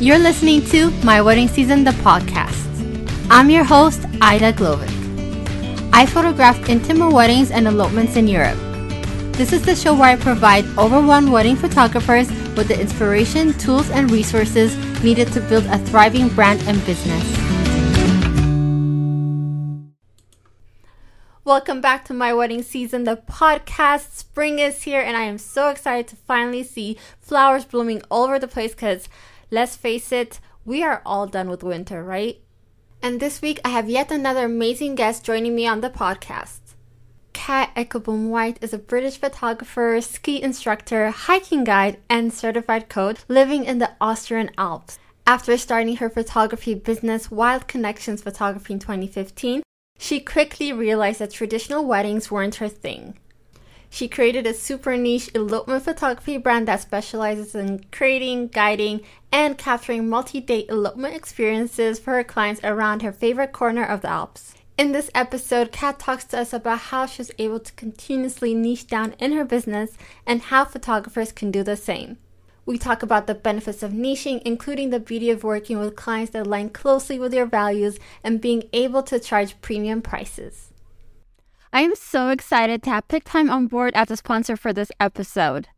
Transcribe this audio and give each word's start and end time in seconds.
You're 0.00 0.18
listening 0.18 0.64
to 0.66 0.90
My 1.04 1.20
Wedding 1.20 1.48
Season, 1.48 1.84
the 1.84 1.90
podcast. 1.90 2.66
I'm 3.30 3.50
your 3.50 3.64
host, 3.64 4.00
Aida 4.20 4.52
Glowik. 4.52 4.88
I 5.92 6.06
photograph 6.06 6.68
intimate 6.68 7.12
weddings 7.12 7.50
and 7.50 7.66
elopements 7.66 8.16
in 8.16 8.26
Europe. 8.26 8.58
This 9.32 9.52
is 9.52 9.62
the 9.62 9.76
show 9.76 9.94
where 9.94 10.10
I 10.10 10.16
provide 10.16 10.64
overwhelmed 10.78 11.30
wedding 11.30 11.56
photographers 11.56 12.28
with 12.56 12.68
the 12.68 12.80
inspiration, 12.80 13.52
tools, 13.58 13.90
and 13.90 14.10
resources 14.10 14.76
needed 15.04 15.32
to 15.32 15.40
build 15.42 15.66
a 15.66 15.78
thriving 15.78 16.28
brand 16.30 16.62
and 16.66 16.84
business. 16.84 17.47
Welcome 21.48 21.80
back 21.80 22.04
to 22.04 22.12
my 22.12 22.34
wedding 22.34 22.62
season, 22.62 23.04
the 23.04 23.16
podcast. 23.16 24.12
Spring 24.12 24.58
is 24.58 24.82
here, 24.82 25.00
and 25.00 25.16
I 25.16 25.22
am 25.22 25.38
so 25.38 25.70
excited 25.70 26.06
to 26.08 26.16
finally 26.16 26.62
see 26.62 26.98
flowers 27.22 27.64
blooming 27.64 28.02
all 28.10 28.24
over 28.24 28.38
the 28.38 28.46
place 28.46 28.72
because 28.72 29.08
let's 29.50 29.74
face 29.74 30.12
it, 30.12 30.40
we 30.66 30.82
are 30.82 31.00
all 31.06 31.26
done 31.26 31.48
with 31.48 31.62
winter, 31.62 32.04
right? 32.04 32.38
And 33.00 33.18
this 33.18 33.40
week, 33.40 33.60
I 33.64 33.70
have 33.70 33.88
yet 33.88 34.10
another 34.10 34.44
amazing 34.44 34.94
guest 34.94 35.24
joining 35.24 35.56
me 35.56 35.66
on 35.66 35.80
the 35.80 35.88
podcast. 35.88 36.74
Cat 37.32 37.74
Ekkelboom-White 37.74 38.58
is 38.60 38.74
a 38.74 38.78
British 38.78 39.16
photographer, 39.16 40.02
ski 40.02 40.42
instructor, 40.42 41.08
hiking 41.08 41.64
guide, 41.64 41.96
and 42.10 42.30
certified 42.30 42.90
coach 42.90 43.20
living 43.26 43.64
in 43.64 43.78
the 43.78 43.92
Austrian 44.02 44.50
Alps. 44.58 44.98
After 45.26 45.56
starting 45.56 45.96
her 45.96 46.10
photography 46.10 46.74
business, 46.74 47.30
Wild 47.30 47.66
Connections 47.66 48.20
Photography 48.20 48.74
in 48.74 48.80
2015, 48.80 49.62
she 49.98 50.20
quickly 50.20 50.72
realized 50.72 51.18
that 51.18 51.32
traditional 51.32 51.84
weddings 51.84 52.30
weren't 52.30 52.54
her 52.54 52.68
thing. 52.68 53.18
She 53.90 54.06
created 54.06 54.46
a 54.46 54.54
super 54.54 54.96
niche 54.96 55.30
elopement 55.34 55.82
photography 55.82 56.36
brand 56.36 56.68
that 56.68 56.80
specializes 56.80 57.54
in 57.54 57.84
creating, 57.90 58.48
guiding, 58.48 59.00
and 59.32 59.58
capturing 59.58 60.08
multi 60.08 60.40
date 60.40 60.66
elopement 60.68 61.14
experiences 61.14 61.98
for 61.98 62.14
her 62.14 62.24
clients 62.24 62.60
around 62.62 63.02
her 63.02 63.12
favorite 63.12 63.52
corner 63.52 63.84
of 63.84 64.02
the 64.02 64.08
Alps. 64.08 64.54
In 64.76 64.92
this 64.92 65.10
episode, 65.14 65.72
Cat 65.72 65.98
talks 65.98 66.24
to 66.26 66.38
us 66.38 66.52
about 66.52 66.78
how 66.78 67.06
she 67.06 67.20
was 67.20 67.32
able 67.38 67.58
to 67.58 67.72
continuously 67.72 68.54
niche 68.54 68.86
down 68.86 69.14
in 69.18 69.32
her 69.32 69.44
business 69.44 69.96
and 70.24 70.42
how 70.42 70.64
photographers 70.64 71.32
can 71.32 71.50
do 71.50 71.64
the 71.64 71.76
same. 71.76 72.18
We 72.68 72.76
talk 72.76 73.02
about 73.02 73.26
the 73.26 73.34
benefits 73.34 73.82
of 73.82 73.92
niching, 73.92 74.42
including 74.44 74.90
the 74.90 75.00
beauty 75.00 75.30
of 75.30 75.42
working 75.42 75.78
with 75.78 75.96
clients 75.96 76.32
that 76.32 76.46
align 76.46 76.68
closely 76.68 77.18
with 77.18 77.32
your 77.32 77.46
values 77.46 77.98
and 78.22 78.42
being 78.42 78.64
able 78.74 79.02
to 79.04 79.18
charge 79.18 79.58
premium 79.62 80.02
prices. 80.02 80.70
I 81.72 81.80
am 81.80 81.94
so 81.94 82.28
excited 82.28 82.82
to 82.82 82.90
have 82.90 83.08
Pic-Time 83.08 83.48
on 83.48 83.68
board 83.68 83.94
as 83.94 84.10
a 84.10 84.18
sponsor 84.18 84.54
for 84.54 84.74
this 84.74 84.92
episode. 85.00 85.68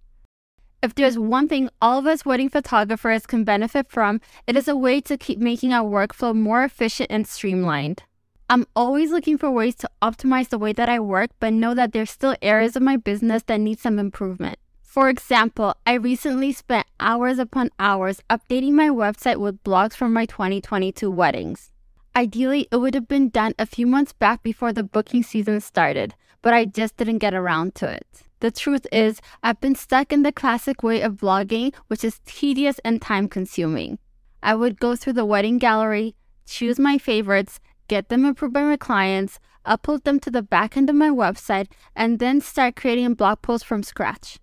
If 0.82 0.96
there's 0.96 1.16
one 1.16 1.46
thing 1.46 1.70
all 1.80 2.00
of 2.00 2.08
us 2.08 2.26
wedding 2.26 2.48
photographers 2.48 3.24
can 3.24 3.44
benefit 3.44 3.88
from, 3.88 4.20
it 4.48 4.56
is 4.56 4.66
a 4.66 4.74
way 4.74 5.00
to 5.02 5.16
keep 5.16 5.38
making 5.38 5.72
our 5.72 5.88
workflow 5.88 6.34
more 6.34 6.64
efficient 6.64 7.08
and 7.08 7.24
streamlined. 7.24 8.02
I'm 8.48 8.66
always 8.74 9.12
looking 9.12 9.38
for 9.38 9.48
ways 9.48 9.76
to 9.76 9.90
optimize 10.02 10.48
the 10.48 10.58
way 10.58 10.72
that 10.72 10.88
I 10.88 10.98
work, 10.98 11.30
but 11.38 11.52
know 11.52 11.72
that 11.72 11.92
there's 11.92 12.10
still 12.10 12.34
areas 12.42 12.74
of 12.74 12.82
my 12.82 12.96
business 12.96 13.44
that 13.44 13.60
need 13.60 13.78
some 13.78 14.00
improvement. 14.00 14.58
For 14.90 15.08
example, 15.08 15.76
I 15.86 15.92
recently 15.92 16.50
spent 16.50 16.84
hours 16.98 17.38
upon 17.38 17.70
hours 17.78 18.24
updating 18.28 18.72
my 18.72 18.88
website 18.88 19.36
with 19.36 19.62
blogs 19.62 19.94
from 19.94 20.12
my 20.12 20.26
2022 20.26 21.08
weddings. 21.08 21.70
Ideally, 22.16 22.66
it 22.72 22.78
would 22.78 22.94
have 22.94 23.06
been 23.06 23.28
done 23.28 23.54
a 23.56 23.66
few 23.66 23.86
months 23.86 24.12
back 24.12 24.42
before 24.42 24.72
the 24.72 24.82
booking 24.82 25.22
season 25.22 25.60
started, 25.60 26.16
but 26.42 26.54
I 26.54 26.64
just 26.64 26.96
didn't 26.96 27.18
get 27.18 27.34
around 27.34 27.76
to 27.76 27.88
it. 27.88 28.24
The 28.40 28.50
truth 28.50 28.84
is, 28.90 29.20
I've 29.44 29.60
been 29.60 29.76
stuck 29.76 30.12
in 30.12 30.24
the 30.24 30.32
classic 30.32 30.82
way 30.82 31.02
of 31.02 31.18
blogging, 31.18 31.72
which 31.86 32.02
is 32.02 32.20
tedious 32.26 32.80
and 32.84 33.00
time 33.00 33.28
consuming. 33.28 34.00
I 34.42 34.56
would 34.56 34.80
go 34.80 34.96
through 34.96 35.12
the 35.12 35.24
wedding 35.24 35.58
gallery, 35.58 36.16
choose 36.46 36.80
my 36.80 36.98
favorites, 36.98 37.60
get 37.86 38.08
them 38.08 38.24
approved 38.24 38.54
by 38.54 38.64
my 38.64 38.76
clients, 38.76 39.38
upload 39.64 40.02
them 40.02 40.18
to 40.18 40.32
the 40.32 40.42
back 40.42 40.76
end 40.76 40.90
of 40.90 40.96
my 40.96 41.10
website, 41.10 41.68
and 41.94 42.18
then 42.18 42.40
start 42.40 42.74
creating 42.74 43.14
blog 43.14 43.40
posts 43.40 43.64
from 43.64 43.84
scratch. 43.84 44.40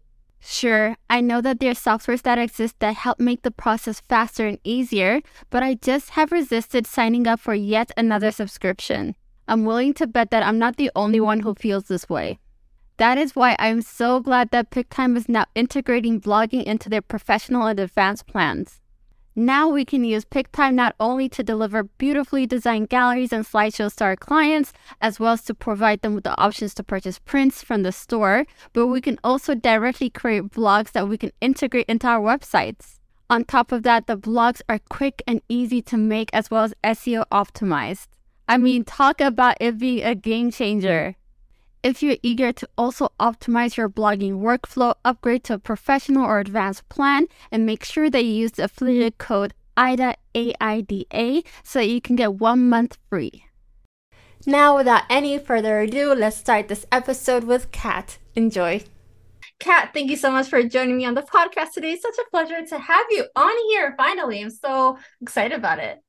Sure, 0.50 0.96
I 1.10 1.20
know 1.20 1.42
that 1.42 1.60
there 1.60 1.72
are 1.72 1.74
softwares 1.74 2.22
that 2.22 2.40
exist 2.40 2.80
that 2.80 2.96
help 2.96 3.20
make 3.20 3.42
the 3.42 3.52
process 3.52 4.00
faster 4.00 4.48
and 4.48 4.58
easier, 4.64 5.20
but 5.50 5.62
I 5.62 5.74
just 5.74 6.12
have 6.12 6.32
resisted 6.32 6.88
signing 6.88 7.28
up 7.28 7.42
for 7.42 7.54
yet 7.54 7.92
another 7.98 8.32
subscription. 8.32 9.18
I'm 9.50 9.66
willing 9.66 9.94
to 9.96 10.08
bet 10.08 10.32
that 10.32 10.44
I'm 10.44 10.58
not 10.58 10.78
the 10.78 10.90
only 10.96 11.20
one 11.20 11.42
who 11.42 11.54
feels 11.54 11.90
this 11.90 12.08
way. 12.08 12.40
That 12.96 13.18
is 13.18 13.36
why 13.36 13.58
I'm 13.60 13.82
so 13.82 14.22
glad 14.22 14.52
that 14.52 14.72
Pic-Time 14.72 15.18
is 15.18 15.28
now 15.28 15.48
integrating 15.54 16.22
blogging 16.22 16.64
into 16.64 16.88
their 16.88 17.02
professional 17.02 17.68
and 17.68 17.78
advanced 17.78 18.26
plans. 18.26 18.80
Now 19.40 19.70
we 19.70 19.86
can 19.86 20.04
use 20.04 20.26
Pic-Time 20.26 20.76
not 20.76 20.96
only 21.00 21.30
to 21.30 21.44
deliver 21.44 21.84
beautifully 21.84 22.48
designed 22.48 22.90
galleries 22.90 23.32
and 23.32 23.46
slideshows 23.46 23.94
to 23.98 24.06
our 24.06 24.16
clients, 24.16 24.74
as 25.00 25.20
well 25.20 25.34
as 25.34 25.44
to 25.44 25.54
provide 25.54 26.02
them 26.02 26.16
with 26.16 26.24
the 26.24 26.36
options 26.42 26.74
to 26.74 26.84
purchase 26.84 27.20
prints 27.20 27.62
from 27.62 27.84
the 27.84 27.92
store, 27.92 28.48
but 28.74 28.88
we 28.88 29.00
can 29.00 29.20
also 29.24 29.54
directly 29.54 30.10
create 30.10 30.46
blogs 30.46 30.92
that 30.94 31.08
we 31.08 31.20
can 31.20 31.32
integrate 31.40 31.86
into 31.88 32.08
our 32.08 32.20
websites. 32.20 32.98
On 33.30 33.46
top 33.46 33.72
of 33.72 33.84
that, 33.84 34.08
the 34.08 34.18
blogs 34.18 34.64
are 34.68 34.80
quick 34.90 35.22
and 35.28 35.44
easy 35.48 35.84
to 35.84 35.98
make 35.98 36.32
as 36.34 36.50
well 36.50 36.64
as 36.64 36.74
SEO 36.84 37.24
optimized. 37.32 38.08
I 38.50 38.58
mean, 38.58 38.86
talk 38.86 39.22
about 39.22 39.58
it 39.60 39.78
being 39.78 40.04
a 40.04 40.16
game 40.16 40.50
changer. 40.50 41.16
If 41.84 42.02
you're 42.02 42.18
eager 42.24 42.52
to 42.52 42.68
also 42.78 43.10
optimize 43.20 43.78
your 43.78 43.88
blogging 43.88 44.40
workflow, 44.42 44.96
upgrade 45.06 45.44
to 45.46 45.54
a 45.54 45.60
professional 45.60 46.26
or 46.26 46.40
advanced 46.40 46.90
plan 46.90 47.28
and 47.52 47.66
make 47.66 47.86
sure 47.86 48.10
that 48.10 48.26
you 48.26 48.32
use 48.32 48.54
the 48.54 48.64
affiliate 48.64 49.20
code 49.20 49.54
AIDA, 49.78 50.16
A-I-D-A, 50.36 51.44
so 51.64 51.80
that 51.80 51.88
you 51.88 52.02
can 52.02 52.16
get 52.16 52.34
one 52.34 52.68
month 52.68 52.98
free. 53.10 53.46
Now, 54.46 54.76
without 54.76 55.04
any 55.10 55.38
further 55.38 55.80
ado, 55.82 56.14
let's 56.16 56.38
start 56.38 56.68
this 56.68 56.86
episode 56.92 57.44
with 57.44 57.72
Cat. 57.72 58.18
Enjoy. 58.36 58.84
Cat, 59.60 59.92
thank 59.94 60.10
you 60.10 60.18
so 60.18 60.32
much 60.32 60.50
for 60.50 60.64
joining 60.64 60.98
me 60.98 61.06
on 61.06 61.14
the 61.14 61.22
podcast 61.22 61.74
today. 61.74 61.92
It's 61.92 62.02
such 62.02 62.18
a 62.18 62.30
pleasure 62.32 62.66
to 62.66 62.80
have 62.80 63.06
you 63.12 63.26
on 63.36 63.54
here 63.70 63.94
finally. 63.98 64.42
I'm 64.42 64.50
so 64.50 64.98
excited 65.22 65.56
about 65.56 65.80
it. 65.80 66.00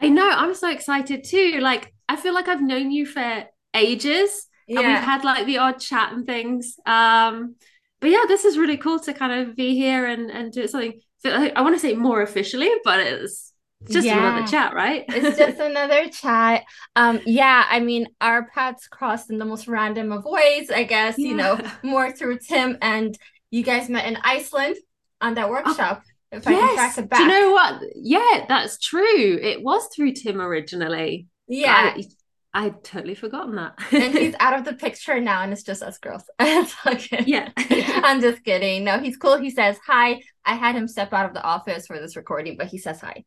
I 0.00 0.08
know, 0.08 0.28
I'm 0.28 0.54
so 0.54 0.70
excited 0.70 1.24
too. 1.24 1.60
Like, 1.60 1.92
I 2.08 2.16
feel 2.16 2.32
like 2.32 2.48
I've 2.48 2.62
known 2.62 2.90
you 2.90 3.04
for 3.06 3.44
ages 3.74 4.48
yeah. 4.66 4.80
and 4.80 4.88
we've 4.88 5.02
had 5.02 5.24
like 5.24 5.46
the 5.46 5.58
odd 5.58 5.80
chat 5.80 6.12
and 6.12 6.26
things. 6.26 6.76
Um, 6.86 7.56
but 8.00 8.10
yeah, 8.10 8.24
this 8.28 8.44
is 8.44 8.58
really 8.58 8.76
cool 8.76 8.98
to 9.00 9.14
kind 9.14 9.48
of 9.48 9.56
be 9.56 9.74
here 9.76 10.06
and 10.06 10.30
and 10.30 10.52
do 10.52 10.66
something. 10.66 11.00
I 11.24 11.62
want 11.62 11.74
to 11.74 11.80
say 11.80 11.94
more 11.94 12.20
officially, 12.20 12.70
but 12.84 13.00
it's 13.00 13.54
just 13.90 14.06
yeah. 14.06 14.18
another 14.18 14.46
chat, 14.46 14.74
right? 14.74 15.04
it's 15.08 15.38
just 15.38 15.58
another 15.58 16.08
chat. 16.10 16.64
Um, 16.96 17.20
yeah, 17.24 17.64
I 17.68 17.80
mean, 17.80 18.08
our 18.20 18.46
paths 18.48 18.88
crossed 18.88 19.30
in 19.30 19.38
the 19.38 19.44
most 19.44 19.68
random 19.68 20.12
of 20.12 20.24
ways, 20.24 20.70
I 20.70 20.84
guess. 20.84 21.18
Yeah. 21.18 21.28
You 21.28 21.34
know, 21.34 21.60
more 21.82 22.12
through 22.12 22.38
Tim 22.38 22.76
and 22.82 23.16
you 23.50 23.62
guys 23.62 23.88
met 23.88 24.06
in 24.06 24.18
Iceland 24.22 24.76
on 25.20 25.34
that 25.34 25.46
oh, 25.46 25.50
workshop. 25.50 26.02
Oh. 26.04 26.10
If 26.32 26.46
yes. 26.46 26.62
I 26.62 26.66
can 26.66 26.74
track 26.74 26.98
it 26.98 27.08
back. 27.08 27.18
Do 27.18 27.24
you 27.24 27.30
know 27.30 27.52
what? 27.52 27.82
Yeah, 27.94 28.44
that's 28.48 28.78
true. 28.78 29.38
It 29.40 29.62
was 29.62 29.88
through 29.94 30.12
Tim 30.14 30.40
originally. 30.40 31.28
Yeah. 31.46 31.94
I, 31.96 32.04
I'd 32.56 32.84
totally 32.84 33.16
forgotten 33.16 33.56
that. 33.56 33.74
and 33.92 34.14
he's 34.14 34.34
out 34.40 34.56
of 34.56 34.64
the 34.64 34.74
picture 34.74 35.20
now, 35.20 35.42
and 35.42 35.52
it's 35.52 35.64
just 35.64 35.82
us 35.82 35.98
girls. 35.98 36.22
okay. 36.40 37.24
Yeah. 37.26 37.50
I'm 37.56 38.20
just 38.20 38.44
kidding. 38.44 38.84
No, 38.84 39.00
he's 39.00 39.16
cool. 39.16 39.38
He 39.38 39.50
says 39.50 39.76
hi. 39.84 40.22
I 40.44 40.54
had 40.54 40.76
him 40.76 40.86
step 40.86 41.12
out 41.12 41.26
of 41.26 41.34
the 41.34 41.42
office 41.42 41.88
for 41.88 41.98
this 41.98 42.14
recording, 42.14 42.56
but 42.56 42.68
he 42.68 42.78
says 42.78 43.00
hi. 43.00 43.24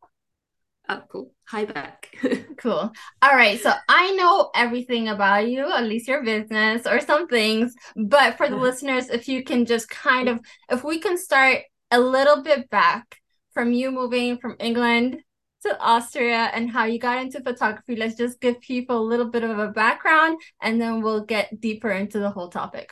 Oh, 0.88 1.02
cool. 1.10 1.34
Hi 1.48 1.66
back. 1.66 2.16
cool. 2.56 2.90
All 3.20 3.36
right. 3.36 3.60
So 3.60 3.70
I 3.90 4.12
know 4.12 4.50
everything 4.54 5.08
about 5.08 5.46
you, 5.46 5.70
at 5.70 5.84
least 5.84 6.08
your 6.08 6.24
business 6.24 6.86
or 6.86 6.98
some 7.00 7.28
things. 7.28 7.74
But 7.94 8.38
for 8.38 8.48
the 8.48 8.56
listeners, 8.56 9.10
if 9.10 9.28
you 9.28 9.44
can 9.44 9.66
just 9.66 9.90
kind 9.90 10.30
of, 10.30 10.40
if 10.70 10.84
we 10.84 10.98
can 10.98 11.18
start 11.18 11.58
a 11.90 12.00
little 12.00 12.42
bit 12.42 12.70
back 12.70 13.20
from 13.52 13.72
you 13.72 13.90
moving 13.90 14.38
from 14.38 14.56
England 14.60 15.18
to 15.62 15.80
Austria 15.80 16.50
and 16.52 16.70
how 16.70 16.84
you 16.84 16.98
got 16.98 17.22
into 17.22 17.42
photography. 17.42 17.96
Let's 17.96 18.16
just 18.16 18.40
give 18.40 18.60
people 18.60 18.98
a 18.98 19.08
little 19.08 19.30
bit 19.30 19.44
of 19.44 19.58
a 19.58 19.68
background 19.68 20.40
and 20.62 20.80
then 20.80 21.02
we'll 21.02 21.24
get 21.24 21.60
deeper 21.60 21.90
into 21.90 22.18
the 22.18 22.30
whole 22.30 22.48
topic. 22.48 22.90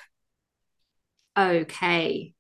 Okay. 1.38 2.32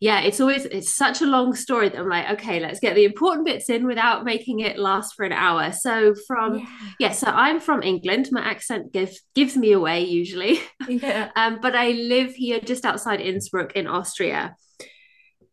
Yeah, 0.00 0.20
it's 0.20 0.38
always 0.40 0.66
it's 0.66 0.94
such 0.94 1.22
a 1.22 1.26
long 1.26 1.54
story 1.54 1.88
that 1.88 1.98
I'm 1.98 2.08
like, 2.08 2.28
okay, 2.32 2.60
let's 2.60 2.78
get 2.78 2.94
the 2.94 3.06
important 3.06 3.46
bits 3.46 3.70
in 3.70 3.86
without 3.86 4.24
making 4.24 4.60
it 4.60 4.78
last 4.78 5.14
for 5.14 5.24
an 5.24 5.32
hour. 5.32 5.72
So 5.72 6.14
from 6.26 6.58
yeah, 6.58 6.66
yeah 7.00 7.12
so 7.12 7.28
I'm 7.28 7.58
from 7.58 7.82
England. 7.82 8.28
My 8.30 8.42
accent 8.42 8.92
gives 8.92 9.22
gives 9.34 9.56
me 9.56 9.72
away 9.72 10.04
usually. 10.04 10.60
Yeah. 10.88 11.30
um, 11.36 11.58
but 11.62 11.74
I 11.74 11.92
live 11.92 12.34
here 12.34 12.60
just 12.60 12.84
outside 12.84 13.22
Innsbruck 13.22 13.72
in 13.76 13.86
Austria. 13.86 14.54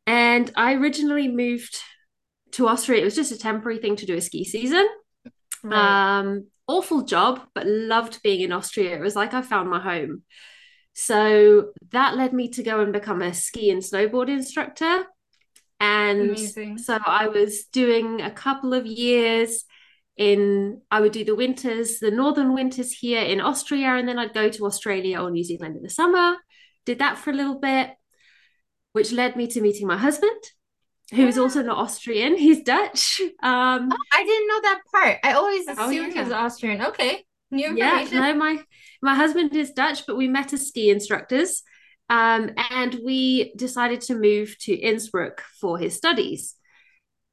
And 0.06 0.51
I 0.57 0.73
originally 0.73 1.29
moved 1.29 1.79
to 2.53 2.68
Austria, 2.68 3.01
it 3.01 3.06
was 3.06 3.15
just 3.15 3.31
a 3.31 3.38
temporary 3.38 3.80
thing 3.80 3.95
to 3.98 4.06
do 4.06 4.15
a 4.15 4.21
ski 4.21 4.44
season. 4.44 4.88
Right. 5.63 6.19
Um, 6.19 6.48
awful 6.68 7.03
job, 7.03 7.42
but 7.53 7.68
loved 7.68 8.21
being 8.24 8.42
in 8.42 8.51
Austria. 8.51 8.95
It 8.95 9.01
was 9.01 9.15
like 9.15 9.33
I 9.33 9.42
found 9.42 9.69
my 9.69 9.80
home. 9.80 10.24
So 10.94 11.71
that 11.92 12.18
led 12.18 12.33
me 12.33 12.50
to 12.50 12.63
go 12.63 12.81
and 12.81 12.92
become 12.92 13.21
a 13.21 13.33
ski 13.33 13.69
and 13.69 13.81
snowboard 13.81 14.30
instructor. 14.30 15.06
And 15.80 16.31
Amazing. 16.31 16.77
so 16.77 17.00
I 17.06 17.27
was 17.27 17.65
doing 17.65 18.21
a 18.21 18.31
couple 18.31 18.74
of 18.74 18.86
years 18.86 19.65
in 20.18 20.81
I 20.92 21.01
would 21.01 21.13
do 21.13 21.25
the 21.25 21.36
winters, 21.36 22.00
the 22.00 22.12
northern 22.12 22.54
winters 22.54 22.92
here 22.92 23.21
in 23.21 23.42
Austria, 23.42 23.95
and 23.95 24.07
then 24.07 24.19
I'd 24.19 24.33
go 24.33 24.50
to 24.50 24.65
Australia 24.65 25.19
or 25.19 25.31
New 25.31 25.44
Zealand 25.44 25.77
in 25.77 25.83
the 25.83 25.89
summer. 25.89 26.36
Did 26.86 27.00
that 27.00 27.18
for 27.18 27.31
a 27.31 27.33
little 27.33 27.59
bit, 27.59 27.92
which 28.94 29.12
led 29.12 29.36
me 29.36 29.47
to 29.47 29.62
meeting 29.62 29.88
my 29.88 29.97
husband, 29.97 30.42
who 31.11 31.27
is 31.27 31.35
yeah. 31.35 31.41
also 31.41 31.61
not 31.61 31.77
Austrian. 31.77 32.37
He's 32.37 32.63
Dutch. 32.63 33.21
Um, 33.43 33.89
oh, 33.91 33.97
I 34.13 34.23
didn't 34.23 34.47
know 34.47 34.61
that 34.61 34.81
part. 34.93 35.17
I 35.23 35.33
always 35.33 35.67
assumed 35.67 35.79
oh, 35.79 35.89
yeah. 35.89 36.09
he 36.11 36.19
was 36.19 36.31
Austrian. 36.31 36.81
Okay. 36.81 37.25
New 37.49 37.69
information. 37.69 38.13
Yeah, 38.13 38.31
no, 38.31 38.33
my 38.35 38.63
my 39.01 39.15
husband 39.15 39.55
is 39.55 39.71
Dutch, 39.71 40.05
but 40.07 40.15
we 40.15 40.27
met 40.27 40.53
as 40.53 40.67
ski 40.67 40.89
instructors. 40.89 41.63
Um, 42.09 42.51
and 42.69 42.99
we 43.05 43.53
decided 43.55 44.01
to 44.01 44.15
move 44.15 44.57
to 44.61 44.73
Innsbruck 44.73 45.41
for 45.61 45.77
his 45.77 45.95
studies, 45.95 46.55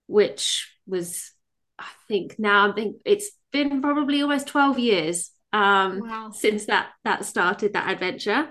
which 0.07 0.73
was, 0.87 1.33
I 1.81 1.89
think 2.07 2.37
now 2.39 2.71
I 2.71 2.75
think 2.75 2.97
it's 3.05 3.33
been 3.51 3.83
probably 3.83 4.23
almost 4.23 4.47
12 4.47 4.79
years 4.79 5.33
um, 5.53 6.01
wow. 6.01 6.31
since 6.33 6.67
that 6.67 6.91
that 7.05 7.25
started 7.25 7.73
that 7.73 7.91
adventure. 7.91 8.49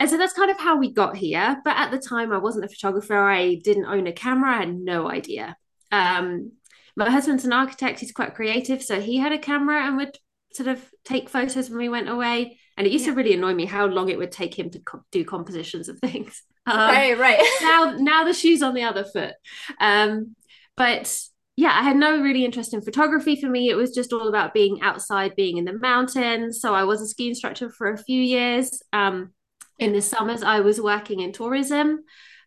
And 0.00 0.10
so 0.10 0.16
that's 0.16 0.32
kind 0.32 0.50
of 0.50 0.58
how 0.58 0.76
we 0.76 0.92
got 0.92 1.16
here. 1.16 1.60
But 1.64 1.76
at 1.76 1.90
the 1.90 1.98
time, 1.98 2.32
I 2.32 2.38
wasn't 2.38 2.64
a 2.64 2.68
photographer. 2.68 3.16
I 3.16 3.56
didn't 3.56 3.86
own 3.86 4.06
a 4.06 4.12
camera. 4.12 4.54
I 4.54 4.58
had 4.58 4.74
no 4.74 5.08
idea. 5.08 5.56
Um, 5.92 6.52
my 6.96 7.10
husband's 7.10 7.44
an 7.44 7.52
architect. 7.52 8.00
He's 8.00 8.12
quite 8.12 8.34
creative. 8.34 8.82
So 8.82 9.00
he 9.00 9.16
had 9.18 9.32
a 9.32 9.38
camera 9.38 9.86
and 9.86 9.96
would 9.96 10.16
sort 10.52 10.68
of 10.68 10.84
take 11.04 11.28
photos 11.28 11.68
when 11.68 11.78
we 11.78 11.88
went 11.88 12.08
away. 12.08 12.58
And 12.76 12.86
it 12.86 12.92
used 12.92 13.06
yeah. 13.06 13.12
to 13.12 13.16
really 13.16 13.34
annoy 13.34 13.54
me 13.54 13.66
how 13.66 13.86
long 13.86 14.08
it 14.08 14.18
would 14.18 14.32
take 14.32 14.58
him 14.58 14.70
to 14.70 14.80
co- 14.80 15.04
do 15.12 15.24
compositions 15.24 15.88
of 15.88 15.98
things. 15.98 16.42
Um, 16.66 16.78
right, 16.78 17.18
right. 17.18 17.46
now, 17.60 17.94
now 17.98 18.24
the 18.24 18.32
shoe's 18.32 18.62
on 18.62 18.72
the 18.72 18.84
other 18.84 19.04
foot. 19.04 19.34
Um, 19.78 20.34
but 20.78 21.14
yeah, 21.56 21.78
I 21.78 21.82
had 21.82 21.94
no 21.94 22.22
really 22.22 22.42
interest 22.42 22.72
in 22.72 22.80
photography 22.80 23.38
for 23.38 23.50
me. 23.50 23.68
It 23.68 23.74
was 23.74 23.94
just 23.94 24.14
all 24.14 24.28
about 24.28 24.54
being 24.54 24.80
outside, 24.80 25.36
being 25.36 25.58
in 25.58 25.66
the 25.66 25.78
mountains. 25.78 26.62
So 26.62 26.74
I 26.74 26.84
was 26.84 27.02
a 27.02 27.06
ski 27.06 27.28
instructor 27.28 27.68
for 27.68 27.92
a 27.92 27.98
few 27.98 28.18
years. 28.18 28.82
Um, 28.94 29.33
in 29.78 29.92
the 29.92 30.02
summers, 30.02 30.42
I 30.42 30.60
was 30.60 30.80
working 30.80 31.20
in 31.20 31.32
tourism 31.32 32.04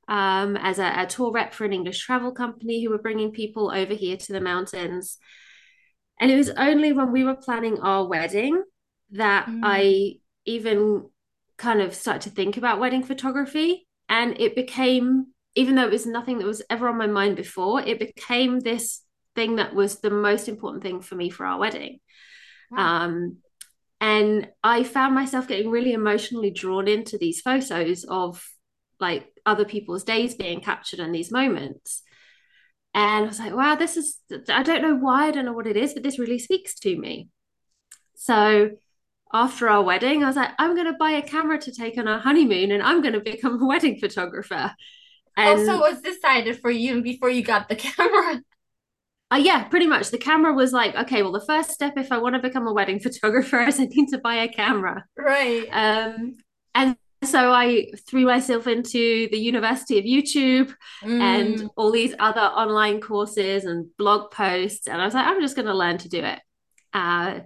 um, 0.07 0.55
as 0.57 0.79
a, 0.79 1.01
a, 1.01 1.05
tour 1.05 1.31
rep 1.31 1.53
for 1.53 1.65
an 1.65 1.73
English 1.73 1.99
travel 1.99 2.31
company 2.31 2.83
who 2.83 2.89
were 2.89 2.97
bringing 2.97 3.31
people 3.31 3.71
over 3.71 3.93
here 3.93 4.15
to 4.15 4.33
the 4.33 4.39
mountains. 4.39 5.17
And 6.19 6.31
it 6.31 6.37
was 6.37 6.49
only 6.51 6.93
when 6.93 7.11
we 7.11 7.23
were 7.23 7.35
planning 7.35 7.79
our 7.79 8.07
wedding 8.07 8.63
that 9.11 9.47
mm. 9.47 9.59
I 9.63 10.15
even 10.45 11.09
kind 11.57 11.81
of 11.81 11.93
started 11.93 12.29
to 12.29 12.35
think 12.35 12.57
about 12.57 12.79
wedding 12.79 13.03
photography. 13.03 13.87
And 14.07 14.39
it 14.39 14.55
became, 14.55 15.27
even 15.55 15.75
though 15.75 15.85
it 15.85 15.91
was 15.91 16.05
nothing 16.05 16.37
that 16.37 16.47
was 16.47 16.63
ever 16.69 16.87
on 16.87 16.97
my 16.97 17.07
mind 17.07 17.35
before, 17.35 17.81
it 17.81 17.99
became 17.99 18.61
this 18.61 19.01
thing 19.35 19.57
that 19.57 19.75
was 19.75 19.99
the 19.99 20.09
most 20.09 20.47
important 20.47 20.83
thing 20.83 21.01
for 21.01 21.15
me 21.15 21.29
for 21.29 21.45
our 21.45 21.59
wedding. 21.59 21.99
Wow. 22.71 23.05
Um, 23.05 23.37
and 23.99 24.47
I 24.63 24.83
found 24.83 25.15
myself 25.15 25.47
getting 25.47 25.69
really 25.69 25.93
emotionally 25.93 26.51
drawn 26.51 26.87
into 26.87 27.17
these 27.17 27.41
photos 27.41 28.03
of 28.03 28.45
like 28.99 29.27
other 29.45 29.65
people's 29.65 30.03
days 30.03 30.35
being 30.35 30.61
captured 30.61 30.99
in 30.99 31.11
these 31.11 31.31
moments. 31.31 32.03
And 32.93 33.25
I 33.25 33.27
was 33.27 33.39
like, 33.39 33.55
wow, 33.55 33.75
this 33.75 33.97
is, 33.97 34.19
I 34.49 34.63
don't 34.63 34.81
know 34.81 34.95
why, 34.95 35.27
I 35.27 35.31
don't 35.31 35.45
know 35.45 35.53
what 35.53 35.67
it 35.67 35.77
is, 35.77 35.93
but 35.93 36.03
this 36.03 36.19
really 36.19 36.39
speaks 36.39 36.79
to 36.79 36.97
me. 36.97 37.29
So 38.15 38.71
after 39.33 39.69
our 39.69 39.83
wedding, 39.83 40.23
I 40.23 40.27
was 40.27 40.35
like, 40.35 40.51
I'm 40.57 40.75
going 40.75 40.87
to 40.87 40.97
buy 40.97 41.11
a 41.11 41.21
camera 41.21 41.59
to 41.59 41.71
take 41.71 41.97
on 41.97 42.07
our 42.07 42.19
honeymoon 42.19 42.71
and 42.71 42.81
I'm 42.81 43.01
going 43.01 43.13
to 43.13 43.19
become 43.19 43.61
a 43.61 43.65
wedding 43.67 43.99
photographer. 43.99 44.73
And 45.35 45.59
also 45.59 45.79
was 45.79 46.01
decided 46.01 46.59
for 46.59 46.71
you 46.71 47.01
before 47.03 47.29
you 47.29 47.43
got 47.43 47.69
the 47.69 47.75
camera. 47.75 48.41
Uh, 49.31 49.37
yeah, 49.37 49.65
pretty 49.65 49.87
much. 49.87 50.09
The 50.09 50.17
camera 50.17 50.53
was 50.53 50.71
like, 50.71 50.95
okay, 50.95 51.21
well, 51.21 51.33
the 51.33 51.45
first 51.45 51.71
step 51.71 51.97
if 51.97 52.11
I 52.11 52.17
want 52.17 52.35
to 52.35 52.41
become 52.41 52.67
a 52.67 52.73
wedding 52.73 52.99
photographer 53.01 53.59
is 53.61 53.79
I 53.79 53.85
need 53.85 54.09
to 54.09 54.17
buy 54.17 54.35
a 54.35 54.47
camera. 54.47 55.05
Right. 55.17 55.67
Um, 55.71 56.35
and 56.73 56.95
so 57.23 57.51
I 57.51 57.87
threw 58.07 58.25
myself 58.25 58.67
into 58.67 59.27
the 59.31 59.37
University 59.37 59.97
of 59.97 60.05
YouTube 60.05 60.73
mm. 61.03 61.19
and 61.19 61.69
all 61.75 61.91
these 61.91 62.13
other 62.19 62.41
online 62.41 63.01
courses 63.01 63.65
and 63.65 63.87
blog 63.97 64.31
posts. 64.31 64.87
And 64.87 65.01
I 65.01 65.05
was 65.05 65.13
like, 65.13 65.25
I'm 65.25 65.41
just 65.41 65.55
going 65.55 65.65
to 65.65 65.73
learn 65.73 65.97
to 65.99 66.09
do 66.09 66.19
it. 66.19 66.39
Uh, 66.93 67.39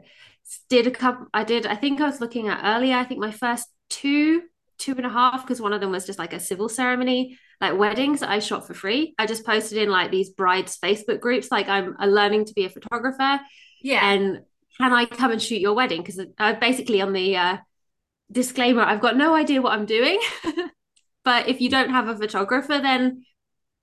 did 0.70 0.88
a 0.88 0.92
couple 0.92 1.28
i 1.34 1.44
did 1.44 1.66
i 1.66 1.76
think 1.76 2.02
i 2.02 2.06
was 2.06 2.22
looking 2.22 2.48
at 2.48 2.62
earlier 2.64 2.96
i 2.96 3.04
think 3.04 3.20
my 3.20 3.32
first 3.32 3.68
two 3.90 4.42
two 4.78 4.94
and 4.94 5.06
a 5.06 5.10
half 5.10 5.44
because 5.44 5.62
one 5.62 5.74
of 5.74 5.82
them 5.82 5.92
was 5.92 6.06
just 6.06 6.20
like 6.20 6.34
a 6.34 6.40
civil 6.40 6.68
ceremony 6.68 7.38
like 7.62 7.78
weddings 7.78 8.22
i 8.22 8.40
shot 8.40 8.68
for 8.68 8.74
free 8.74 9.14
i 9.18 9.26
just 9.26 9.46
posted 9.46 9.78
in 9.78 9.90
like 9.90 10.12
these 10.12 10.30
brides 10.30 10.78
facebook 10.84 11.20
groups 11.20 11.52
like 11.52 11.70
i'm 11.70 11.96
learning 12.06 12.44
to 12.44 12.54
be 12.54 12.66
a 12.66 12.70
photographer 12.70 13.40
yeah 13.82 14.12
and 14.12 14.42
can 14.78 14.92
i 14.92 15.06
come 15.06 15.32
and 15.32 15.42
shoot 15.42 15.62
your 15.62 15.74
wedding 15.74 16.02
because 16.02 16.20
i 16.38 16.54
basically 16.54 17.02
on 17.02 17.14
the 17.14 17.36
uh, 17.36 17.58
disclaimer 18.32 18.82
i've 18.82 19.02
got 19.02 19.16
no 19.16 19.36
idea 19.36 19.62
what 19.62 19.74
i'm 19.74 19.86
doing 19.86 20.20
but 21.24 21.48
if 21.48 21.62
you 21.62 21.70
don't 21.70 21.92
have 21.92 22.08
a 22.08 22.18
photographer 22.18 22.80
then 22.80 23.24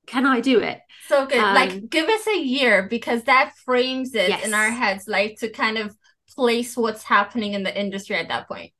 can 0.06 0.26
i 0.26 0.40
do 0.40 0.58
it 0.58 0.80
so 1.06 1.26
good 1.26 1.38
um, 1.38 1.54
like 1.54 1.88
give 1.88 2.08
us 2.08 2.26
a 2.26 2.38
year 2.38 2.86
because 2.88 3.22
that 3.24 3.52
frames 3.64 4.14
it 4.14 4.30
yes. 4.30 4.44
in 4.44 4.52
our 4.52 4.70
heads 4.70 5.06
like 5.06 5.38
to 5.38 5.48
kind 5.48 5.78
of 5.78 5.94
place 6.38 6.76
what's 6.76 7.02
happening 7.02 7.54
in 7.54 7.62
the 7.62 7.78
industry 7.78 8.16
at 8.16 8.28
that 8.28 8.48
point? 8.48 8.72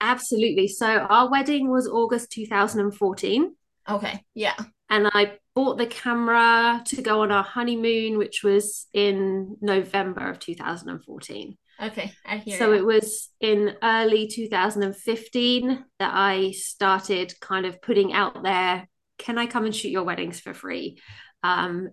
Absolutely. 0.00 0.66
So 0.68 0.86
our 0.86 1.30
wedding 1.30 1.70
was 1.70 1.86
August 1.86 2.30
2014. 2.32 3.54
Okay. 3.88 4.24
Yeah. 4.34 4.54
And 4.88 5.08
I 5.12 5.38
bought 5.54 5.78
the 5.78 5.86
camera 5.86 6.82
to 6.86 7.02
go 7.02 7.22
on 7.22 7.32
our 7.32 7.42
honeymoon, 7.42 8.18
which 8.18 8.42
was 8.42 8.86
in 8.92 9.56
November 9.60 10.30
of 10.30 10.38
2014. 10.38 11.56
Okay, 11.82 12.12
I 12.24 12.36
hear. 12.36 12.58
So 12.58 12.72
you. 12.72 12.78
it 12.78 12.84
was 12.84 13.30
in 13.40 13.74
early 13.82 14.28
2015 14.28 15.84
that 15.98 16.12
I 16.14 16.52
started 16.52 17.34
kind 17.40 17.66
of 17.66 17.82
putting 17.82 18.12
out 18.12 18.42
there, 18.42 18.86
can 19.18 19.38
I 19.38 19.46
come 19.46 19.64
and 19.64 19.74
shoot 19.74 19.88
your 19.88 20.04
weddings 20.04 20.38
for 20.38 20.54
free? 20.54 21.00
Um, 21.42 21.88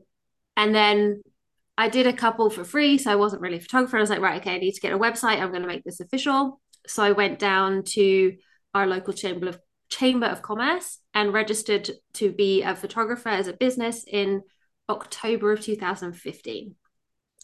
and 0.56 0.75
then 0.75 1.24
I 1.77 1.89
did 1.89 2.06
a 2.06 2.13
couple 2.13 2.50
for 2.50 2.63
free, 2.63 2.97
so 2.97 3.12
I 3.12 3.15
wasn't 3.15 3.41
really 3.41 3.57
a 3.57 3.62
photographer. 3.62 3.97
I 3.97 4.01
was 4.01 4.09
like, 4.09 4.19
right, 4.19 4.41
okay, 4.41 4.56
I 4.56 4.59
need 4.59 4.74
to 4.74 4.81
get 4.81 4.94
a 4.94 5.00
website. 5.00 5.39
I'm 5.39 5.50
going 5.50 5.62
to 5.62 5.68
make 5.68 5.83
this 5.83 6.01
official. 6.01 6.59
So 6.86 7.01
I 7.01 7.13
went 7.13 7.39
down 7.39 7.83
to 7.83 8.36
our 8.74 8.86
local 8.86 9.13
chamber 9.13 9.47
of 9.47 9.59
chamber 9.89 10.27
of 10.27 10.41
commerce 10.41 11.00
and 11.13 11.33
registered 11.33 11.89
to 12.13 12.31
be 12.31 12.62
a 12.62 12.75
photographer 12.75 13.30
as 13.30 13.47
a 13.47 13.53
business 13.53 14.05
in 14.08 14.41
October 14.88 15.51
of 15.51 15.62
2015. 15.62 16.75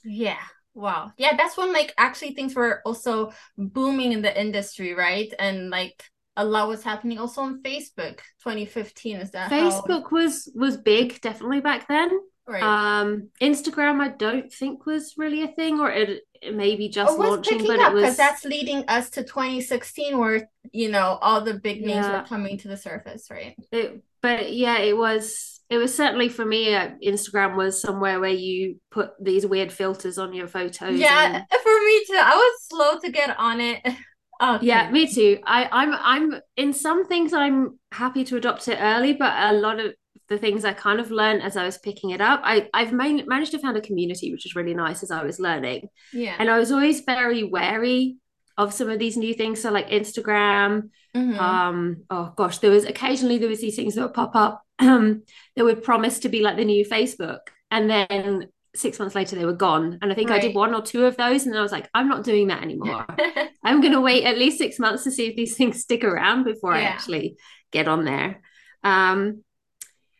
Yeah. 0.03 0.37
Wow. 0.73 1.11
Yeah, 1.17 1.35
that's 1.37 1.57
when 1.57 1.71
like 1.73 1.93
actually 1.97 2.33
things 2.33 2.55
were 2.55 2.81
also 2.85 3.31
booming 3.57 4.11
in 4.11 4.21
the 4.21 4.39
industry, 4.39 4.93
right? 4.93 5.33
And 5.39 5.69
like 5.69 6.03
a 6.37 6.45
lot 6.45 6.67
was 6.67 6.83
happening 6.83 7.17
also 7.17 7.41
on 7.41 7.61
Facebook 7.61 8.19
2015 8.43 9.17
is 9.17 9.31
that 9.31 9.49
Facebook 9.49 10.03
how... 10.03 10.09
was 10.11 10.51
was 10.53 10.77
big 10.77 11.21
definitely 11.21 11.61
back 11.61 11.87
then 11.87 12.11
Right. 12.47 12.61
Um, 12.61 13.29
Instagram, 13.41 14.01
I 14.01 14.09
don't 14.09 14.51
think 14.53 14.85
was 14.85 15.15
really 15.17 15.41
a 15.41 15.47
thing, 15.47 15.79
or 15.79 15.91
it, 15.91 16.21
it 16.41 16.55
maybe 16.55 16.89
just 16.89 17.17
launching, 17.17 17.65
but 17.65 17.79
up, 17.79 17.91
it 17.91 17.93
was 17.95 18.03
because 18.03 18.17
that's 18.17 18.45
leading 18.45 18.83
us 18.87 19.09
to 19.11 19.23
2016, 19.23 20.17
where 20.19 20.47
you 20.71 20.89
know 20.89 21.17
all 21.21 21.41
the 21.41 21.55
big 21.55 21.81
names 21.81 22.05
yeah. 22.05 22.21
were 22.21 22.27
coming 22.27 22.59
to 22.59 22.67
the 22.67 22.77
surface, 22.77 23.27
right? 23.31 23.55
It, 23.71 24.03
but 24.21 24.53
yeah, 24.53 24.77
it 24.77 24.95
was 24.95 25.55
it 25.69 25.77
was 25.77 25.95
certainly 25.95 26.29
for 26.29 26.45
me. 26.45 26.75
Uh, 26.75 26.91
Instagram 27.03 27.55
was 27.55 27.81
somewhere 27.81 28.19
where 28.19 28.29
you 28.29 28.79
put 28.91 29.11
these 29.19 29.45
weird 29.45 29.71
filters 29.71 30.19
on 30.19 30.31
your 30.33 30.47
photos. 30.47 30.99
Yeah, 30.99 31.37
and... 31.37 31.45
for 31.63 31.79
me 31.83 32.05
too. 32.05 32.21
I 32.21 32.35
was 32.35 32.67
slow 32.67 32.99
to 32.99 33.11
get 33.11 33.37
on 33.39 33.61
it. 33.61 33.81
Oh, 34.41 34.59
yeah, 34.61 34.91
me 34.91 35.07
too. 35.07 35.39
I, 35.45 35.69
I'm 35.71 35.93
I'm 35.93 36.41
in 36.57 36.73
some 36.73 37.05
things 37.05 37.31
I'm 37.31 37.79
happy 37.93 38.25
to 38.25 38.35
adopt 38.35 38.67
it 38.67 38.77
early, 38.81 39.13
but 39.13 39.33
a 39.33 39.53
lot 39.53 39.79
of 39.79 39.95
the 40.27 40.37
things 40.37 40.65
I 40.65 40.73
kind 40.73 40.99
of 40.99 41.11
learned 41.11 41.43
as 41.43 41.55
I 41.55 41.65
was 41.65 41.77
picking 41.77 42.09
it 42.09 42.21
up. 42.21 42.41
I, 42.43 42.69
I've 42.73 42.91
man- 42.91 43.27
managed 43.27 43.51
to 43.51 43.59
found 43.59 43.77
a 43.77 43.81
community, 43.81 44.31
which 44.31 44.45
is 44.45 44.55
really 44.55 44.73
nice 44.73 45.03
as 45.03 45.11
I 45.11 45.23
was 45.23 45.39
learning. 45.39 45.89
Yeah. 46.11 46.35
And 46.39 46.49
I 46.49 46.57
was 46.57 46.71
always 46.71 47.01
very 47.01 47.43
wary 47.43 48.17
of 48.57 48.73
some 48.73 48.89
of 48.89 48.99
these 48.99 49.17
new 49.17 49.33
things. 49.33 49.61
So 49.61 49.71
like 49.71 49.89
Instagram, 49.89 50.89
mm-hmm. 51.15 51.39
um, 51.39 52.03
oh 52.09 52.33
gosh, 52.35 52.59
there 52.59 52.71
was 52.71 52.85
occasionally 52.85 53.37
there 53.37 53.49
was 53.49 53.61
these 53.61 53.75
things 53.75 53.95
that 53.95 54.01
would 54.01 54.13
pop 54.13 54.35
up 54.35 54.63
um, 54.79 55.23
that 55.55 55.65
would 55.65 55.83
promise 55.83 56.19
to 56.19 56.29
be 56.29 56.41
like 56.41 56.57
the 56.57 56.65
new 56.65 56.85
Facebook. 56.85 57.39
And 57.69 57.89
then 57.89 58.47
six 58.75 58.99
months 58.99 59.15
later 59.15 59.35
they 59.35 59.45
were 59.45 59.53
gone. 59.53 59.99
And 60.01 60.11
I 60.11 60.15
think 60.15 60.29
right. 60.29 60.41
I 60.41 60.47
did 60.47 60.55
one 60.55 60.73
or 60.73 60.81
two 60.81 61.05
of 61.05 61.17
those. 61.17 61.45
And 61.45 61.57
I 61.57 61.61
was 61.61 61.71
like, 61.71 61.89
I'm 61.93 62.07
not 62.07 62.23
doing 62.23 62.47
that 62.47 62.61
anymore. 62.63 63.05
I'm 63.63 63.81
gonna 63.81 64.01
wait 64.01 64.23
at 64.23 64.37
least 64.37 64.57
six 64.57 64.79
months 64.79 65.03
to 65.03 65.11
see 65.11 65.27
if 65.27 65.35
these 65.35 65.55
things 65.55 65.81
stick 65.81 66.03
around 66.03 66.43
before 66.43 66.73
yeah. 66.73 66.79
I 66.79 66.83
actually 66.83 67.37
get 67.71 67.87
on 67.87 68.05
there. 68.05 68.41
Um, 68.83 69.43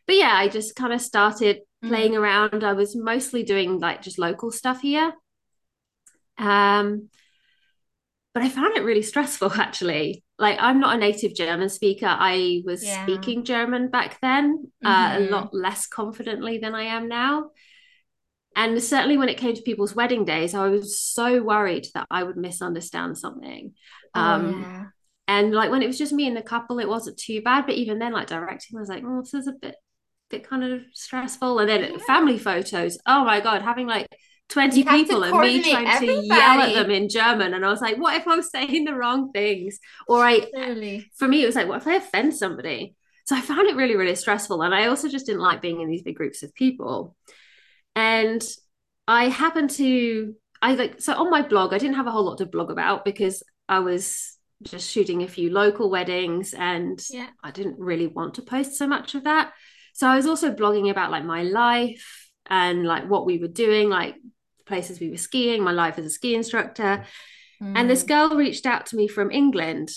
but 0.07 0.15
yeah, 0.15 0.33
I 0.33 0.47
just 0.47 0.75
kind 0.75 0.93
of 0.93 1.01
started 1.01 1.59
mm. 1.83 1.89
playing 1.89 2.15
around. 2.15 2.63
I 2.63 2.73
was 2.73 2.95
mostly 2.95 3.43
doing 3.43 3.79
like 3.79 4.01
just 4.01 4.19
local 4.19 4.51
stuff 4.51 4.81
here. 4.81 5.13
Um, 6.37 7.09
but 8.33 8.43
I 8.43 8.49
found 8.49 8.75
it 8.75 8.83
really 8.83 9.01
stressful 9.01 9.53
actually. 9.59 10.23
like 10.37 10.57
I'm 10.59 10.79
not 10.79 10.95
a 10.95 10.99
native 10.99 11.33
German 11.33 11.69
speaker. 11.69 12.07
I 12.07 12.61
was 12.65 12.83
yeah. 12.83 13.03
speaking 13.03 13.43
German 13.43 13.89
back 13.89 14.19
then, 14.21 14.65
mm-hmm. 14.83 14.87
uh, 14.87 15.15
a 15.15 15.19
mm-hmm. 15.21 15.33
lot 15.33 15.53
less 15.53 15.87
confidently 15.87 16.57
than 16.57 16.75
I 16.75 16.83
am 16.83 17.07
now. 17.07 17.51
And 18.57 18.81
certainly 18.81 19.17
when 19.17 19.29
it 19.29 19.37
came 19.37 19.53
to 19.53 19.61
people's 19.61 19.95
wedding 19.95 20.23
days, 20.23 20.53
I 20.53 20.67
was 20.69 20.99
so 20.99 21.43
worried 21.43 21.87
that 21.93 22.07
I 22.09 22.23
would 22.23 22.37
misunderstand 22.37 23.17
something. 23.17 23.73
Oh, 24.13 24.21
um, 24.21 24.61
yeah. 24.61 24.85
And 25.27 25.53
like 25.53 25.71
when 25.71 25.81
it 25.81 25.87
was 25.87 25.97
just 25.97 26.13
me 26.13 26.27
and 26.27 26.37
the 26.37 26.41
couple, 26.41 26.79
it 26.79 26.87
wasn't 26.87 27.17
too 27.17 27.41
bad. 27.41 27.65
But 27.65 27.75
even 27.75 27.99
then, 27.99 28.13
like 28.13 28.27
directing, 28.27 28.77
I 28.77 28.79
was 28.79 28.89
like, 28.89 29.03
oh, 29.05 29.21
this 29.21 29.33
is 29.33 29.47
a 29.47 29.53
bit, 29.53 29.75
bit 30.29 30.47
kind 30.47 30.63
of 30.63 30.81
stressful. 30.93 31.59
And 31.59 31.69
then 31.69 31.93
yeah. 31.93 31.97
family 32.05 32.37
photos. 32.37 32.97
Oh 33.05 33.23
my 33.23 33.39
god, 33.39 33.61
having 33.61 33.87
like 33.87 34.07
20 34.49 34.83
people 34.83 35.23
and 35.23 35.39
me 35.39 35.71
trying 35.71 35.87
everybody. 35.87 36.21
to 36.21 36.25
yell 36.27 36.61
at 36.61 36.73
them 36.73 36.91
in 36.91 37.09
German. 37.09 37.53
And 37.53 37.65
I 37.65 37.69
was 37.69 37.81
like, 37.81 37.97
what 37.97 38.15
if 38.15 38.27
I'm 38.27 38.41
saying 38.41 38.85
the 38.85 38.93
wrong 38.93 39.31
things? 39.31 39.79
Or 40.07 40.23
I, 40.23 40.45
really? 40.53 41.09
for 41.15 41.27
me, 41.27 41.43
it 41.43 41.45
was 41.45 41.55
like, 41.55 41.67
what 41.67 41.81
if 41.81 41.87
I 41.87 41.95
offend 41.95 42.35
somebody? 42.35 42.95
So 43.25 43.35
I 43.35 43.41
found 43.41 43.67
it 43.67 43.75
really, 43.75 43.95
really 43.95 44.15
stressful. 44.15 44.61
And 44.61 44.73
I 44.73 44.87
also 44.87 45.09
just 45.09 45.25
didn't 45.25 45.41
like 45.41 45.61
being 45.61 45.81
in 45.81 45.89
these 45.89 46.03
big 46.03 46.15
groups 46.15 46.43
of 46.43 46.53
people. 46.53 47.15
And 47.95 48.43
I 49.07 49.29
happened 49.29 49.71
to, 49.71 50.35
I 50.61 50.75
like, 50.75 51.01
so 51.01 51.13
on 51.13 51.31
my 51.31 51.41
blog, 51.41 51.73
I 51.73 51.79
didn't 51.79 51.95
have 51.95 52.07
a 52.07 52.11
whole 52.11 52.25
lot 52.25 52.37
to 52.37 52.45
blog 52.45 52.69
about 52.69 53.03
because 53.03 53.41
I 53.67 53.79
was 53.79 54.37
just 54.61 54.89
shooting 54.89 55.23
a 55.23 55.27
few 55.27 55.51
local 55.51 55.89
weddings 55.89 56.53
and 56.53 57.03
yeah. 57.09 57.27
I 57.43 57.51
didn't 57.51 57.79
really 57.79 58.07
want 58.07 58.35
to 58.35 58.41
post 58.41 58.75
so 58.75 58.87
much 58.87 59.15
of 59.15 59.23
that. 59.23 59.53
So 59.95 60.07
I 60.07 60.17
was 60.17 60.27
also 60.27 60.51
blogging 60.51 60.91
about 60.91 61.09
like 61.09 61.23
my 61.23 61.43
life 61.43 62.29
and 62.47 62.85
like 62.85 63.09
what 63.09 63.25
we 63.25 63.37
were 63.37 63.47
doing, 63.47 63.89
like 63.89 64.15
places 64.65 64.99
we 64.99 65.09
were 65.09 65.15
skiing, 65.15 65.63
my 65.63 65.71
life 65.71 65.97
as 65.97 66.05
a 66.05 66.09
ski 66.09 66.35
instructor. 66.35 67.05
Mm. 67.63 67.73
And 67.77 67.89
this 67.89 68.03
mm. 68.03 68.09
girl 68.09 68.29
reached 68.35 68.65
out 68.65 68.87
to 68.87 68.97
me 68.97 69.07
from 69.07 69.31
England 69.31 69.89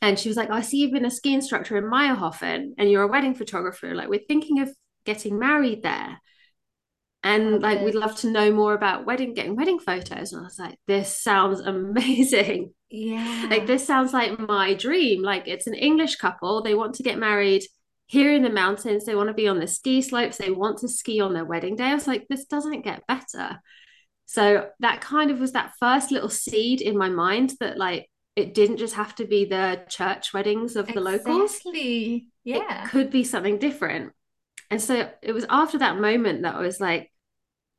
and 0.00 0.18
she 0.18 0.30
was 0.30 0.38
like, 0.38 0.48
oh, 0.50 0.54
I 0.54 0.62
see 0.62 0.78
you've 0.78 0.92
been 0.92 1.04
a 1.04 1.10
ski 1.10 1.34
instructor 1.34 1.76
in 1.76 1.84
Mayrhofen 1.84 2.70
and 2.78 2.90
you're 2.90 3.02
a 3.02 3.08
wedding 3.08 3.34
photographer. 3.34 3.94
Like, 3.94 4.08
we're 4.08 4.26
thinking 4.26 4.60
of 4.60 4.70
getting 5.04 5.38
married 5.38 5.82
there. 5.82 6.18
And 7.22 7.56
okay. 7.56 7.58
like, 7.58 7.82
we'd 7.82 7.94
love 7.94 8.16
to 8.20 8.30
know 8.30 8.50
more 8.50 8.72
about 8.72 9.04
wedding, 9.04 9.34
getting 9.34 9.56
wedding 9.56 9.78
photos. 9.78 10.32
And 10.32 10.40
I 10.40 10.44
was 10.44 10.58
like, 10.58 10.78
this 10.86 11.14
sounds 11.14 11.60
amazing. 11.66 12.72
Yeah. 12.88 13.46
Like, 13.50 13.66
this 13.66 13.86
sounds 13.86 14.14
like 14.14 14.38
my 14.38 14.72
dream. 14.72 15.22
Like, 15.22 15.48
it's 15.48 15.66
an 15.66 15.74
English 15.74 16.16
couple. 16.16 16.62
They 16.62 16.74
want 16.74 16.94
to 16.94 17.02
get 17.02 17.18
married 17.18 17.62
here 18.12 18.34
in 18.34 18.42
the 18.42 18.50
mountains. 18.50 19.06
They 19.06 19.14
want 19.14 19.28
to 19.28 19.34
be 19.34 19.48
on 19.48 19.58
the 19.58 19.66
ski 19.66 20.02
slopes. 20.02 20.36
They 20.36 20.50
want 20.50 20.80
to 20.80 20.88
ski 20.88 21.22
on 21.22 21.32
their 21.32 21.46
wedding 21.46 21.76
day. 21.76 21.84
I 21.84 21.94
was 21.94 22.06
like, 22.06 22.28
this 22.28 22.44
doesn't 22.44 22.84
get 22.84 23.06
better. 23.06 23.58
So 24.26 24.68
that 24.80 25.00
kind 25.00 25.30
of 25.30 25.40
was 25.40 25.52
that 25.52 25.72
first 25.80 26.10
little 26.10 26.28
seed 26.28 26.82
in 26.82 26.98
my 26.98 27.08
mind 27.08 27.54
that 27.60 27.78
like 27.78 28.10
it 28.36 28.52
didn't 28.52 28.76
just 28.76 28.96
have 28.96 29.14
to 29.14 29.24
be 29.24 29.46
the 29.46 29.80
church 29.88 30.34
weddings 30.34 30.76
of 30.76 30.88
the 30.88 30.98
exactly. 30.98 31.12
locals. 31.32 31.60
Yeah. 32.44 32.84
It 32.84 32.90
could 32.90 33.10
be 33.10 33.24
something 33.24 33.56
different. 33.56 34.12
And 34.70 34.80
so 34.80 35.08
it 35.22 35.32
was 35.32 35.46
after 35.48 35.78
that 35.78 35.98
moment 35.98 36.42
that 36.42 36.56
I 36.56 36.60
was 36.60 36.80
like, 36.80 37.10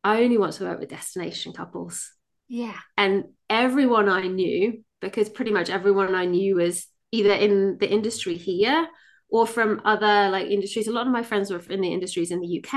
I 0.03 0.23
only 0.23 0.39
want 0.39 0.53
to 0.53 0.63
work 0.63 0.79
with 0.79 0.89
destination 0.89 1.53
couples. 1.53 2.11
Yeah. 2.47 2.79
And 2.97 3.25
everyone 3.51 4.09
I 4.09 4.25
knew, 4.25 4.83
because 4.99 5.29
pretty 5.29 5.51
much 5.51 5.69
everyone 5.69 6.15
I 6.15 6.25
knew 6.25 6.55
was 6.55 6.87
either 7.11 7.33
in 7.33 7.77
the 7.77 7.87
industry 7.87 8.33
here 8.33 8.87
or 9.33 9.47
from 9.47 9.81
other 9.83 10.29
like 10.29 10.45
industries. 10.45 10.87
A 10.87 10.91
lot 10.91 11.07
of 11.07 11.11
my 11.11 11.23
friends 11.23 11.49
were 11.49 11.59
in 11.67 11.81
the 11.81 11.91
industries 11.91 12.29
in 12.29 12.39
the 12.39 12.59
UK 12.59 12.73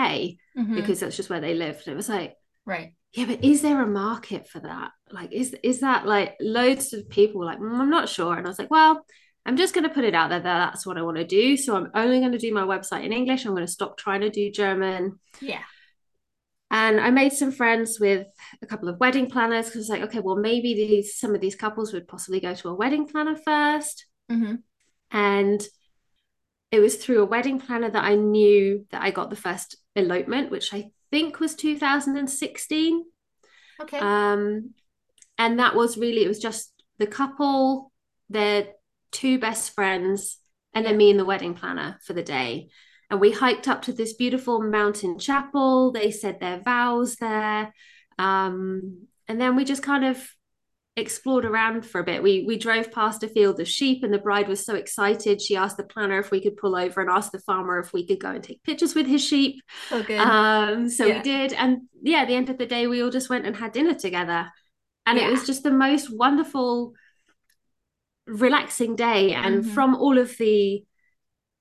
mm-hmm. 0.56 0.74
because 0.74 1.00
that's 1.00 1.14
just 1.14 1.28
where 1.28 1.42
they 1.42 1.52
lived. 1.52 1.86
And 1.86 1.92
it 1.92 1.96
was 1.96 2.08
like, 2.08 2.34
right. 2.64 2.94
Yeah, 3.12 3.26
but 3.26 3.44
is 3.44 3.60
there 3.60 3.82
a 3.82 3.86
market 3.86 4.48
for 4.48 4.60
that? 4.60 4.92
Like, 5.12 5.32
is 5.32 5.54
is 5.62 5.80
that 5.80 6.06
like 6.06 6.34
loads 6.40 6.94
of 6.94 7.10
people 7.10 7.44
like 7.44 7.58
mm, 7.58 7.78
I'm 7.78 7.90
not 7.90 8.08
sure? 8.08 8.34
And 8.34 8.46
I 8.46 8.48
was 8.48 8.58
like, 8.58 8.70
well, 8.70 9.04
I'm 9.44 9.58
just 9.58 9.74
going 9.74 9.86
to 9.86 9.92
put 9.92 10.04
it 10.04 10.14
out 10.14 10.30
there 10.30 10.40
that 10.40 10.70
that's 10.70 10.86
what 10.86 10.96
I 10.96 11.02
want 11.02 11.18
to 11.18 11.26
do. 11.26 11.58
So 11.58 11.76
I'm 11.76 11.90
only 11.94 12.20
going 12.20 12.32
to 12.32 12.38
do 12.38 12.54
my 12.54 12.62
website 12.62 13.04
in 13.04 13.12
English. 13.12 13.44
I'm 13.44 13.52
going 13.52 13.66
to 13.66 13.70
stop 13.70 13.98
trying 13.98 14.22
to 14.22 14.30
do 14.30 14.50
German. 14.50 15.20
Yeah. 15.42 15.62
And 16.70 16.98
I 16.98 17.10
made 17.10 17.34
some 17.34 17.52
friends 17.52 18.00
with 18.00 18.26
a 18.62 18.66
couple 18.66 18.88
of 18.88 18.98
wedding 18.98 19.28
planners 19.28 19.66
because 19.66 19.76
I 19.76 19.80
was 19.80 19.88
like, 19.90 20.02
okay, 20.08 20.20
well, 20.20 20.36
maybe 20.36 20.72
these 20.72 21.18
some 21.18 21.34
of 21.34 21.42
these 21.42 21.54
couples 21.54 21.92
would 21.92 22.08
possibly 22.08 22.40
go 22.40 22.54
to 22.54 22.68
a 22.70 22.74
wedding 22.74 23.06
planner 23.06 23.36
1st 23.36 24.02
mm-hmm. 24.30 24.54
And 25.10 25.62
it 26.70 26.80
was 26.80 26.96
through 26.96 27.22
a 27.22 27.26
wedding 27.26 27.60
planner 27.60 27.90
that 27.90 28.04
I 28.04 28.16
knew 28.16 28.86
that 28.90 29.02
I 29.02 29.10
got 29.10 29.30
the 29.30 29.36
first 29.36 29.76
elopement, 29.94 30.50
which 30.50 30.74
I 30.74 30.90
think 31.10 31.40
was 31.40 31.54
2016. 31.54 33.04
Okay. 33.80 33.98
Um, 33.98 34.74
and 35.38 35.58
that 35.58 35.74
was 35.74 35.98
really 35.98 36.24
it 36.24 36.28
was 36.28 36.38
just 36.38 36.72
the 36.98 37.06
couple, 37.06 37.92
their 38.28 38.68
two 39.12 39.38
best 39.38 39.74
friends, 39.74 40.38
and 40.74 40.84
then 40.84 40.96
me 40.96 41.10
and 41.10 41.20
the 41.20 41.24
wedding 41.24 41.54
planner 41.54 41.98
for 42.04 42.12
the 42.12 42.22
day. 42.22 42.68
And 43.10 43.20
we 43.20 43.30
hiked 43.30 43.68
up 43.68 43.82
to 43.82 43.92
this 43.92 44.14
beautiful 44.14 44.60
mountain 44.60 45.18
chapel. 45.18 45.92
They 45.92 46.10
said 46.10 46.40
their 46.40 46.60
vows 46.60 47.16
there. 47.16 47.72
Um, 48.18 49.06
and 49.28 49.40
then 49.40 49.56
we 49.56 49.64
just 49.64 49.82
kind 49.82 50.04
of 50.04 50.28
explored 50.96 51.44
around 51.44 51.84
for 51.84 52.00
a 52.00 52.04
bit. 52.04 52.22
We 52.22 52.44
we 52.46 52.56
drove 52.56 52.90
past 52.90 53.22
a 53.22 53.28
field 53.28 53.60
of 53.60 53.68
sheep, 53.68 54.02
and 54.02 54.12
the 54.12 54.18
bride 54.18 54.48
was 54.48 54.64
so 54.64 54.74
excited. 54.74 55.42
She 55.42 55.56
asked 55.56 55.76
the 55.76 55.84
planner 55.84 56.18
if 56.18 56.30
we 56.30 56.40
could 56.40 56.56
pull 56.56 56.74
over 56.74 57.00
and 57.00 57.10
asked 57.10 57.32
the 57.32 57.38
farmer 57.40 57.78
if 57.78 57.92
we 57.92 58.06
could 58.06 58.20
go 58.20 58.30
and 58.30 58.42
take 58.42 58.62
pictures 58.62 58.94
with 58.94 59.06
his 59.06 59.24
sheep. 59.24 59.62
Oh, 59.90 60.02
good. 60.02 60.18
Um, 60.18 60.88
so 60.88 61.04
yeah. 61.04 61.16
we 61.16 61.22
did, 61.22 61.52
and 61.52 61.82
yeah, 62.02 62.18
at 62.18 62.28
the 62.28 62.34
end 62.34 62.48
of 62.48 62.58
the 62.58 62.66
day, 62.66 62.86
we 62.86 63.02
all 63.02 63.10
just 63.10 63.28
went 63.28 63.46
and 63.46 63.54
had 63.54 63.72
dinner 63.72 63.94
together, 63.94 64.50
and 65.04 65.18
yeah. 65.18 65.28
it 65.28 65.30
was 65.30 65.46
just 65.46 65.62
the 65.62 65.70
most 65.70 66.10
wonderful, 66.10 66.94
relaxing 68.26 68.96
day. 68.96 69.32
And 69.32 69.62
mm-hmm. 69.62 69.74
from 69.74 69.94
all 69.94 70.18
of 70.18 70.36
the 70.38 70.84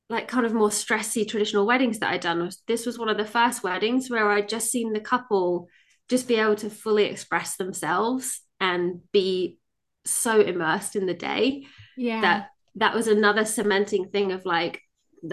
like 0.07 0.27
kind 0.27 0.45
of 0.45 0.53
more 0.53 0.69
stressy 0.69 1.27
traditional 1.27 1.65
weddings 1.65 1.99
that 1.99 2.11
I'd 2.11 2.21
done, 2.21 2.49
this 2.67 2.85
was 2.85 2.97
one 2.97 3.09
of 3.09 3.17
the 3.17 3.25
first 3.25 3.63
weddings 3.63 4.09
where 4.09 4.29
I'd 4.29 4.47
just 4.47 4.71
seen 4.71 4.93
the 4.93 4.99
couple 4.99 5.67
just 6.07 6.27
be 6.27 6.35
able 6.35 6.55
to 6.55 6.69
fully 6.69 7.05
express 7.05 7.57
themselves 7.57 8.44
and 8.59 9.01
be 9.11 9.59
so 10.05 10.39
immersed 10.39 10.95
in 10.95 11.05
the 11.05 11.13
day 11.13 11.65
yeah. 11.97 12.21
that 12.21 12.49
that 12.75 12.93
was 12.93 13.07
another 13.07 13.45
cementing 13.45 14.09
thing 14.09 14.31
of 14.31 14.45
like 14.45 14.81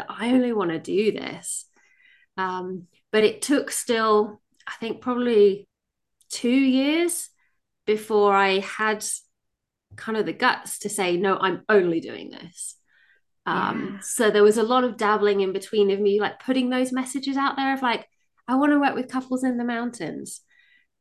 i 0.08 0.30
only 0.30 0.52
want 0.52 0.70
to 0.70 0.78
do 0.78 1.12
this. 1.12 1.66
Um 2.36 2.86
but 3.10 3.24
it 3.24 3.42
took 3.42 3.70
still 3.70 4.40
i 4.66 4.72
think 4.80 5.00
probably 5.00 5.68
two 6.30 6.48
years 6.48 7.28
before 7.84 8.34
i 8.34 8.60
had 8.60 9.04
kind 9.96 10.16
of 10.16 10.24
the 10.24 10.32
guts 10.32 10.78
to 10.80 10.88
say 10.88 11.16
no 11.16 11.36
i'm 11.36 11.62
only 11.68 12.00
doing 12.00 12.30
this. 12.30 12.76
Um 13.44 13.94
yeah. 13.94 14.00
so 14.02 14.30
there 14.30 14.42
was 14.42 14.56
a 14.56 14.62
lot 14.62 14.84
of 14.84 14.96
dabbling 14.96 15.40
in 15.40 15.52
between 15.52 15.90
of 15.90 16.00
me 16.00 16.20
like 16.20 16.40
putting 16.40 16.70
those 16.70 16.92
messages 16.92 17.36
out 17.36 17.56
there 17.56 17.74
of 17.74 17.82
like 17.82 18.06
i 18.48 18.54
want 18.54 18.72
to 18.72 18.80
work 18.80 18.94
with 18.94 19.08
couples 19.10 19.44
in 19.44 19.58
the 19.58 19.64
mountains 19.64 20.40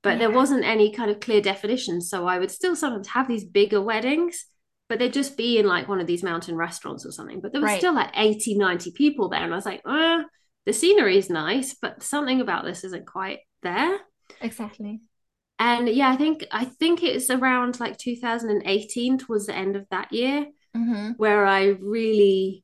but 0.04 0.12
yeah. 0.12 0.18
there 0.18 0.32
wasn't 0.32 0.64
any 0.64 0.92
kind 0.92 1.12
of 1.12 1.20
clear 1.20 1.42
definition. 1.42 2.02
So 2.02 2.28
I 2.28 2.40
would 2.40 2.52
still 2.52 2.76
sometimes 2.76 3.08
have 3.10 3.28
these 3.28 3.46
bigger 3.46 3.82
weddings, 3.82 4.46
but 4.90 5.00
they'd 5.00 5.14
just 5.14 5.38
be 5.38 5.60
in 5.60 5.68
like 5.68 5.88
one 5.88 6.02
of 6.02 6.08
these 6.08 6.24
mountain 6.24 6.56
restaurants 6.56 7.06
or 7.06 7.12
something. 7.12 7.42
But 7.42 7.52
there 7.52 7.62
was 7.62 7.70
right. 7.70 7.80
still 7.80 7.94
like 7.94 8.12
80, 8.16 8.58
90 8.58 8.92
people 8.92 9.30
there. 9.30 9.44
And 9.44 9.54
I 9.54 9.56
was 9.56 9.66
like, 9.66 9.82
uh, 9.86 10.24
the 10.66 10.74
scenery 10.74 11.18
is 11.18 11.30
nice, 11.30 11.76
but 11.82 12.04
something 12.04 12.42
about 12.42 12.66
this 12.66 12.84
isn't 12.84 13.08
quite 13.08 13.40
there. 13.64 14.00
Exactly. 14.42 15.02
And 15.60 15.88
yeah, 15.88 16.10
I 16.10 16.16
think 16.16 16.46
I 16.52 16.66
think 16.66 17.04
it's 17.04 17.30
around 17.30 17.80
like 17.80 17.98
2018 17.98 19.20
towards 19.20 19.46
the 19.46 19.56
end 19.56 19.76
of 19.76 19.86
that 19.92 20.12
year 20.12 20.48
mm-hmm. 20.76 21.12
where 21.18 21.46
I 21.46 21.66
really 21.80 22.64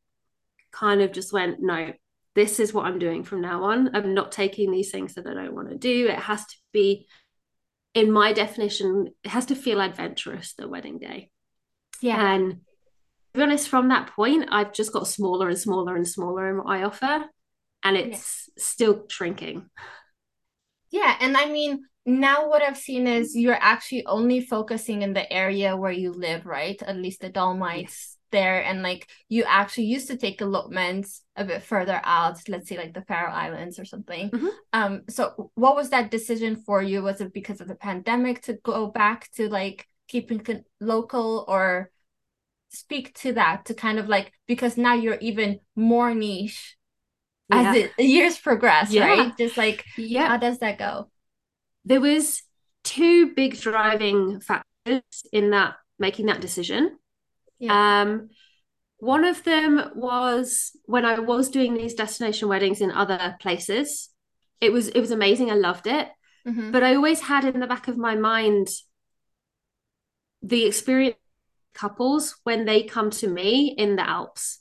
kind 0.72 1.02
of 1.02 1.12
just 1.12 1.32
went, 1.32 1.62
no, 1.62 1.94
this 2.34 2.60
is 2.60 2.74
what 2.74 2.86
I'm 2.86 3.00
doing 3.00 3.24
from 3.24 3.42
now 3.42 3.64
on. 3.66 3.96
I'm 3.96 4.14
not 4.14 4.32
taking 4.32 4.72
these 4.72 4.92
things 4.92 5.16
that 5.16 5.28
I 5.28 5.34
don't 5.34 5.56
want 5.56 5.70
to 5.70 5.78
do. 5.78 6.08
It 6.08 6.20
has 6.20 6.46
to 6.46 6.56
be 6.72 7.08
in 7.98 8.12
my 8.12 8.32
definition, 8.32 9.08
it 9.24 9.32
has 9.32 9.48
to 9.48 9.56
feel 9.56 9.82
adventurous 9.82 10.54
the 10.54 10.68
wedding 10.68 11.00
day. 11.00 11.32
Yeah. 12.00 12.34
And 12.34 12.52
to 12.52 12.60
be 13.34 13.42
honest, 13.42 13.70
from 13.70 13.90
that 13.90 14.12
point, 14.12 14.50
I've 14.52 14.72
just 14.72 14.94
got 14.94 15.08
smaller 15.08 15.50
and 15.50 15.58
smaller 15.58 15.96
and 15.96 16.08
smaller 16.08 16.48
in 16.48 16.58
what 16.58 16.68
I 16.68 16.84
offer. 16.84 17.26
And 17.84 17.98
it's 17.98 18.50
yeah. 18.50 18.64
still 18.64 19.06
shrinking. 19.10 19.72
Yeah. 20.92 21.16
And 21.20 21.36
I 21.36 21.46
mean, 21.48 21.86
now 22.06 22.48
what 22.48 22.62
I've 22.62 22.78
seen 22.78 23.08
is 23.08 23.36
you're 23.36 23.58
actually 23.60 24.06
only 24.06 24.42
focusing 24.42 25.02
in 25.02 25.14
the 25.14 25.34
area 25.34 25.76
where 25.76 25.92
you 25.92 26.12
live, 26.12 26.46
right? 26.46 26.80
At 26.84 26.98
least 26.98 27.22
the 27.22 27.30
Dolomites 27.30 28.17
there 28.32 28.64
and 28.64 28.82
like 28.82 29.08
you 29.30 29.44
actually 29.44 29.86
used 29.86 30.08
to 30.08 30.18
take 30.18 30.42
elopements 30.42 31.22
a 31.36 31.46
bit 31.46 31.64
further 31.64 32.00
out 32.04 32.38
let's 32.48 32.68
say 32.68 32.78
like 32.78 32.94
the 32.94 33.02
faroe 33.02 33.32
islands 33.32 33.80
or 33.80 33.86
something 33.86 34.30
mm-hmm. 34.30 34.48
um 34.74 35.02
so 35.10 35.52
what 35.56 35.76
was 35.76 35.90
that 35.90 36.12
decision 36.12 36.56
for 36.56 36.82
you 36.82 37.02
was 37.02 37.22
it 37.22 37.34
because 37.34 37.62
of 37.62 37.68
the 37.68 37.76
pandemic 37.76 38.42
to 38.42 38.54
go 38.64 38.88
back 38.88 39.30
to 39.32 39.50
like 39.50 39.88
keeping 40.08 40.42
local 40.80 41.46
or 41.48 41.92
speak 42.70 43.14
to 43.14 43.34
that 43.34 43.66
to 43.66 43.74
kind 43.74 44.00
of 44.00 44.08
like 44.08 44.32
because 44.46 44.78
now 44.78 44.94
you're 44.94 45.18
even 45.20 45.60
more 45.76 46.14
niche 46.14 46.78
yeah. 47.50 47.72
as 47.72 47.90
the 47.98 48.04
years 48.04 48.38
progress 48.38 48.92
yeah. 48.92 49.06
right 49.06 49.38
just 49.38 49.58
like 49.58 49.86
yeah 49.98 50.28
how 50.28 50.38
does 50.38 50.60
that 50.60 50.78
go 50.78 51.10
there 51.86 52.02
was 52.02 52.44
two 52.84 53.34
big 53.34 53.60
driving 53.60 54.40
factors 54.40 55.02
in 55.32 55.52
that 55.52 55.76
making 56.00 56.28
that 56.28 56.42
decision 56.42 56.98
Yeah. 57.60 58.02
Um, 58.02 58.30
one 59.00 59.26
of 59.26 59.44
them 59.44 59.92
was 59.96 60.72
when 60.86 61.06
I 61.06 61.20
was 61.20 61.50
doing 61.50 61.74
these 61.76 61.94
destination 61.94 62.48
weddings 62.48 62.82
in 62.82 62.92
other 62.92 63.36
places. 63.40 64.10
It 64.60 64.74
was 64.74 64.88
it 64.90 65.00
was 65.00 65.12
amazing. 65.12 65.52
I 65.52 65.56
loved 65.56 65.88
it. 65.88 66.08
Mm-hmm. 66.48 66.72
But 66.72 66.84
I 66.84 66.96
always 66.96 67.22
had 67.22 67.46
in 67.46 67.60
the 67.60 67.68
back 67.68 67.88
of 67.88 67.98
my 67.98 68.16
mind 68.16 68.70
the 70.42 70.66
experience 70.66 71.18
couples 71.74 72.36
when 72.44 72.66
they 72.66 72.84
come 72.84 73.12
to 73.12 73.28
me 73.28 73.76
in 73.78 73.96
the 73.96 74.08
Alps. 74.08 74.60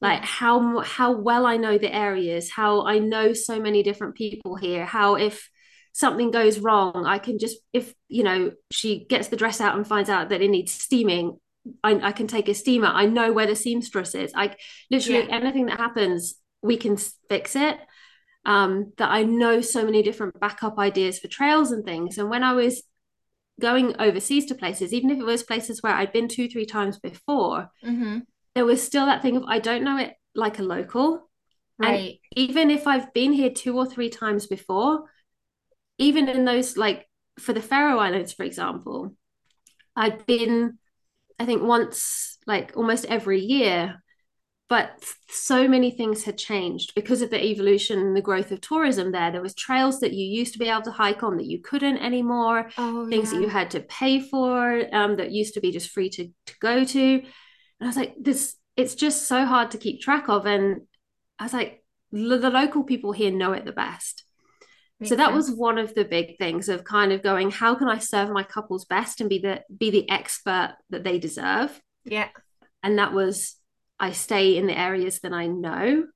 Like 0.00 0.22
how 0.22 0.78
how 0.80 1.12
well 1.12 1.44
I 1.44 1.56
know 1.56 1.76
the 1.76 1.92
areas, 1.92 2.50
how 2.50 2.86
I 2.86 3.00
know 3.00 3.32
so 3.32 3.60
many 3.60 3.82
different 3.82 4.14
people 4.14 4.54
here, 4.54 4.86
how 4.86 5.16
if 5.16 5.50
something 5.92 6.30
goes 6.30 6.60
wrong, 6.60 7.04
I 7.04 7.18
can 7.18 7.40
just 7.40 7.58
if 7.72 7.92
you 8.06 8.22
know 8.22 8.52
she 8.70 9.04
gets 9.06 9.26
the 9.26 9.36
dress 9.36 9.60
out 9.60 9.74
and 9.74 9.84
finds 9.84 10.08
out 10.08 10.28
that 10.28 10.40
it 10.40 10.50
needs 10.50 10.72
steaming, 10.72 11.40
I, 11.82 12.08
I 12.08 12.12
can 12.12 12.26
take 12.26 12.48
a 12.48 12.54
steamer. 12.54 12.88
I 12.88 13.06
know 13.06 13.32
where 13.32 13.46
the 13.46 13.56
seamstress 13.56 14.14
is. 14.14 14.32
I 14.34 14.54
literally 14.90 15.26
yeah. 15.26 15.34
anything 15.34 15.66
that 15.66 15.78
happens, 15.78 16.34
we 16.62 16.76
can 16.76 16.96
fix 17.28 17.56
it. 17.56 17.78
Um, 18.44 18.92
that 18.96 19.10
I 19.10 19.24
know 19.24 19.60
so 19.60 19.84
many 19.84 20.02
different 20.02 20.40
backup 20.40 20.78
ideas 20.78 21.18
for 21.18 21.28
trails 21.28 21.70
and 21.70 21.84
things. 21.84 22.16
And 22.16 22.30
when 22.30 22.42
I 22.42 22.52
was 22.52 22.82
going 23.60 23.94
overseas 24.00 24.46
to 24.46 24.54
places, 24.54 24.92
even 24.92 25.10
if 25.10 25.18
it 25.18 25.24
was 25.24 25.42
places 25.42 25.82
where 25.82 25.92
I'd 25.92 26.12
been 26.12 26.28
two, 26.28 26.48
three 26.48 26.64
times 26.64 26.98
before, 26.98 27.70
mm-hmm. 27.84 28.20
there 28.54 28.64
was 28.64 28.82
still 28.82 29.06
that 29.06 29.22
thing 29.22 29.36
of 29.36 29.44
I 29.46 29.58
don't 29.58 29.84
know 29.84 29.98
it 29.98 30.14
like 30.34 30.58
a 30.58 30.62
local. 30.62 31.28
Right. 31.78 31.88
And 31.90 32.18
even 32.36 32.70
if 32.70 32.86
I've 32.86 33.12
been 33.12 33.32
here 33.32 33.50
two 33.50 33.76
or 33.76 33.86
three 33.86 34.08
times 34.08 34.46
before, 34.46 35.04
even 35.98 36.28
in 36.28 36.44
those 36.44 36.76
like 36.76 37.06
for 37.38 37.52
the 37.52 37.62
Faroe 37.62 37.98
Islands, 37.98 38.32
for 38.32 38.44
example, 38.44 39.14
I'd 39.94 40.26
been 40.26 40.78
I 41.38 41.46
think 41.46 41.62
once, 41.62 42.38
like 42.46 42.72
almost 42.76 43.04
every 43.06 43.40
year. 43.40 44.02
But 44.68 45.02
so 45.30 45.66
many 45.66 45.90
things 45.90 46.24
had 46.24 46.36
changed 46.36 46.94
because 46.94 47.22
of 47.22 47.30
the 47.30 47.42
evolution 47.42 47.98
and 48.00 48.14
the 48.14 48.20
growth 48.20 48.52
of 48.52 48.60
tourism 48.60 49.12
there. 49.12 49.32
There 49.32 49.40
was 49.40 49.54
trails 49.54 50.00
that 50.00 50.12
you 50.12 50.26
used 50.26 50.52
to 50.52 50.58
be 50.58 50.68
able 50.68 50.82
to 50.82 50.90
hike 50.90 51.22
on 51.22 51.38
that 51.38 51.46
you 51.46 51.62
couldn't 51.62 51.96
anymore, 51.96 52.70
oh, 52.76 53.08
things 53.08 53.32
yeah. 53.32 53.38
that 53.38 53.44
you 53.44 53.48
had 53.48 53.70
to 53.70 53.80
pay 53.80 54.20
for 54.20 54.84
um, 54.94 55.16
that 55.16 55.32
used 55.32 55.54
to 55.54 55.60
be 55.60 55.72
just 55.72 55.88
free 55.88 56.10
to, 56.10 56.28
to 56.44 56.54
go 56.60 56.84
to. 56.84 57.14
And 57.14 57.24
I 57.80 57.86
was 57.86 57.96
like, 57.96 58.14
this, 58.20 58.56
it's 58.76 58.94
just 58.94 59.26
so 59.26 59.46
hard 59.46 59.70
to 59.70 59.78
keep 59.78 60.02
track 60.02 60.28
of. 60.28 60.44
And 60.44 60.82
I 61.38 61.44
was 61.44 61.54
like, 61.54 61.82
the 62.12 62.50
local 62.50 62.84
people 62.84 63.12
here 63.12 63.30
know 63.30 63.52
it 63.52 63.64
the 63.64 63.72
best. 63.72 64.24
Makes 65.00 65.10
so 65.10 65.16
that 65.16 65.28
sense. 65.32 65.48
was 65.48 65.56
one 65.56 65.78
of 65.78 65.94
the 65.94 66.04
big 66.04 66.38
things 66.38 66.68
of 66.68 66.82
kind 66.82 67.12
of 67.12 67.22
going, 67.22 67.50
how 67.50 67.74
can 67.74 67.88
I 67.88 67.98
serve 67.98 68.30
my 68.30 68.42
couples 68.42 68.84
best 68.84 69.20
and 69.20 69.30
be 69.30 69.38
the 69.38 69.62
be 69.76 69.90
the 69.90 70.10
expert 70.10 70.76
that 70.90 71.04
they 71.04 71.18
deserve? 71.18 71.80
Yeah. 72.04 72.28
And 72.82 72.98
that 72.98 73.12
was 73.12 73.56
I 74.00 74.12
stay 74.12 74.56
in 74.56 74.66
the 74.66 74.78
areas 74.78 75.20
that 75.20 75.32
I 75.32 75.46
know. 75.46 76.06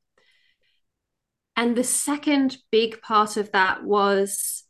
And 1.56 1.76
the 1.76 1.84
second 1.84 2.56
big 2.70 3.00
part 3.02 3.36
of 3.36 3.52
that 3.52 3.84
was 3.84 4.64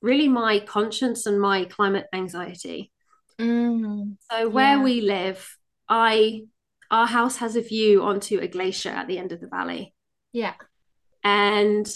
really 0.00 0.28
my 0.28 0.60
conscience 0.60 1.26
and 1.26 1.40
my 1.40 1.64
climate 1.64 2.06
anxiety. 2.12 2.92
Mm, 3.38 4.16
so 4.30 4.48
where 4.48 4.76
yeah. 4.76 4.82
we 4.82 5.00
live, 5.00 5.56
I 5.88 6.42
our 6.90 7.06
house 7.06 7.38
has 7.38 7.56
a 7.56 7.62
view 7.62 8.02
onto 8.02 8.38
a 8.38 8.46
glacier 8.46 8.90
at 8.90 9.08
the 9.08 9.18
end 9.18 9.32
of 9.32 9.40
the 9.40 9.48
valley. 9.48 9.94
Yeah. 10.32 10.54
And 11.24 11.86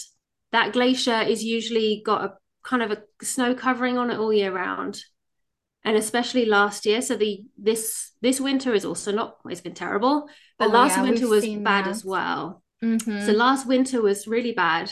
that 0.51 0.73
glacier 0.73 1.21
is 1.21 1.43
usually 1.43 2.01
got 2.05 2.23
a 2.23 2.33
kind 2.63 2.83
of 2.83 2.91
a 2.91 3.01
snow 3.25 3.55
covering 3.55 3.97
on 3.97 4.11
it 4.11 4.17
all 4.17 4.33
year 4.33 4.51
round. 4.51 4.99
And 5.83 5.95
especially 5.95 6.45
last 6.45 6.85
year 6.85 7.01
so 7.01 7.15
the 7.15 7.45
this 7.57 8.11
this 8.21 8.41
winter 8.41 8.73
is 8.73 8.83
also 8.83 9.11
not 9.13 9.37
it's 9.45 9.61
been 9.61 9.73
terrible 9.73 10.27
but 10.59 10.69
oh, 10.69 10.71
last 10.73 10.97
yeah, 10.97 11.03
winter 11.03 11.27
was 11.29 11.45
bad 11.45 11.85
that. 11.85 11.87
as 11.87 12.03
well. 12.03 12.61
Mm-hmm. 12.83 13.25
so 13.25 13.31
last 13.31 13.65
winter 13.65 14.01
was 14.01 14.27
really 14.27 14.51
bad. 14.51 14.91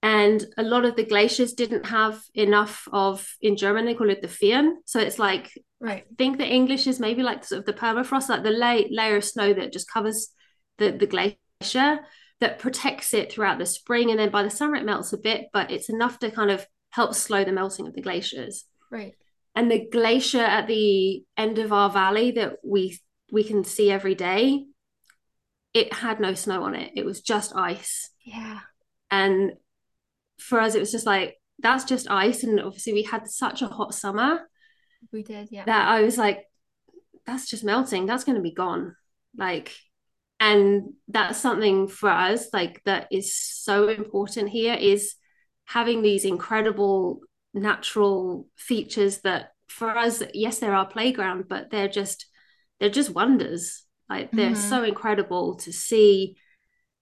And 0.00 0.44
a 0.56 0.62
lot 0.62 0.84
of 0.84 0.94
the 0.94 1.04
glaciers 1.04 1.54
didn't 1.54 1.86
have 1.86 2.20
enough 2.34 2.88
of 2.92 3.28
in 3.40 3.56
german 3.56 3.84
they 3.84 3.94
call 3.94 4.10
it 4.10 4.22
the 4.22 4.28
Firn 4.28 4.78
so 4.84 4.98
it's 4.98 5.18
like 5.18 5.52
right. 5.80 6.04
I 6.10 6.14
think 6.16 6.38
the 6.38 6.46
english 6.46 6.86
is 6.86 7.00
maybe 7.00 7.22
like 7.22 7.44
sort 7.44 7.60
of 7.60 7.66
the 7.66 7.72
permafrost 7.72 8.28
like 8.28 8.42
the 8.42 8.50
lay, 8.50 8.88
layer 8.90 9.16
of 9.16 9.24
snow 9.24 9.52
that 9.52 9.72
just 9.72 9.90
covers 9.90 10.30
the 10.78 10.92
the 10.92 11.06
glacier 11.06 12.00
that 12.40 12.58
protects 12.58 13.14
it 13.14 13.32
throughout 13.32 13.58
the 13.58 13.66
spring. 13.66 14.10
And 14.10 14.18
then 14.18 14.30
by 14.30 14.42
the 14.42 14.50
summer, 14.50 14.76
it 14.76 14.84
melts 14.84 15.12
a 15.12 15.18
bit, 15.18 15.46
but 15.52 15.70
it's 15.70 15.88
enough 15.88 16.18
to 16.20 16.30
kind 16.30 16.50
of 16.50 16.66
help 16.90 17.14
slow 17.14 17.44
the 17.44 17.52
melting 17.52 17.86
of 17.86 17.94
the 17.94 18.02
glaciers. 18.02 18.64
Right. 18.90 19.14
And 19.54 19.70
the 19.70 19.88
glacier 19.90 20.42
at 20.42 20.68
the 20.68 21.24
end 21.36 21.58
of 21.58 21.72
our 21.72 21.90
valley 21.90 22.30
that 22.32 22.56
we 22.64 22.98
we 23.30 23.44
can 23.44 23.64
see 23.64 23.90
every 23.90 24.14
day, 24.14 24.64
it 25.74 25.92
had 25.92 26.20
no 26.20 26.34
snow 26.34 26.62
on 26.62 26.74
it. 26.74 26.92
It 26.96 27.04
was 27.04 27.20
just 27.20 27.54
ice. 27.54 28.10
Yeah. 28.24 28.60
And 29.10 29.52
for 30.38 30.60
us, 30.60 30.74
it 30.74 30.80
was 30.80 30.92
just 30.92 31.06
like, 31.06 31.36
that's 31.58 31.84
just 31.84 32.10
ice. 32.10 32.42
And 32.44 32.60
obviously, 32.60 32.92
we 32.92 33.02
had 33.02 33.28
such 33.28 33.62
a 33.62 33.66
hot 33.66 33.94
summer. 33.94 34.48
We 35.12 35.22
did, 35.22 35.48
yeah. 35.50 35.64
That 35.64 35.88
I 35.88 36.02
was 36.02 36.16
like, 36.16 36.44
that's 37.26 37.48
just 37.48 37.64
melting. 37.64 38.06
That's 38.06 38.24
going 38.24 38.36
to 38.36 38.42
be 38.42 38.54
gone. 38.54 38.94
Like, 39.36 39.74
and 40.40 40.92
that's 41.08 41.38
something 41.38 41.88
for 41.88 42.10
us 42.10 42.48
like 42.52 42.80
that 42.84 43.08
is 43.10 43.34
so 43.34 43.88
important 43.88 44.48
here 44.48 44.74
is 44.74 45.14
having 45.64 46.02
these 46.02 46.24
incredible 46.24 47.20
natural 47.54 48.46
features 48.56 49.18
that 49.18 49.50
for 49.68 49.96
us 49.96 50.22
yes 50.32 50.58
they're 50.58 50.74
our 50.74 50.86
playground 50.86 51.44
but 51.48 51.70
they're 51.70 51.88
just 51.88 52.26
they're 52.78 52.90
just 52.90 53.10
wonders. 53.10 53.84
Like 54.08 54.30
they're 54.32 54.50
mm-hmm. 54.50 54.68
so 54.68 54.82
incredible 54.82 55.56
to 55.56 55.72
see. 55.72 56.36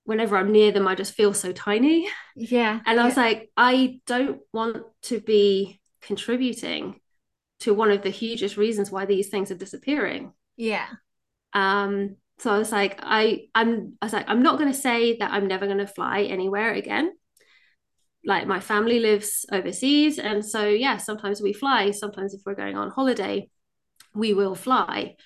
Whenever 0.04 0.36
i'm 0.36 0.52
near 0.52 0.70
them 0.70 0.86
i 0.86 0.94
just 0.94 1.14
feel 1.14 1.34
so 1.34 1.50
tiny. 1.50 2.08
Yeah 2.36 2.78
and 2.86 3.00
i 3.00 3.04
was 3.04 3.16
like 3.16 3.50
i 3.56 3.98
don't 4.06 4.38
want 4.52 4.84
to 5.02 5.18
be 5.18 5.80
contributing 6.00 7.00
to 7.58 7.74
one 7.74 7.90
of 7.90 8.02
the 8.02 8.10
hugest 8.10 8.56
reasons 8.56 8.88
why 8.88 9.04
these 9.04 9.30
things 9.30 9.50
are 9.50 9.56
disappearing. 9.56 10.32
Yeah. 10.56 10.86
Um 11.52 12.18
so 12.38 12.52
I 12.52 12.58
was 12.58 12.72
like, 12.72 13.00
I 13.02 13.42
I'm 13.54 13.96
I 14.00 14.06
was 14.06 14.12
like, 14.12 14.28
I'm 14.28 14.42
not 14.42 14.58
gonna 14.58 14.74
say 14.74 15.16
that 15.18 15.32
I'm 15.32 15.46
never 15.46 15.66
gonna 15.66 15.86
fly 15.86 16.22
anywhere 16.22 16.74
again. 16.74 17.12
Like 18.24 18.46
my 18.46 18.60
family 18.60 19.00
lives 19.00 19.46
overseas, 19.52 20.18
and 20.18 20.44
so 20.44 20.66
yeah, 20.66 20.96
sometimes 20.98 21.40
we 21.40 21.52
fly. 21.52 21.92
Sometimes 21.92 22.34
if 22.34 22.42
we're 22.44 22.54
going 22.54 22.76
on 22.76 22.90
holiday, 22.90 23.48
we 24.14 24.34
will 24.34 24.54
fly. 24.54 25.16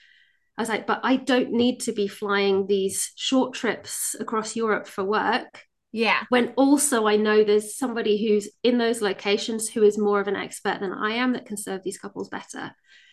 I 0.56 0.62
was 0.62 0.68
like, 0.68 0.86
but 0.86 1.00
I 1.02 1.16
don't 1.16 1.52
need 1.52 1.80
to 1.80 1.92
be 1.92 2.06
flying 2.06 2.66
these 2.66 3.12
short 3.16 3.54
trips 3.54 4.14
across 4.20 4.54
Europe 4.54 4.86
for 4.86 5.02
work. 5.02 5.64
Yeah. 5.92 6.24
When 6.28 6.52
also 6.56 7.06
I 7.06 7.16
know 7.16 7.42
there's 7.42 7.76
somebody 7.76 8.22
who's 8.22 8.48
in 8.62 8.78
those 8.78 9.00
locations 9.00 9.68
who 9.68 9.82
is 9.82 9.98
more 9.98 10.20
of 10.20 10.28
an 10.28 10.36
expert 10.36 10.80
than 10.80 10.92
I 10.92 11.14
am 11.14 11.32
that 11.32 11.46
can 11.46 11.56
serve 11.56 11.82
these 11.82 11.98
couples 11.98 12.28
better. 12.28 12.72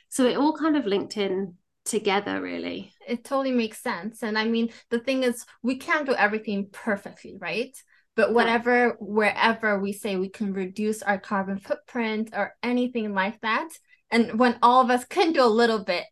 So 0.09 0.25
it 0.25 0.37
all 0.37 0.55
kind 0.55 0.77
of 0.77 0.85
linked 0.85 1.17
in 1.17 1.55
together 1.89 2.41
really. 2.41 2.93
It 3.07 3.23
totally 3.23 3.51
makes 3.51 3.81
sense. 3.81 4.23
And 4.23 4.37
i 4.37 4.45
mean 4.45 4.69
the 4.89 4.99
thing 4.99 5.23
is 5.23 5.45
we 5.63 5.77
can't 5.77 6.05
do 6.05 6.15
everything 6.15 6.69
perfectly 6.71 7.37
right? 7.39 7.75
But 8.15 8.33
whatever 8.33 8.97
wherever 8.99 9.79
we 9.79 9.93
say 9.93 10.15
we 10.15 10.29
can 10.29 10.53
reduce 10.53 11.03
our 11.03 11.19
carbon 11.19 11.59
footprint 11.59 12.31
or 12.33 12.53
anything 12.63 13.13
like 13.13 13.39
that 13.41 13.69
and 14.11 14.39
when 14.39 14.57
all 14.61 14.81
of 14.81 14.89
us 14.89 15.05
can 15.05 15.33
do 15.33 15.43
a 15.43 15.45
little 15.45 15.83
bit 15.83 16.05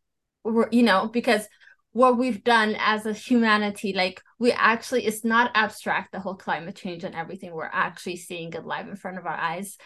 you 0.72 0.84
know 0.84 1.10
because 1.12 1.48
what 1.94 2.18
we've 2.18 2.44
done 2.44 2.76
as 2.78 3.06
a 3.06 3.14
humanity 3.14 3.94
like 3.94 4.22
we 4.38 4.52
actually 4.52 5.06
it's 5.06 5.24
not 5.24 5.52
abstract 5.56 6.12
the 6.12 6.20
whole 6.20 6.36
climate 6.36 6.76
change 6.76 7.04
and 7.04 7.16
everything 7.16 7.54
we're 7.54 7.70
actually 7.72 8.18
seeing 8.18 8.52
it 8.54 8.66
live 8.66 8.88
in 8.88 8.96
front 8.96 9.18
of 9.18 9.26
our 9.26 9.38
eyes 9.38 9.78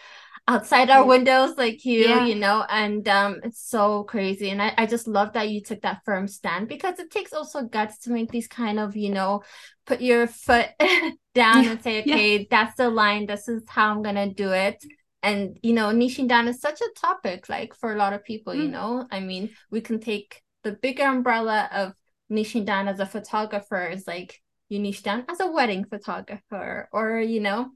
outside 0.48 0.90
our 0.90 1.04
windows 1.06 1.56
like 1.56 1.84
you 1.84 2.00
yeah. 2.00 2.26
you 2.26 2.34
know 2.34 2.64
and 2.68 3.08
um 3.08 3.40
it's 3.44 3.62
so 3.62 4.04
crazy 4.04 4.50
and 4.50 4.60
I, 4.60 4.74
I 4.76 4.86
just 4.86 5.06
love 5.06 5.32
that 5.34 5.50
you 5.50 5.60
took 5.62 5.82
that 5.82 6.00
firm 6.04 6.26
stand 6.26 6.68
because 6.68 6.98
it 6.98 7.10
takes 7.10 7.32
also 7.32 7.62
guts 7.62 7.98
to 7.98 8.10
make 8.10 8.30
these 8.30 8.48
kind 8.48 8.78
of 8.78 8.96
you 8.96 9.10
know 9.10 9.42
put 9.86 10.00
your 10.00 10.26
foot 10.26 10.68
down 11.34 11.64
yeah. 11.64 11.70
and 11.70 11.82
say 11.82 12.00
okay 12.00 12.38
yeah. 12.38 12.44
that's 12.50 12.76
the 12.76 12.90
line 12.90 13.26
this 13.26 13.48
is 13.48 13.62
how 13.68 13.92
i'm 13.92 14.02
gonna 14.02 14.32
do 14.32 14.50
it 14.50 14.84
and 15.22 15.58
you 15.62 15.72
know 15.72 15.88
niching 15.88 16.26
down 16.26 16.48
is 16.48 16.60
such 16.60 16.80
a 16.80 17.00
topic 17.00 17.48
like 17.48 17.74
for 17.74 17.92
a 17.92 17.96
lot 17.96 18.12
of 18.12 18.24
people 18.24 18.52
mm. 18.52 18.62
you 18.62 18.68
know 18.68 19.06
i 19.10 19.20
mean 19.20 19.50
we 19.70 19.80
can 19.80 20.00
take 20.00 20.42
the 20.64 20.72
bigger 20.72 21.04
umbrella 21.04 21.68
of 21.72 21.92
niching 22.30 22.64
down 22.64 22.88
as 22.88 23.00
a 23.00 23.06
photographer 23.06 23.86
is 23.86 24.06
like 24.06 24.40
you 24.68 24.78
niche 24.78 25.02
down 25.02 25.24
as 25.28 25.40
a 25.40 25.50
wedding 25.50 25.84
photographer 25.84 26.88
or 26.92 27.20
you 27.20 27.40
know 27.40 27.70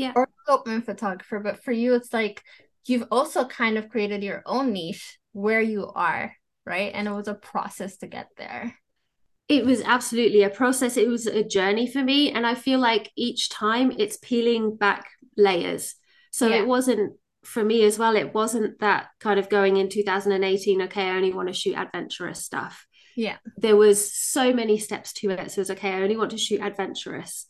yeah. 0.00 0.12
or 0.16 0.28
open 0.48 0.82
photographer 0.82 1.38
but 1.40 1.62
for 1.62 1.72
you 1.72 1.94
it's 1.94 2.12
like 2.12 2.42
you've 2.86 3.06
also 3.10 3.44
kind 3.44 3.78
of 3.78 3.88
created 3.88 4.22
your 4.22 4.42
own 4.46 4.72
niche 4.72 5.18
where 5.32 5.60
you 5.60 5.86
are 5.86 6.32
right? 6.66 6.92
And 6.94 7.08
it 7.08 7.12
was 7.12 7.28
a 7.28 7.34
process 7.34 7.96
to 7.98 8.06
get 8.06 8.28
there. 8.36 8.74
It 9.48 9.64
was 9.66 9.82
absolutely 9.82 10.42
a 10.42 10.50
process. 10.50 10.96
It 10.96 11.08
was 11.08 11.26
a 11.26 11.42
journey 11.42 11.90
for 11.90 12.02
me. 12.02 12.30
And 12.30 12.46
i 12.46 12.54
feel 12.54 12.78
like 12.78 13.10
each 13.16 13.48
time 13.48 13.92
it's 13.98 14.16
peeling 14.16 14.76
back 14.76 15.06
layers. 15.36 15.96
So 16.30 16.46
yeah. 16.46 16.56
it 16.56 16.66
wasn't 16.66 17.16
for 17.42 17.64
me 17.64 17.84
as 17.84 17.98
well 17.98 18.16
it 18.16 18.34
wasn't 18.34 18.78
that 18.80 19.06
kind 19.18 19.40
of 19.40 19.48
going 19.48 19.78
in 19.78 19.88
2018 19.88 20.82
okay 20.82 21.08
i 21.08 21.16
only 21.16 21.32
want 21.32 21.48
to 21.48 21.54
shoot 21.54 21.74
adventurous 21.74 22.44
stuff. 22.44 22.86
Yeah. 23.16 23.38
There 23.56 23.76
was 23.76 24.14
so 24.14 24.52
many 24.52 24.76
steps 24.76 25.14
to 25.14 25.30
it. 25.30 25.50
So 25.50 25.58
it 25.58 25.62
was 25.62 25.70
okay 25.70 25.90
i 25.90 26.02
only 26.02 26.18
want 26.18 26.32
to 26.32 26.38
shoot 26.38 26.60
adventurous 26.60 27.46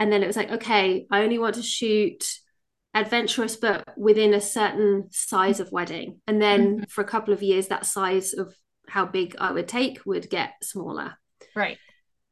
and 0.00 0.10
then 0.10 0.22
it 0.24 0.26
was 0.26 0.36
like 0.36 0.50
okay 0.50 1.06
i 1.12 1.22
only 1.22 1.38
want 1.38 1.54
to 1.54 1.62
shoot 1.62 2.24
adventurous 2.94 3.54
but 3.54 3.84
within 3.96 4.34
a 4.34 4.40
certain 4.40 5.06
size 5.12 5.60
of 5.60 5.70
wedding 5.70 6.20
and 6.26 6.42
then 6.42 6.76
mm-hmm. 6.76 6.84
for 6.88 7.02
a 7.02 7.06
couple 7.06 7.32
of 7.32 7.42
years 7.42 7.68
that 7.68 7.86
size 7.86 8.32
of 8.34 8.52
how 8.88 9.06
big 9.06 9.36
i 9.38 9.52
would 9.52 9.68
take 9.68 10.04
would 10.04 10.28
get 10.28 10.54
smaller 10.62 11.14
right 11.54 11.78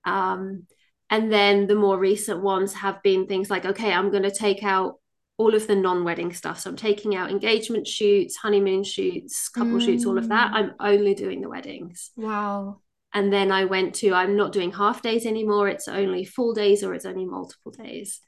um 0.05 0.67
and 1.11 1.33
then 1.33 1.69
the 1.69 1.77
more 1.77 1.97
recent 1.97 2.43
ones 2.43 2.75
have 2.75 3.01
been 3.05 3.27
things 3.27 3.49
like 3.49 3.65
okay 3.65 3.93
i'm 3.93 4.11
going 4.11 4.25
to 4.25 4.33
take 4.33 4.65
out 4.65 4.97
all 5.37 5.55
of 5.55 5.69
the 5.69 5.77
non-wedding 5.77 6.33
stuff 6.33 6.59
so 6.59 6.71
i'm 6.71 6.77
taking 6.77 7.15
out 7.15 7.31
engagement 7.31 7.87
shoots 7.87 8.35
honeymoon 8.35 8.83
shoots 8.83 9.49
couple 9.49 9.75
mm. 9.75 9.85
shoots 9.85 10.05
all 10.05 10.19
of 10.19 10.29
that 10.29 10.51
mm. 10.51 10.55
i'm 10.55 10.75
only 10.81 11.15
doing 11.15 11.41
the 11.41 11.49
weddings 11.49 12.11
wow 12.17 12.81
and 13.15 13.33
then 13.33 13.51
i 13.51 13.65
went 13.65 13.95
to 13.95 14.13
i'm 14.13 14.37
not 14.37 14.53
doing 14.53 14.73
half 14.73 15.03
days 15.03 15.27
anymore. 15.27 15.69
It's 15.69 15.89
only 15.89 16.25
full 16.25 16.55
days 16.55 16.83
or 16.83 16.95
it's 16.95 17.07
only 17.07 17.25
multiple 17.25 17.73
days. 17.73 18.21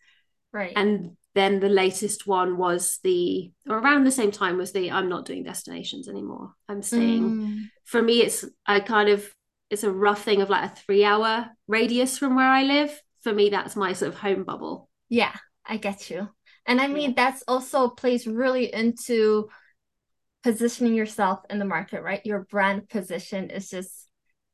Right. 0.53 0.73
And 0.75 1.17
then 1.35 1.61
the 1.61 1.69
latest 1.69 2.27
one 2.27 2.57
was 2.57 2.99
the 3.05 3.53
or 3.69 3.79
around 3.79 4.05
the 4.05 4.11
same 4.11 4.33
time 4.33 4.57
was 4.57 4.73
the 4.73 4.91
i'm 4.91 5.09
not 5.09 5.27
doing 5.27 5.45
destinations 5.45 6.09
anymore. 6.09 6.53
I'm 6.69 6.83
staying. 6.83 7.23
Mm. 7.23 7.59
for 7.85 8.03
me 8.03 8.23
it's 8.23 8.45
i 8.67 8.81
kind 8.81 9.09
of 9.09 9.33
it's 9.69 9.85
a 9.85 9.93
rough 9.93 10.25
thing 10.25 10.43
of 10.43 10.51
like 10.51 10.73
a 10.73 10.75
three 10.75 11.05
hour 11.05 11.47
radius 11.69 12.19
from 12.19 12.35
where 12.37 12.51
i 12.51 12.63
live. 12.63 13.01
For 13.23 13.33
me 13.33 13.51
that's 13.51 13.77
my 13.77 13.93
sort 13.93 14.13
of 14.15 14.19
home 14.19 14.45
bubble. 14.45 14.89
Yeah 15.09 15.35
i 15.67 15.77
get 15.77 16.11
you. 16.11 16.29
And 16.67 16.81
i 16.81 16.87
mean 16.87 17.11
yeah. 17.11 17.17
that's 17.17 17.45
also 17.47 17.89
plays 17.89 18.27
really 18.27 18.73
into 18.73 19.49
positioning 20.43 20.95
yourself 20.95 21.41
in 21.51 21.59
the 21.59 21.65
market 21.65 22.03
right? 22.03 22.25
Your 22.25 22.47
brand 22.51 22.89
position 22.89 23.51
is 23.51 23.69
just 23.71 24.10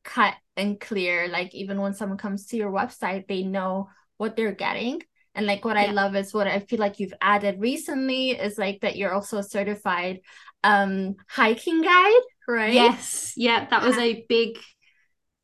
cut 0.07 0.35
and 0.57 0.81
clear 0.81 1.29
like 1.29 1.55
even 1.55 1.81
when 1.81 1.93
someone 1.93 2.17
comes 2.17 2.47
to 2.47 2.57
your 2.57 2.71
website 2.71 3.27
they 3.27 3.43
know 3.43 3.91
what 4.17 4.37
they're 4.37 4.53
getting 4.53 5.03
and 5.37 5.47
like 5.47 5.65
what 5.65 5.77
yeah. 5.77 5.83
I 5.83 5.91
love 5.93 6.17
is 6.17 6.33
what 6.33 6.47
I 6.47 6.61
feel 6.61 6.79
like 6.79 6.99
you've 6.99 7.13
added 7.21 7.61
recently 7.61 8.31
is 8.31 8.57
like 8.57 8.81
that 8.81 8.97
you're 8.97 9.13
also 9.13 9.39
a 9.39 9.43
certified 9.43 10.21
um 10.65 11.17
hiking 11.29 11.83
guide, 11.83 12.23
right? 12.49 12.73
Yes. 12.73 13.35
Yeah, 13.37 13.67
that 13.69 13.83
was 13.83 13.99
a 13.99 14.25
big 14.29 14.59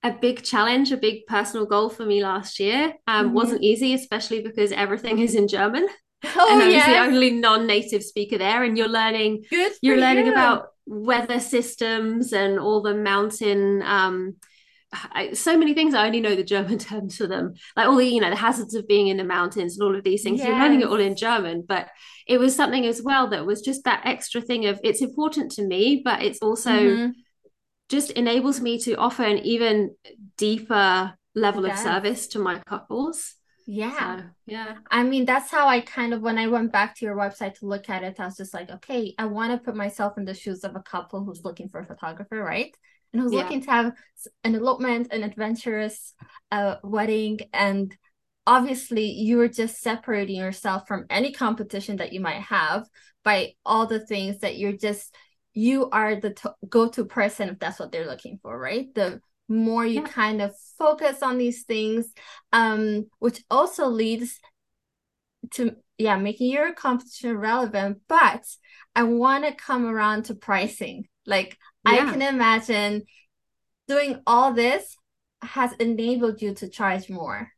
a 0.03 0.11
big 0.11 0.43
challenge, 0.43 0.91
a 0.91 0.97
big 0.97 1.27
personal 1.27 1.67
goal 1.67 1.91
for 1.91 2.05
me 2.07 2.23
last 2.23 2.59
year. 2.59 2.95
Um 3.07 3.27
mm-hmm. 3.27 3.35
wasn't 3.35 3.63
easy, 3.63 3.93
especially 3.93 4.43
because 4.43 4.73
everything 4.73 5.19
is 5.19 5.35
in 5.35 5.47
German. 5.47 5.87
Oh, 6.37 6.53
and 6.53 6.63
I 6.63 6.67
was 6.67 6.75
yes. 6.77 6.87
the 6.87 6.99
only 6.99 7.33
non-native 7.33 8.05
speaker 8.05 8.39
there 8.39 8.63
and 8.63 8.79
you're 8.79 8.87
learning 8.87 9.45
Good 9.51 9.73
you're 9.83 9.97
learning 9.97 10.27
you. 10.27 10.33
about 10.33 10.69
weather 10.87 11.41
systems 11.41 12.33
and 12.33 12.61
all 12.61 12.81
the 12.81 12.95
mountain 12.95 13.83
um 13.83 14.37
I, 14.93 15.33
so 15.33 15.57
many 15.57 15.75
things 15.75 15.95
I 15.95 16.07
only 16.07 16.21
know 16.21 16.35
the 16.35 16.45
German 16.45 16.79
terms 16.91 17.17
for 17.17 17.27
them, 17.27 17.55
like 17.77 17.87
all 17.87 17.97
the 17.97 18.07
you 18.07 18.21
know 18.21 18.31
the 18.31 18.37
hazards 18.37 18.75
of 18.75 18.87
being 18.87 19.09
in 19.09 19.17
the 19.17 19.25
mountains 19.25 19.79
and 19.79 19.87
all 19.87 19.97
of 19.97 20.05
these 20.05 20.23
things. 20.23 20.39
Yes. 20.39 20.49
You're 20.49 20.59
learning 20.59 20.83
it 20.83 20.89
all 20.89 21.01
in 21.01 21.17
German, 21.17 21.65
but 21.67 21.89
it 22.27 22.39
was 22.39 22.55
something 22.55 22.87
as 22.87 23.03
well 23.03 23.29
that 23.29 23.47
was 23.47 23.63
just 23.63 23.85
that 23.85 24.03
extra 24.05 24.41
thing 24.41 24.67
of 24.67 24.81
it's 24.85 25.03
important 25.03 25.53
to 25.53 25.63
me, 25.63 26.03
but 26.05 26.23
it's 26.23 26.41
also 26.41 26.71
mm-hmm. 26.71 27.11
just 27.89 28.11
enables 28.13 28.61
me 28.61 28.79
to 28.81 28.95
offer 28.97 29.25
an 29.25 29.39
even 29.39 29.95
deeper 30.37 31.15
level 31.35 31.67
yes. 31.67 31.79
of 31.79 31.85
service 31.85 32.27
to 32.29 32.39
my 32.39 32.59
couples. 32.67 33.35
Yeah. 33.67 34.19
So, 34.19 34.25
yeah. 34.47 34.75
I 34.91 35.05
mean, 35.05 35.25
that's 35.25 35.51
how 35.51 35.69
I 35.69 35.81
kind 35.81 36.13
of, 36.13 36.21
when 36.21 36.39
I 36.39 36.49
went 36.49 36.73
back 36.73 36.97
to 36.97 37.05
your 37.05 37.17
website 37.17 37.59
to 37.59 37.67
look 37.67 37.89
at 37.89 38.03
it, 38.03 38.19
I 38.19 38.27
was 38.27 38.37
just 38.37 38.53
like, 38.53 38.71
okay, 38.71 39.15
I 39.19 39.27
want 39.27 39.53
to 39.53 39.65
put 39.65 39.77
myself 39.77 40.19
in 40.19 40.25
the 40.25 40.35
shoes 40.35 40.65
of 40.65 40.75
a 40.77 40.83
couple 40.83 41.25
who's 41.25 41.45
looking 41.45 41.69
for 41.69 41.81
a 41.81 41.87
photographer, 41.87 42.43
right? 42.43 42.77
And 43.13 43.23
who's 43.23 43.33
yeah. 43.33 43.41
looking 43.41 43.63
to 43.63 43.71
have 43.71 43.93
an 44.45 44.55
elopement, 44.55 45.09
an 45.13 45.23
adventurous 45.23 46.15
uh, 46.51 46.77
wedding, 46.83 47.41
and 47.53 47.97
obviously 48.47 49.11
you 49.11 49.41
are 49.41 49.49
just 49.49 49.81
separating 49.81 50.37
yourself 50.37 50.87
from 50.89 51.07
any 51.11 51.33
competition 51.33 51.97
that 51.97 52.13
you 52.13 52.21
might 52.21 52.43
have 52.43 52.87
by 53.25 53.53
all 53.65 53.87
the 53.87 54.05
things 54.05 54.39
that 54.41 54.59
you're 54.59 54.73
just 54.73 55.15
you 55.55 55.89
are 55.91 56.17
the 56.17 56.31
to- 56.31 56.55
go-to 56.69 57.05
person 57.05 57.49
if 57.49 57.59
that's 57.59 57.79
what 57.79 57.93
they're 57.93 58.07
looking 58.07 58.39
for 58.43 58.59
right 58.59 58.93
the 58.95 59.21
more 59.49 59.85
you 59.85 60.01
yeah. 60.01 60.09
kind 60.09 60.41
of 60.41 60.53
focus 60.79 61.23
on 61.23 61.39
these 61.39 61.63
things 61.65 62.13
um 62.53 63.07
which 63.19 63.45
also 63.51 63.87
leads 63.87 64.41
to 65.51 65.77
yeah 65.99 66.17
making 66.17 66.51
your 66.51 66.73
competition 66.73 67.37
relevant 67.37 68.01
but 68.09 68.45
i 68.97 69.03
want 69.03 69.45
to 69.45 69.53
come 69.55 69.87
around 69.87 70.25
to 70.25 70.35
pricing 70.35 71.07
like 71.27 71.57
yeah. 71.87 71.93
I 71.93 71.97
can 72.11 72.23
imagine 72.23 73.03
doing 73.89 74.23
all 74.27 74.53
this 74.53 74.97
has 75.43 75.73
enabled 75.75 76.41
you 76.41 76.55
to 76.55 76.69
charge 76.69 77.11
more 77.11 77.51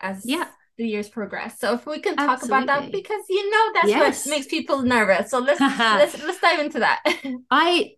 as 0.00 0.24
yeah. 0.24 0.46
the 0.76 0.86
years 0.86 1.08
progress. 1.08 1.58
So 1.58 1.74
if 1.74 1.86
we 1.86 2.00
can 2.00 2.16
talk 2.16 2.30
Absolutely. 2.30 2.64
about 2.64 2.82
that 2.82 2.92
because 2.92 3.22
you 3.28 3.50
know 3.50 3.72
that's 3.74 3.88
yes. 3.88 4.26
what 4.26 4.30
makes 4.30 4.46
people 4.46 4.82
nervous. 4.82 5.30
So 5.30 5.38
let's 5.38 5.60
let's 5.60 6.22
let's 6.22 6.40
dive 6.40 6.60
into 6.60 6.80
that. 6.80 7.02
I 7.50 7.92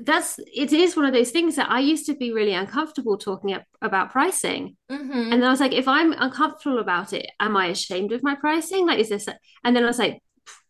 that's 0.00 0.38
it 0.52 0.72
is 0.72 0.96
one 0.96 1.04
of 1.04 1.12
those 1.12 1.30
things 1.30 1.56
that 1.56 1.70
I 1.70 1.80
used 1.80 2.06
to 2.06 2.14
be 2.14 2.32
really 2.32 2.54
uncomfortable 2.54 3.18
talking 3.18 3.56
about 3.82 4.10
pricing. 4.10 4.76
Mm-hmm. 4.90 5.32
And 5.32 5.32
then 5.32 5.44
I 5.44 5.50
was 5.50 5.60
like, 5.60 5.72
if 5.72 5.86
I'm 5.86 6.12
uncomfortable 6.12 6.78
about 6.78 7.12
it, 7.12 7.30
am 7.38 7.56
I 7.56 7.66
ashamed 7.66 8.12
of 8.12 8.22
my 8.22 8.34
pricing? 8.34 8.86
Like, 8.86 8.98
is 8.98 9.10
this? 9.10 9.28
A... 9.28 9.36
And 9.64 9.76
then 9.76 9.84
I 9.84 9.86
was 9.86 9.98
like, 9.98 10.22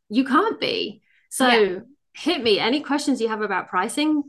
you 0.09 0.25
can't 0.25 0.61
be. 0.61 1.03
So 1.31 1.49
yeah. 1.49 1.79
hit 2.15 2.43
me. 2.43 2.59
Any 2.59 2.81
questions 2.81 3.21
you 3.21 3.29
have 3.29 3.43
about 3.43 3.69
pricing? 3.69 4.25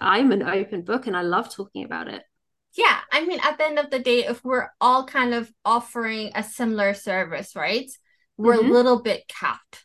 I'm 0.00 0.32
an 0.32 0.42
open 0.42 0.82
book 0.82 1.06
and 1.06 1.16
I 1.16 1.22
love 1.22 1.54
talking 1.54 1.84
about 1.84 2.08
it. 2.08 2.22
Yeah, 2.76 2.98
I 3.12 3.24
mean, 3.24 3.38
at 3.42 3.56
the 3.56 3.64
end 3.64 3.78
of 3.78 3.90
the 3.90 4.00
day, 4.00 4.24
if 4.24 4.42
we're 4.44 4.68
all 4.80 5.06
kind 5.06 5.32
of 5.32 5.52
offering 5.64 6.32
a 6.34 6.42
similar 6.42 6.94
service, 6.94 7.54
right? 7.54 7.88
We're 8.36 8.56
mm-hmm. 8.56 8.70
a 8.70 8.72
little 8.72 9.00
bit 9.00 9.28
capped, 9.28 9.84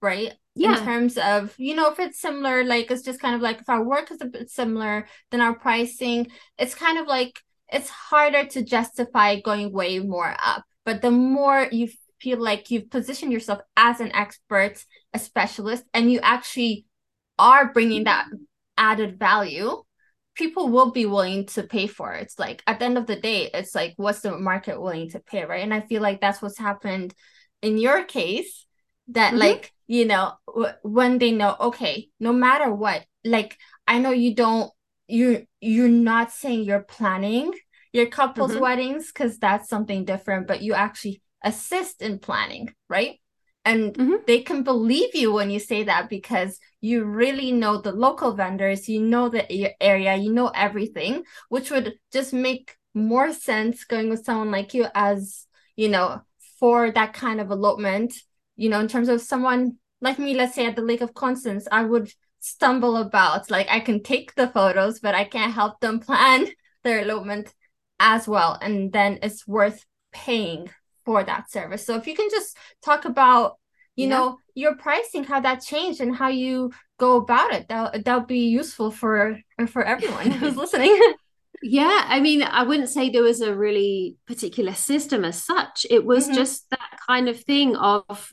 right? 0.00 0.32
Yeah. 0.54 0.78
In 0.78 0.84
terms 0.84 1.18
of, 1.18 1.54
you 1.58 1.74
know, 1.74 1.90
if 1.90 1.98
it's 1.98 2.20
similar, 2.20 2.64
like 2.64 2.90
it's 2.90 3.02
just 3.02 3.20
kind 3.20 3.34
of 3.34 3.40
like 3.40 3.60
if 3.60 3.68
our 3.68 3.82
work 3.82 4.10
is 4.12 4.20
a 4.20 4.26
bit 4.26 4.50
similar, 4.50 5.06
then 5.30 5.40
our 5.40 5.54
pricing, 5.54 6.28
it's 6.58 6.74
kind 6.74 6.98
of 6.98 7.06
like 7.06 7.40
it's 7.72 7.88
harder 7.88 8.46
to 8.46 8.62
justify 8.62 9.40
going 9.40 9.72
way 9.72 9.98
more 9.98 10.34
up. 10.44 10.64
But 10.84 11.02
the 11.02 11.10
more 11.10 11.68
you 11.70 11.88
feel 12.20 12.38
like 12.38 12.70
you've 12.70 12.90
positioned 12.90 13.32
yourself 13.32 13.60
as 13.76 14.00
an 14.00 14.14
expert, 14.14 14.84
a 15.12 15.18
specialist, 15.18 15.84
and 15.94 16.10
you 16.10 16.20
actually 16.22 16.84
are 17.38 17.72
bringing 17.72 18.04
that 18.04 18.26
added 18.80 19.18
value, 19.18 19.82
people 20.34 20.70
will 20.70 20.90
be 20.90 21.06
willing 21.06 21.46
to 21.46 21.62
pay 21.62 21.86
for 21.86 22.14
it. 22.14 22.22
It's 22.22 22.38
like 22.38 22.62
at 22.66 22.78
the 22.78 22.86
end 22.86 22.98
of 22.98 23.06
the 23.06 23.16
day, 23.16 23.50
it's 23.52 23.74
like 23.74 23.94
what's 23.96 24.20
the 24.20 24.36
market 24.38 24.80
willing 24.80 25.10
to 25.10 25.20
pay, 25.20 25.44
right? 25.44 25.62
And 25.62 25.74
I 25.74 25.80
feel 25.82 26.02
like 26.02 26.20
that's 26.20 26.40
what's 26.40 26.58
happened 26.58 27.14
in 27.62 27.78
your 27.78 28.04
case. 28.04 28.66
That 29.08 29.30
mm-hmm. 29.30 29.40
like 29.40 29.72
you 29.86 30.06
know 30.06 30.32
w- 30.46 30.72
when 30.82 31.18
they 31.18 31.32
know 31.32 31.56
okay, 31.60 32.08
no 32.18 32.32
matter 32.32 32.72
what, 32.72 33.04
like 33.24 33.58
I 33.86 33.98
know 33.98 34.12
you 34.12 34.34
don't 34.34 34.72
you 35.08 35.46
you're 35.60 35.88
not 35.88 36.32
saying 36.32 36.64
you're 36.64 36.82
planning 36.82 37.52
your 37.92 38.06
couple's 38.06 38.52
mm-hmm. 38.52 38.60
weddings 38.60 39.12
because 39.12 39.38
that's 39.38 39.68
something 39.68 40.04
different, 40.04 40.46
but 40.46 40.62
you 40.62 40.74
actually 40.74 41.22
assist 41.44 42.02
in 42.02 42.18
planning, 42.18 42.72
right? 42.88 43.19
And 43.64 43.94
mm-hmm. 43.94 44.14
they 44.26 44.40
can 44.40 44.62
believe 44.62 45.14
you 45.14 45.32
when 45.32 45.50
you 45.50 45.58
say 45.58 45.84
that 45.84 46.08
because 46.08 46.58
you 46.80 47.04
really 47.04 47.52
know 47.52 47.80
the 47.80 47.92
local 47.92 48.32
vendors 48.32 48.88
you 48.88 49.00
know 49.00 49.28
the 49.28 49.82
area 49.82 50.16
you 50.16 50.32
know 50.32 50.48
everything 50.48 51.22
which 51.48 51.70
would 51.70 51.94
just 52.12 52.32
make 52.32 52.76
more 52.94 53.32
sense 53.32 53.84
going 53.84 54.08
with 54.08 54.24
someone 54.24 54.50
like 54.50 54.74
you 54.74 54.86
as 54.94 55.46
you 55.76 55.88
know 55.88 56.22
for 56.58 56.90
that 56.90 57.12
kind 57.12 57.40
of 57.40 57.50
elopement 57.50 58.14
you 58.56 58.68
know 58.68 58.80
in 58.80 58.88
terms 58.88 59.08
of 59.08 59.20
someone 59.20 59.76
like 60.00 60.18
me 60.18 60.34
let's 60.34 60.54
say 60.54 60.66
at 60.66 60.76
the 60.76 60.82
lake 60.82 61.00
of 61.00 61.14
constance 61.14 61.68
i 61.70 61.82
would 61.82 62.10
stumble 62.40 62.96
about 62.96 63.50
like 63.50 63.68
i 63.70 63.78
can 63.78 64.02
take 64.02 64.34
the 64.34 64.48
photos 64.48 65.00
but 65.00 65.14
i 65.14 65.24
can't 65.24 65.52
help 65.52 65.78
them 65.80 66.00
plan 66.00 66.46
their 66.82 67.00
elopement 67.00 67.54
as 67.98 68.26
well 68.26 68.58
and 68.62 68.92
then 68.92 69.18
it's 69.22 69.46
worth 69.46 69.84
paying 70.12 70.68
for 71.10 71.24
that 71.24 71.50
service. 71.50 71.84
So 71.84 71.96
if 71.96 72.06
you 72.06 72.14
can 72.14 72.28
just 72.30 72.56
talk 72.84 73.04
about, 73.04 73.56
you 73.96 74.06
yeah. 74.06 74.16
know, 74.16 74.38
your 74.54 74.76
pricing, 74.76 75.24
how 75.24 75.40
that 75.40 75.60
changed 75.60 76.00
and 76.00 76.14
how 76.14 76.28
you 76.28 76.70
go 77.00 77.16
about 77.16 77.52
it, 77.52 77.66
that 77.66 78.04
that'll 78.04 78.20
be 78.20 78.46
useful 78.46 78.92
for 78.92 79.40
for 79.66 79.82
everyone 79.82 80.30
who's 80.38 80.56
listening. 80.56 80.96
Yeah, 81.62 82.04
I 82.06 82.20
mean, 82.20 82.42
I 82.42 82.62
wouldn't 82.62 82.88
say 82.88 83.10
there 83.10 83.22
was 83.22 83.42
a 83.42 83.54
really 83.54 84.16
particular 84.26 84.72
system 84.72 85.26
as 85.26 85.44
such. 85.44 85.84
It 85.90 86.06
was 86.06 86.24
mm-hmm. 86.24 86.36
just 86.36 86.70
that 86.70 86.98
kind 87.06 87.28
of 87.28 87.38
thing 87.38 87.76
of 87.76 88.32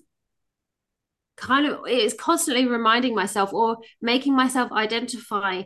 kind 1.36 1.68
of 1.68 1.82
it's 1.88 2.14
constantly 2.14 2.68
reminding 2.68 3.16
myself 3.16 3.52
or 3.52 3.80
making 4.02 4.34
myself 4.34 4.72
identify 4.72 5.64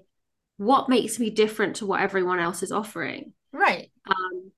what 0.58 0.90
makes 0.90 1.20
me 1.20 1.30
different 1.30 1.76
to 1.76 1.86
what 1.86 2.02
everyone 2.02 2.40
else 2.40 2.64
is 2.64 2.72
offering. 2.72 3.34
Right. 3.54 3.92
Um, 4.10 4.52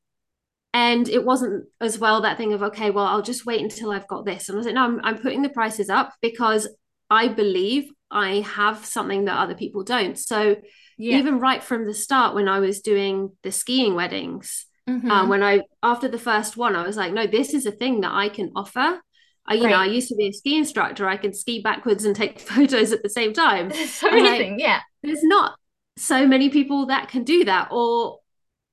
and 0.73 1.07
it 1.07 1.23
wasn't 1.23 1.65
as 1.79 1.99
well 1.99 2.21
that 2.21 2.37
thing 2.37 2.53
of 2.53 2.63
okay 2.63 2.89
well 2.89 3.05
i'll 3.05 3.21
just 3.21 3.45
wait 3.45 3.61
until 3.61 3.91
i've 3.91 4.07
got 4.07 4.25
this 4.25 4.49
and 4.49 4.55
i 4.55 4.57
was 4.57 4.65
like 4.65 4.75
no 4.75 4.83
I'm, 4.83 4.99
I'm 5.03 5.17
putting 5.19 5.41
the 5.41 5.49
prices 5.49 5.89
up 5.89 6.13
because 6.21 6.67
i 7.09 7.27
believe 7.27 7.91
i 8.09 8.39
have 8.41 8.85
something 8.85 9.25
that 9.25 9.37
other 9.37 9.55
people 9.55 9.83
don't 9.83 10.17
so 10.17 10.55
yeah. 10.97 11.17
even 11.17 11.39
right 11.39 11.63
from 11.63 11.85
the 11.85 11.93
start 11.93 12.35
when 12.35 12.47
I 12.47 12.59
was 12.59 12.81
doing 12.81 13.31
the 13.43 13.51
skiing 13.51 13.95
weddings. 13.95 14.65
Mm-hmm. 14.89 15.09
Um, 15.09 15.29
when 15.29 15.43
I 15.43 15.61
after 15.81 16.07
the 16.07 16.19
first 16.19 16.57
one, 16.57 16.75
I 16.75 16.85
was 16.85 16.97
like, 16.97 17.13
no, 17.13 17.25
this 17.25 17.53
is 17.53 17.65
a 17.65 17.71
thing 17.71 18.01
that 18.01 18.11
I 18.11 18.29
can 18.29 18.51
offer. 18.55 18.99
I, 19.45 19.55
you 19.55 19.63
right. 19.63 19.71
know, 19.71 19.77
I 19.77 19.85
used 19.85 20.09
to 20.09 20.15
be 20.15 20.27
a 20.27 20.33
ski 20.33 20.57
instructor. 20.57 21.07
I 21.07 21.17
can 21.17 21.33
ski 21.33 21.61
backwards 21.61 22.05
and 22.05 22.15
take 22.15 22.39
photos 22.51 22.91
at 22.91 23.03
the 23.03 23.09
same 23.09 23.33
time. 23.33 23.71
It's 23.73 24.03
amazing, 24.03 24.53
like, 24.53 24.61
yeah. 24.61 24.81
There's 25.01 25.23
not 25.23 25.57
so 25.97 26.27
many 26.27 26.49
people 26.49 26.87
that 26.87 27.09
can 27.09 27.23
do 27.23 27.45
that, 27.45 27.69
or 27.71 28.19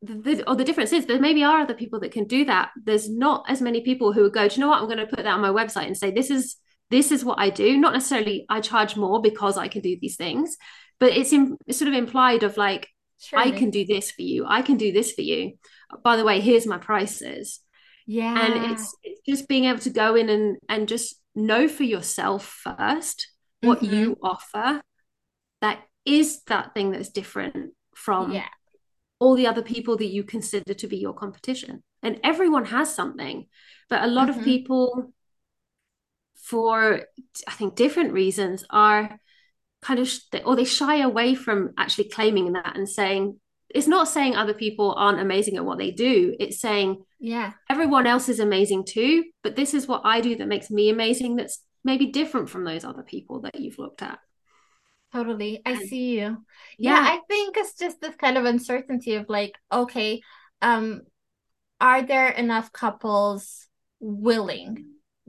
the, 0.02 0.44
or 0.46 0.56
the 0.56 0.64
difference 0.64 0.92
is 0.92 1.06
there 1.06 1.20
maybe 1.20 1.44
are 1.44 1.60
other 1.60 1.74
people 1.74 2.00
that 2.00 2.12
can 2.12 2.24
do 2.24 2.44
that. 2.46 2.70
There's 2.82 3.08
not 3.08 3.44
as 3.48 3.60
many 3.60 3.82
people 3.82 4.12
who 4.12 4.22
would 4.22 4.32
go, 4.32 4.48
do 4.48 4.54
you 4.54 4.60
know 4.60 4.68
what? 4.68 4.80
I'm 4.80 4.86
going 4.86 4.98
to 4.98 5.06
put 5.06 5.24
that 5.24 5.26
on 5.26 5.40
my 5.40 5.50
website 5.50 5.86
and 5.86 5.96
say 5.96 6.10
this 6.10 6.30
is 6.30 6.56
this 6.90 7.12
is 7.12 7.24
what 7.24 7.38
I 7.38 7.50
do. 7.50 7.76
Not 7.76 7.92
necessarily 7.92 8.46
I 8.48 8.60
charge 8.60 8.96
more 8.96 9.20
because 9.20 9.56
I 9.56 9.68
can 9.68 9.82
do 9.82 9.96
these 10.00 10.16
things, 10.16 10.56
but 10.98 11.12
it's, 11.12 11.32
in, 11.32 11.56
it's 11.66 11.78
sort 11.78 11.88
of 11.88 11.94
implied 11.94 12.42
of 12.42 12.56
like. 12.56 12.88
I 13.36 13.50
can 13.50 13.68
do 13.68 13.84
this 13.84 14.10
for 14.10 14.22
you. 14.22 14.46
I 14.48 14.62
can 14.62 14.78
do 14.78 14.92
this 14.92 15.12
for 15.12 15.20
you. 15.20 15.52
By 16.02 16.16
the 16.16 16.24
way, 16.24 16.40
here's 16.40 16.66
my 16.66 16.78
prices. 16.78 17.60
Yeah. 18.06 18.46
And 18.46 18.72
it's 18.72 18.96
it's 19.04 19.20
just 19.28 19.46
being 19.46 19.66
able 19.66 19.80
to 19.80 19.90
go 19.90 20.14
in 20.14 20.30
and 20.30 20.56
and 20.70 20.88
just 20.88 21.20
know 21.34 21.68
for 21.68 21.84
yourself 21.84 22.44
first 22.44 23.28
what 23.60 23.80
mm-hmm. 23.80 23.94
you 23.94 24.16
offer 24.22 24.80
that 25.60 25.80
is 26.04 26.42
that 26.44 26.74
thing 26.74 26.90
that's 26.90 27.10
different 27.10 27.72
from 27.94 28.32
yeah 28.32 28.48
all 29.20 29.36
the 29.36 29.46
other 29.46 29.62
people 29.62 29.96
that 29.98 30.06
you 30.06 30.24
consider 30.24 30.74
to 30.74 30.88
be 30.88 30.96
your 30.96 31.12
competition. 31.12 31.84
And 32.02 32.18
everyone 32.24 32.64
has 32.64 32.92
something, 32.92 33.46
but 33.88 34.02
a 34.02 34.08
lot 34.08 34.28
mm-hmm. 34.28 34.40
of 34.40 34.44
people, 34.44 35.12
for 36.34 37.02
I 37.46 37.52
think 37.52 37.76
different 37.76 38.12
reasons, 38.12 38.64
are 38.70 39.20
kind 39.82 40.00
of 40.00 40.10
or 40.44 40.56
they 40.56 40.64
shy 40.64 40.96
away 40.96 41.34
from 41.34 41.70
actually 41.78 42.08
claiming 42.08 42.52
that 42.54 42.76
and 42.76 42.88
saying 42.88 43.38
it's 43.68 43.86
not 43.86 44.08
saying 44.08 44.34
other 44.34 44.52
people 44.52 44.94
aren't 44.94 45.20
amazing 45.20 45.56
at 45.56 45.64
what 45.64 45.78
they 45.78 45.90
do. 45.90 46.34
It's 46.40 46.60
saying 46.60 47.04
yeah, 47.18 47.52
everyone 47.68 48.06
else 48.06 48.30
is 48.30 48.40
amazing 48.40 48.86
too, 48.86 49.24
but 49.42 49.54
this 49.54 49.74
is 49.74 49.86
what 49.86 50.02
I 50.04 50.22
do 50.22 50.36
that 50.36 50.48
makes 50.48 50.70
me 50.70 50.88
amazing. 50.88 51.36
That's 51.36 51.62
maybe 51.84 52.06
different 52.06 52.48
from 52.48 52.64
those 52.64 52.84
other 52.84 53.02
people 53.02 53.42
that 53.42 53.60
you've 53.60 53.78
looked 53.78 54.02
at. 54.02 54.18
Totally. 55.12 55.60
I 55.66 55.74
see 55.74 56.18
you. 56.18 56.44
Yeah. 56.78 56.94
yeah, 56.94 57.00
I 57.00 57.20
think 57.28 57.56
it's 57.56 57.74
just 57.74 58.00
this 58.00 58.14
kind 58.14 58.38
of 58.38 58.44
uncertainty 58.44 59.14
of 59.14 59.28
like, 59.28 59.58
okay, 59.72 60.22
um, 60.62 61.02
are 61.80 62.02
there 62.02 62.28
enough 62.28 62.72
couples 62.72 63.66
willing 63.98 64.86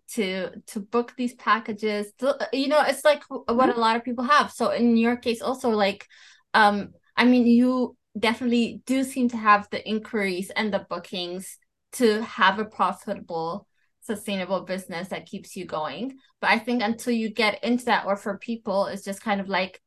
to 0.09 0.49
to 0.67 0.79
book 0.79 1.13
these 1.17 1.33
packages? 1.33 2.11
To, 2.19 2.37
you 2.53 2.67
know, 2.67 2.81
it's 2.85 3.05
like 3.05 3.23
what 3.29 3.47
mm-hmm. 3.47 3.77
a 3.77 3.81
lot 3.81 3.95
of 3.95 4.03
people 4.03 4.25
have. 4.25 4.51
So 4.51 4.71
in 4.71 4.97
your 4.97 5.15
case 5.15 5.41
also 5.41 5.69
like 5.69 6.05
um 6.53 6.89
I 7.15 7.25
mean 7.25 7.47
you 7.47 7.95
definitely 8.17 8.81
do 8.85 9.03
seem 9.03 9.29
to 9.29 9.37
have 9.37 9.69
the 9.71 9.87
inquiries 9.87 10.49
and 10.49 10.73
the 10.73 10.85
bookings 10.89 11.57
to 11.93 12.21
have 12.23 12.59
a 12.59 12.65
profitable 12.65 13.67
sustainable 14.01 14.61
business 14.61 15.09
that 15.09 15.25
keeps 15.25 15.55
you 15.55 15.65
going. 15.65 16.17
But 16.39 16.49
I 16.49 16.59
think 16.59 16.81
until 16.81 17.13
you 17.13 17.29
get 17.29 17.63
into 17.63 17.85
that, 17.85 18.05
or 18.05 18.15
for 18.15 18.37
people, 18.37 18.87
it's 18.87 19.03
just 19.03 19.21
kind 19.21 19.39
of 19.39 19.47
like, 19.47 19.81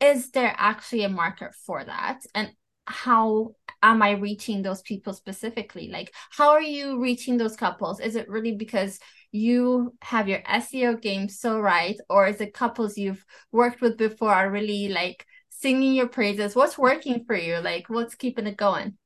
is 0.00 0.30
there 0.30 0.54
actually 0.56 1.04
a 1.04 1.08
market 1.08 1.54
for 1.54 1.84
that? 1.84 2.20
And 2.34 2.50
how 2.86 3.52
am 3.82 4.02
I 4.02 4.12
reaching 4.12 4.62
those 4.62 4.82
people 4.82 5.12
specifically? 5.12 5.88
Like, 5.88 6.12
how 6.30 6.50
are 6.50 6.62
you 6.62 7.00
reaching 7.00 7.36
those 7.36 7.56
couples? 7.56 8.00
Is 8.00 8.16
it 8.16 8.28
really 8.28 8.56
because 8.56 8.98
you 9.32 9.94
have 10.02 10.28
your 10.28 10.40
SEO 10.40 11.00
game 11.00 11.28
so 11.28 11.60
right? 11.60 11.96
Or 12.08 12.26
is 12.26 12.40
it 12.40 12.54
couples 12.54 12.98
you've 12.98 13.24
worked 13.52 13.80
with 13.80 13.96
before 13.96 14.32
are 14.32 14.50
really 14.50 14.88
like 14.88 15.24
singing 15.50 15.94
your 15.94 16.08
praises? 16.08 16.56
What's 16.56 16.78
working 16.78 17.24
for 17.26 17.36
you? 17.36 17.58
Like, 17.58 17.88
what's 17.88 18.14
keeping 18.14 18.46
it 18.46 18.56
going? 18.56 18.96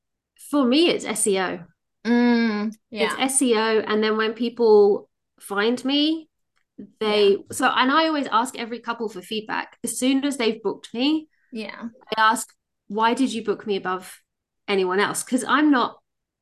For 0.51 0.65
me, 0.65 0.91
it's 0.91 1.05
SEO. 1.05 1.67
Mm, 2.07 2.75
yeah. 2.91 3.15
It's 3.19 3.41
SEO. 3.41 3.85
And 3.87 4.03
then 4.03 4.17
when 4.17 4.35
people 4.35 5.09
find 5.41 5.83
me, 5.85 6.29
they 6.99 7.31
yeah. 7.31 7.37
so 7.53 7.69
and 7.69 7.91
I 7.91 8.09
always 8.09 8.27
ask 8.27 8.59
every 8.59 8.81
couple 8.81 9.09
for 9.09 9.23
feedback. 9.23 9.79
As 9.85 9.99
soon 9.99 10.25
as 10.25 10.37
they've 10.37 10.63
booked 10.63 10.93
me, 10.93 11.29
yeah. 11.53 11.85
I 12.17 12.21
ask, 12.21 12.53
why 12.89 13.15
did 13.15 13.33
you 13.33 13.45
book 13.45 13.67
me 13.67 13.77
above 13.77 14.21
anyone 14.69 15.01
else? 15.01 15.23
Because 15.23 15.45
I'm 15.45 15.71
not 15.71 15.99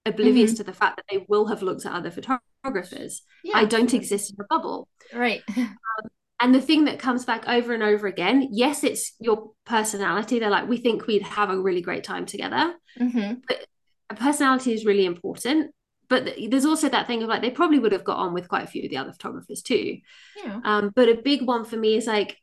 oblivious 0.06 0.52
mm-hmm. 0.52 0.56
to 0.58 0.64
the 0.64 0.72
fact 0.72 0.96
that 0.96 1.04
they 1.10 1.24
will 1.28 1.46
have 1.46 1.62
looked 1.62 1.86
at 1.86 1.92
other 1.92 2.10
photographers. 2.10 3.22
Yeah. 3.44 3.56
I 3.56 3.64
don't 3.66 3.94
exist 3.94 4.30
in 4.30 4.36
a 4.40 4.46
bubble. 4.48 4.88
Right. 5.12 5.42
Um, 6.02 6.08
and 6.40 6.54
the 6.54 6.60
thing 6.60 6.86
that 6.86 6.98
comes 6.98 7.24
back 7.24 7.46
over 7.46 7.72
and 7.72 7.84
over 7.84 8.08
again, 8.08 8.48
yes, 8.50 8.82
it's 8.82 9.12
your 9.20 9.50
personality. 9.64 10.38
They're 10.38 10.50
like, 10.50 10.68
we 10.68 10.78
think 10.78 11.06
we'd 11.06 11.22
have 11.22 11.50
a 11.50 11.60
really 11.60 11.82
great 11.82 12.02
time 12.02 12.26
together. 12.26 12.74
Mm-hmm. 12.98 13.34
But 13.46 13.66
personality 14.14 14.72
is 14.72 14.84
really 14.84 15.06
important 15.06 15.72
but 16.12 16.36
there's 16.50 16.66
also 16.66 16.90
that 16.90 17.06
thing 17.06 17.22
of 17.22 17.30
like 17.30 17.40
they 17.40 17.50
probably 17.50 17.78
would 17.78 17.92
have 17.92 18.04
got 18.04 18.18
on 18.18 18.34
with 18.34 18.46
quite 18.46 18.64
a 18.64 18.66
few 18.66 18.84
of 18.84 18.90
the 18.90 18.98
other 18.98 19.12
photographers 19.12 19.62
too. 19.62 19.98
Yeah. 20.44 20.60
um, 20.62 20.92
but 20.94 21.08
a 21.08 21.14
big 21.14 21.40
one 21.40 21.64
for 21.64 21.78
me 21.78 21.96
is 21.96 22.06
like 22.06 22.36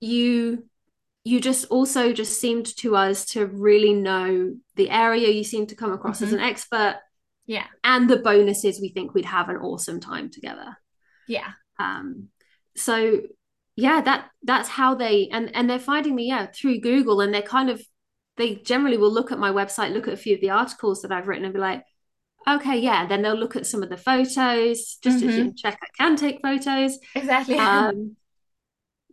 you 0.00 0.64
you 1.22 1.38
just 1.38 1.66
also 1.66 2.14
just 2.14 2.40
seemed 2.40 2.74
to 2.78 2.96
us 2.96 3.26
to 3.32 3.44
really 3.44 3.92
know 3.92 4.54
the 4.76 4.88
area 4.88 5.28
you 5.28 5.44
seem 5.44 5.66
to 5.66 5.74
come 5.74 5.92
across 5.92 6.16
mm-hmm. 6.16 6.28
as 6.28 6.32
an 6.32 6.40
expert. 6.40 6.96
Yeah. 7.44 7.66
And 7.84 8.08
the 8.08 8.16
bonuses 8.16 8.80
we 8.80 8.88
think 8.88 9.12
we'd 9.12 9.26
have 9.26 9.50
an 9.50 9.56
awesome 9.56 10.00
time 10.00 10.30
together. 10.30 10.78
Yeah. 11.28 11.50
Um 11.78 12.28
so 12.74 13.20
yeah 13.76 14.00
that 14.00 14.30
that's 14.44 14.70
how 14.70 14.94
they 14.94 15.28
and 15.30 15.54
and 15.54 15.68
they're 15.68 15.78
finding 15.78 16.14
me 16.14 16.28
yeah 16.28 16.46
through 16.46 16.80
google 16.80 17.20
and 17.20 17.34
they're 17.34 17.42
kind 17.42 17.68
of 17.68 17.82
they 18.40 18.56
generally 18.56 18.96
will 18.96 19.12
look 19.12 19.32
at 19.32 19.38
my 19.38 19.50
website, 19.50 19.92
look 19.92 20.08
at 20.08 20.14
a 20.14 20.18
few 20.18 20.34
of 20.34 20.40
the 20.40 20.50
articles 20.50 21.02
that 21.02 21.12
I've 21.12 21.28
written 21.28 21.44
and 21.44 21.54
be 21.54 21.60
like, 21.60 21.84
okay, 22.48 22.78
yeah. 22.78 23.06
Then 23.06 23.22
they'll 23.22 23.34
look 23.34 23.56
at 23.56 23.66
some 23.66 23.82
of 23.82 23.90
the 23.90 23.96
photos 23.96 24.96
just 25.02 25.22
mm-hmm. 25.22 25.48
to 25.48 25.54
check 25.54 25.78
I 25.82 25.86
can 25.96 26.16
take 26.16 26.40
photos. 26.42 26.98
Exactly. 27.14 27.58
Um, 27.60 28.16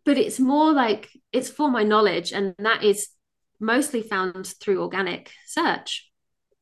but 0.06 0.18
it's 0.18 0.40
more 0.40 0.72
like 0.72 1.10
it's 1.34 1.50
for 1.50 1.70
my 1.70 1.84
knowledge, 1.84 2.32
and 2.32 2.56
that 2.60 2.82
is 2.82 3.10
mostly 3.60 4.02
found 4.02 4.48
through 4.62 4.82
organic 4.82 5.32
search. 5.46 6.10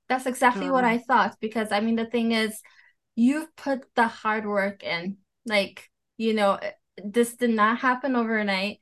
That's 0.10 0.26
exactly 0.26 0.66
um, 0.66 0.72
what 0.72 0.84
I 0.84 0.98
thought 0.98 1.36
because 1.40 1.72
I 1.72 1.80
mean, 1.80 1.96
the 1.96 2.08
thing 2.08 2.32
is, 2.32 2.60
you've 3.16 3.56
put 3.56 3.86
the 3.96 4.08
hard 4.08 4.48
work 4.48 4.84
in. 4.84 5.18
Like, 5.46 5.88
you 6.18 6.34
know, 6.34 6.60
this 6.98 7.36
did 7.36 7.52
not 7.52 7.78
happen 7.78 8.16
overnight. 8.16 8.82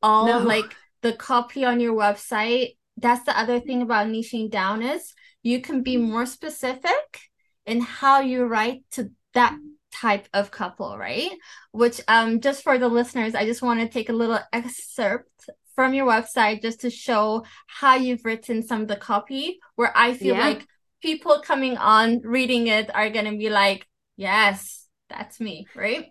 All 0.00 0.26
no. 0.26 0.38
like 0.38 0.76
the 1.02 1.12
copy 1.12 1.64
on 1.64 1.80
your 1.80 1.94
website 1.94 2.77
that's 3.00 3.24
the 3.24 3.38
other 3.38 3.60
thing 3.60 3.82
about 3.82 4.08
niching 4.08 4.50
down 4.50 4.82
is 4.82 5.14
you 5.42 5.60
can 5.60 5.82
be 5.82 5.96
more 5.96 6.26
specific 6.26 7.20
in 7.66 7.80
how 7.80 8.20
you 8.20 8.44
write 8.44 8.84
to 8.92 9.10
that 9.34 9.56
type 9.92 10.28
of 10.34 10.50
couple, 10.50 10.96
right? 10.98 11.30
Which 11.72 12.00
um 12.08 12.40
just 12.40 12.62
for 12.62 12.78
the 12.78 12.88
listeners, 12.88 13.34
I 13.34 13.44
just 13.44 13.62
want 13.62 13.80
to 13.80 13.88
take 13.88 14.08
a 14.08 14.12
little 14.12 14.40
excerpt 14.52 15.50
from 15.74 15.94
your 15.94 16.06
website 16.06 16.62
just 16.62 16.80
to 16.80 16.90
show 16.90 17.44
how 17.66 17.94
you've 17.94 18.24
written 18.24 18.62
some 18.62 18.82
of 18.82 18.88
the 18.88 18.96
copy 18.96 19.60
where 19.76 19.92
I 19.96 20.14
feel 20.14 20.34
yeah. 20.34 20.48
like 20.48 20.66
people 21.00 21.40
coming 21.44 21.76
on 21.76 22.20
reading 22.22 22.66
it 22.66 22.92
are 22.94 23.10
going 23.10 23.26
to 23.26 23.38
be 23.38 23.48
like, 23.48 23.86
"Yes, 24.16 24.86
that's 25.08 25.40
me," 25.40 25.66
right? 25.74 26.06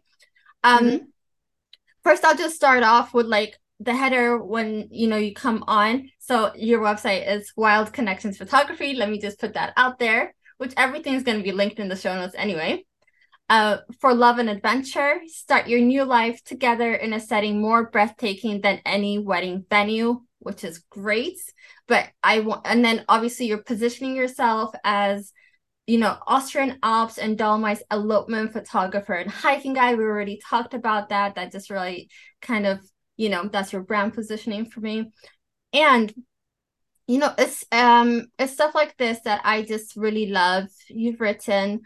Um 0.63 0.85
mm-hmm. 0.85 1.05
first 2.03 2.23
I'll 2.23 2.37
just 2.37 2.55
start 2.55 2.83
off 2.83 3.13
with 3.13 3.25
like 3.25 3.57
the 3.79 3.95
header 3.95 4.43
when 4.43 4.87
you 4.91 5.07
know 5.07 5.17
you 5.17 5.33
come 5.33 5.63
on. 5.67 6.09
So 6.19 6.51
your 6.55 6.81
website 6.81 7.29
is 7.31 7.53
wild 7.55 7.93
connections 7.93 8.37
photography. 8.37 8.93
Let 8.93 9.09
me 9.09 9.19
just 9.19 9.39
put 9.39 9.53
that 9.53 9.73
out 9.77 9.99
there 9.99 10.33
which 10.57 10.73
everything 10.77 11.13
is 11.13 11.23
going 11.23 11.37
to 11.37 11.43
be 11.43 11.51
linked 11.51 11.79
in 11.79 11.87
the 11.87 11.95
show 11.95 12.13
notes 12.13 12.35
anyway. 12.37 12.83
Uh, 13.49 13.77
for 14.01 14.13
love 14.13 14.39
and 14.39 14.49
adventure 14.49 15.21
start 15.25 15.69
your 15.69 15.79
new 15.79 16.03
life 16.03 16.43
together 16.43 16.93
in 16.93 17.13
a 17.13 17.19
setting 17.19 17.61
more 17.61 17.89
breathtaking 17.89 18.59
than 18.59 18.81
any 18.85 19.19
wedding 19.19 19.65
venue 19.69 20.21
which 20.39 20.65
is 20.65 20.79
great. 20.89 21.37
But 21.87 22.09
i 22.21 22.41
want 22.41 22.61
and 22.65 22.83
then 22.83 23.05
obviously 23.07 23.45
you're 23.45 23.63
positioning 23.63 24.15
yourself 24.15 24.75
as 24.83 25.31
you 25.85 25.97
know 25.97 26.17
austrian 26.27 26.77
alps 26.83 27.17
and 27.17 27.37
dolomites 27.37 27.81
elopement 27.89 28.51
photographer 28.51 29.13
and 29.13 29.31
hiking 29.31 29.73
guy. 29.73 29.95
we 29.95 30.03
already 30.03 30.41
talked 30.49 30.73
about 30.73 31.09
that. 31.09 31.35
That 31.35 31.53
just 31.53 31.69
really 31.69 32.09
kind 32.41 32.65
of 32.65 32.81
you 33.17 33.29
know 33.29 33.47
that's 33.47 33.73
your 33.73 33.83
brand 33.83 34.13
positioning 34.13 34.65
for 34.65 34.79
me. 34.79 35.11
And 35.73 36.13
you 37.07 37.19
know 37.19 37.33
it's 37.37 37.63
um 37.71 38.27
it's 38.37 38.53
stuff 38.53 38.75
like 38.75 38.95
this 38.97 39.19
that 39.21 39.41
i 39.43 39.61
just 39.61 39.95
really 39.95 40.27
love. 40.27 40.65
You've 40.89 41.21
written 41.21 41.81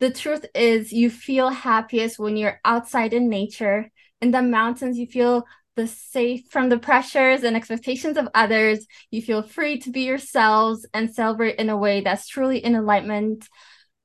the 0.00 0.10
truth 0.10 0.44
is 0.54 0.92
you 0.92 1.08
feel 1.10 1.48
happiest 1.50 2.18
when 2.18 2.36
you're 2.36 2.60
outside 2.64 3.14
in 3.14 3.28
nature. 3.28 3.90
In 4.20 4.30
the 4.32 4.42
mountains 4.42 4.98
you 4.98 5.06
feel 5.06 5.44
the 5.76 5.86
safe 5.86 6.42
from 6.50 6.68
the 6.68 6.78
pressures 6.78 7.42
and 7.42 7.56
expectations 7.56 8.16
of 8.16 8.28
others. 8.34 8.86
You 9.10 9.22
feel 9.22 9.42
free 9.42 9.78
to 9.80 9.90
be 9.90 10.02
yourselves 10.02 10.86
and 10.94 11.12
celebrate 11.14 11.56
in 11.56 11.68
a 11.68 11.76
way 11.76 12.00
that's 12.00 12.28
truly 12.28 12.58
in 12.58 12.74
alignment 12.76 13.48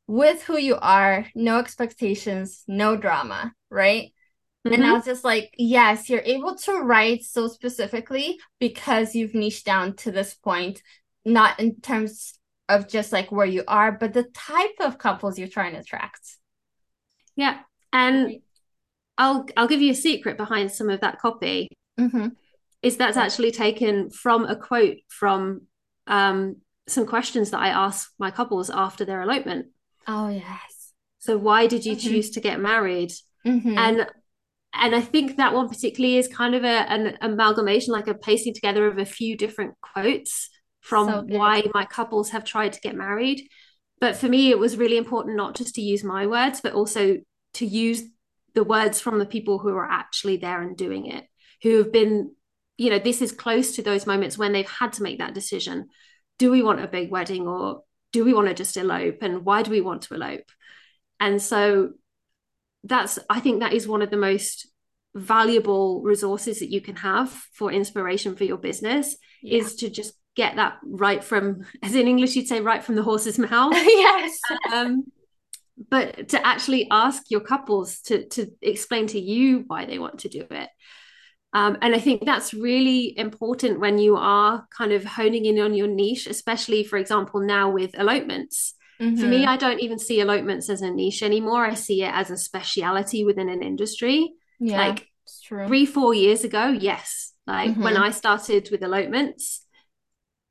with 0.07 0.43
who 0.43 0.57
you 0.57 0.75
are. 0.75 1.25
No 1.35 1.59
expectations 1.59 2.63
no 2.67 2.95
drama 2.95 3.53
right 3.69 4.11
Mm-hmm. 4.65 4.73
And 4.73 4.85
I 4.85 4.93
was 4.93 5.05
just 5.05 5.23
like, 5.23 5.53
yes, 5.57 6.09
you're 6.09 6.21
able 6.25 6.55
to 6.55 6.79
write 6.79 7.23
so 7.23 7.47
specifically 7.47 8.37
because 8.59 9.15
you've 9.15 9.33
niched 9.33 9.65
down 9.65 9.95
to 9.97 10.11
this 10.11 10.33
point, 10.33 10.81
not 11.23 11.59
in 11.59 11.79
terms 11.79 12.37
of 12.67 12.87
just 12.87 13.13
like 13.13 13.31
where 13.31 13.45
you 13.45 13.63
are, 13.67 13.91
but 13.91 14.13
the 14.13 14.23
type 14.23 14.75
of 14.81 14.97
couples 14.97 15.39
you're 15.39 15.47
trying 15.47 15.73
to 15.73 15.79
attract. 15.79 16.37
Yeah. 17.35 17.59
And 17.93 18.41
I'll 19.17 19.45
I'll 19.55 19.67
give 19.67 19.81
you 19.81 19.91
a 19.91 19.95
secret 19.95 20.37
behind 20.37 20.71
some 20.71 20.89
of 20.89 21.01
that 21.01 21.19
copy. 21.19 21.69
Mm-hmm. 21.99 22.27
Is 22.81 22.97
that's 22.97 23.17
actually 23.17 23.51
taken 23.51 24.09
from 24.09 24.45
a 24.45 24.55
quote 24.55 24.97
from 25.09 25.63
um, 26.07 26.57
some 26.87 27.05
questions 27.05 27.51
that 27.51 27.59
I 27.59 27.69
ask 27.69 28.11
my 28.19 28.31
couples 28.31 28.69
after 28.69 29.03
their 29.03 29.21
elopement. 29.21 29.67
Oh 30.07 30.29
yes. 30.29 30.93
So 31.19 31.37
why 31.37 31.67
did 31.67 31.85
you 31.85 31.95
mm-hmm. 31.95 32.09
choose 32.09 32.31
to 32.31 32.41
get 32.41 32.59
married? 32.59 33.11
Mm-hmm. 33.45 33.77
And 33.77 34.07
and 34.73 34.95
I 34.95 35.01
think 35.01 35.37
that 35.37 35.53
one 35.53 35.67
particularly 35.67 36.17
is 36.17 36.27
kind 36.27 36.53
of 36.53 36.63
a, 36.63 36.67
an 36.67 37.17
amalgamation, 37.21 37.93
like 37.93 38.07
a 38.07 38.13
pasting 38.13 38.53
together 38.53 38.87
of 38.87 38.97
a 38.97 39.05
few 39.05 39.35
different 39.35 39.75
quotes 39.81 40.49
from 40.81 41.07
so 41.07 41.23
why 41.27 41.63
my 41.73 41.85
couples 41.85 42.29
have 42.29 42.43
tried 42.43 42.73
to 42.73 42.81
get 42.81 42.95
married. 42.95 43.47
But 43.99 44.15
for 44.15 44.29
me, 44.29 44.49
it 44.49 44.59
was 44.59 44.77
really 44.77 44.97
important 44.97 45.35
not 45.35 45.55
just 45.55 45.75
to 45.75 45.81
use 45.81 46.03
my 46.03 46.27
words, 46.27 46.61
but 46.61 46.73
also 46.73 47.17
to 47.55 47.65
use 47.65 48.03
the 48.53 48.63
words 48.63 48.99
from 48.99 49.19
the 49.19 49.25
people 49.25 49.59
who 49.59 49.75
are 49.75 49.89
actually 49.89 50.37
there 50.37 50.61
and 50.61 50.77
doing 50.77 51.07
it, 51.07 51.25
who 51.63 51.77
have 51.77 51.91
been, 51.91 52.33
you 52.77 52.89
know, 52.89 52.99
this 52.99 53.21
is 53.21 53.31
close 53.31 53.75
to 53.75 53.81
those 53.81 54.07
moments 54.07 54.37
when 54.37 54.53
they've 54.53 54.69
had 54.69 54.93
to 54.93 55.03
make 55.03 55.19
that 55.19 55.33
decision. 55.33 55.87
Do 56.37 56.51
we 56.51 56.61
want 56.61 56.79
a 56.79 56.87
big 56.87 57.11
wedding 57.11 57.47
or 57.47 57.83
do 58.13 58.23
we 58.23 58.33
want 58.33 58.47
to 58.47 58.53
just 58.53 58.77
elope? 58.77 59.17
And 59.21 59.43
why 59.43 59.63
do 59.63 59.71
we 59.71 59.81
want 59.81 60.03
to 60.03 60.13
elope? 60.13 60.49
And 61.19 61.41
so 61.41 61.91
that's 62.83 63.19
i 63.29 63.39
think 63.39 63.59
that 63.59 63.73
is 63.73 63.87
one 63.87 64.01
of 64.01 64.09
the 64.09 64.17
most 64.17 64.67
valuable 65.15 66.01
resources 66.01 66.59
that 66.59 66.71
you 66.71 66.81
can 66.81 66.95
have 66.95 67.29
for 67.53 67.71
inspiration 67.71 68.35
for 68.35 68.43
your 68.43 68.57
business 68.57 69.17
yeah. 69.41 69.57
is 69.57 69.75
to 69.75 69.89
just 69.89 70.13
get 70.35 70.55
that 70.55 70.77
right 70.85 71.23
from 71.23 71.61
as 71.83 71.95
in 71.95 72.07
english 72.07 72.35
you'd 72.35 72.47
say 72.47 72.61
right 72.61 72.83
from 72.83 72.95
the 72.95 73.03
horse's 73.03 73.39
mouth. 73.49 73.73
Yes. 73.75 74.39
Um, 74.73 75.05
but 75.89 76.29
to 76.29 76.45
actually 76.45 76.87
ask 76.91 77.23
your 77.29 77.39
couples 77.39 78.01
to 78.01 78.27
to 78.29 78.47
explain 78.61 79.07
to 79.07 79.19
you 79.19 79.63
why 79.67 79.85
they 79.85 79.97
want 79.97 80.19
to 80.19 80.29
do 80.29 80.45
it. 80.51 80.69
Um, 81.53 81.77
and 81.81 81.95
i 81.95 81.99
think 81.99 82.25
that's 82.25 82.53
really 82.53 83.17
important 83.17 83.79
when 83.79 83.97
you 83.97 84.15
are 84.15 84.67
kind 84.77 84.91
of 84.91 85.03
honing 85.03 85.45
in 85.45 85.59
on 85.59 85.73
your 85.73 85.87
niche 85.87 86.27
especially 86.27 86.83
for 86.83 86.97
example 86.97 87.39
now 87.39 87.71
with 87.71 87.95
elopements 87.95 88.75
Mm-hmm. 89.01 89.17
For 89.17 89.27
me. 89.27 89.45
I 89.45 89.55
don't 89.55 89.79
even 89.79 89.97
see 89.97 90.19
elopements 90.19 90.69
as 90.69 90.81
a 90.81 90.91
niche 90.91 91.23
anymore. 91.23 91.65
I 91.65 91.73
see 91.73 92.03
it 92.03 92.11
as 92.13 92.31
a 92.31 92.37
speciality 92.37 93.23
within 93.23 93.47
an 93.47 93.63
industry. 93.63 94.33
Yeah, 94.59 94.77
like 94.77 95.07
three, 95.47 95.85
four 95.85 96.13
years 96.13 96.43
ago, 96.43 96.67
yes. 96.67 97.33
Like 97.47 97.71
mm-hmm. 97.71 97.83
when 97.83 97.97
I 97.97 98.11
started 98.11 98.69
with 98.71 98.83
elopements, 98.83 99.65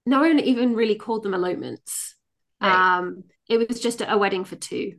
no 0.06 0.20
one 0.20 0.40
even 0.40 0.74
really 0.74 0.94
called 0.94 1.22
them 1.22 1.34
elopements. 1.34 2.16
Right. 2.60 2.98
Um, 2.98 3.24
it 3.48 3.68
was 3.68 3.80
just 3.80 4.02
a 4.06 4.18
wedding 4.18 4.44
for 4.44 4.56
two. 4.56 4.94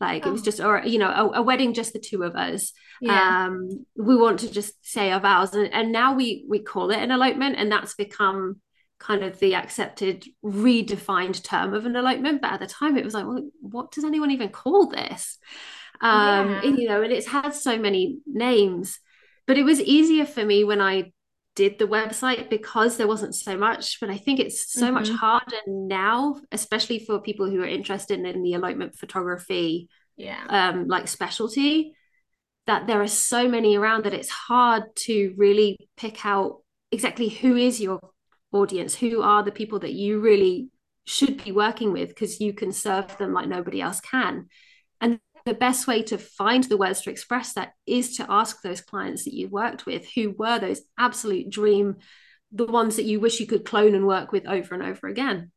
Like 0.00 0.26
oh. 0.26 0.30
it 0.30 0.32
was 0.32 0.42
oh. 0.42 0.44
just, 0.44 0.60
or 0.60 0.82
you 0.84 0.98
know, 0.98 1.10
a, 1.10 1.40
a, 1.40 1.42
wedding 1.42 1.74
just 1.74 1.92
the 1.92 1.98
two 1.98 2.22
of 2.22 2.34
us. 2.34 2.72
Yeah. 3.00 3.46
Um, 3.46 3.86
we 3.96 4.16
want 4.16 4.40
to 4.40 4.50
just 4.50 4.74
say 4.82 5.12
our 5.12 5.20
vows, 5.20 5.54
and, 5.54 5.72
and 5.72 5.92
now 5.92 6.14
we 6.14 6.44
we 6.48 6.58
call 6.58 6.90
it 6.90 6.98
an 6.98 7.10
elopement, 7.10 7.56
and 7.56 7.70
that's 7.70 7.94
become 7.94 8.60
kind 9.00 9.24
of 9.24 9.38
the 9.40 9.54
accepted 9.54 10.24
redefined 10.44 11.42
term 11.42 11.74
of 11.74 11.86
an 11.86 11.96
elopement 11.96 12.40
but 12.40 12.52
at 12.52 12.60
the 12.60 12.66
time 12.66 12.96
it 12.96 13.04
was 13.04 13.14
like 13.14 13.26
well 13.26 13.48
what 13.60 13.90
does 13.90 14.04
anyone 14.04 14.30
even 14.30 14.50
call 14.50 14.86
this 14.86 15.38
um 16.02 16.50
yeah. 16.50 16.62
you 16.64 16.88
know 16.88 17.02
and 17.02 17.12
it's 17.12 17.26
had 17.26 17.50
so 17.50 17.78
many 17.78 18.18
names 18.26 19.00
but 19.46 19.58
it 19.58 19.64
was 19.64 19.80
easier 19.80 20.26
for 20.26 20.44
me 20.44 20.64
when 20.64 20.80
i 20.80 21.10
did 21.56 21.78
the 21.78 21.86
website 21.86 22.48
because 22.48 22.96
there 22.96 23.08
wasn't 23.08 23.34
so 23.34 23.56
much 23.56 23.98
but 24.00 24.10
i 24.10 24.16
think 24.16 24.38
it's 24.38 24.72
so 24.72 24.86
mm-hmm. 24.86 24.94
much 24.94 25.08
harder 25.08 25.56
now 25.66 26.36
especially 26.52 26.98
for 26.98 27.20
people 27.20 27.50
who 27.50 27.60
are 27.62 27.66
interested 27.66 28.20
in 28.20 28.42
the 28.42 28.52
elopement 28.52 28.94
photography 28.94 29.88
yeah 30.16 30.44
um 30.48 30.86
like 30.86 31.08
specialty 31.08 31.94
that 32.66 32.86
there 32.86 33.02
are 33.02 33.08
so 33.08 33.48
many 33.48 33.76
around 33.76 34.04
that 34.04 34.14
it's 34.14 34.28
hard 34.28 34.84
to 34.94 35.34
really 35.36 35.76
pick 35.96 36.24
out 36.24 36.58
exactly 36.92 37.28
who 37.28 37.56
is 37.56 37.80
your 37.80 37.98
audience? 38.52 38.94
Who 38.94 39.22
are 39.22 39.42
the 39.42 39.52
people 39.52 39.78
that 39.80 39.92
you 39.92 40.20
really 40.20 40.68
should 41.04 41.42
be 41.42 41.52
working 41.52 41.92
with? 41.92 42.08
Because 42.08 42.40
you 42.40 42.52
can 42.52 42.72
serve 42.72 43.16
them 43.18 43.32
like 43.32 43.48
nobody 43.48 43.80
else 43.80 44.00
can. 44.00 44.48
And 45.00 45.20
the 45.46 45.54
best 45.54 45.86
way 45.86 46.02
to 46.04 46.18
find 46.18 46.64
the 46.64 46.76
words 46.76 47.00
to 47.02 47.10
express 47.10 47.54
that 47.54 47.72
is 47.86 48.16
to 48.16 48.26
ask 48.28 48.62
those 48.62 48.80
clients 48.80 49.24
that 49.24 49.34
you 49.34 49.48
worked 49.48 49.86
with 49.86 50.06
who 50.14 50.34
were 50.36 50.58
those 50.58 50.82
absolute 50.98 51.50
dream 51.50 51.96
the 52.52 52.66
ones 52.66 52.96
that 52.96 53.04
you 53.04 53.20
wish 53.20 53.38
you 53.38 53.46
could 53.46 53.64
clone 53.64 53.94
and 53.94 54.06
work 54.06 54.32
with 54.32 54.46
over 54.46 54.74
and 54.74 54.82
over 54.82 55.06
again. 55.06 55.52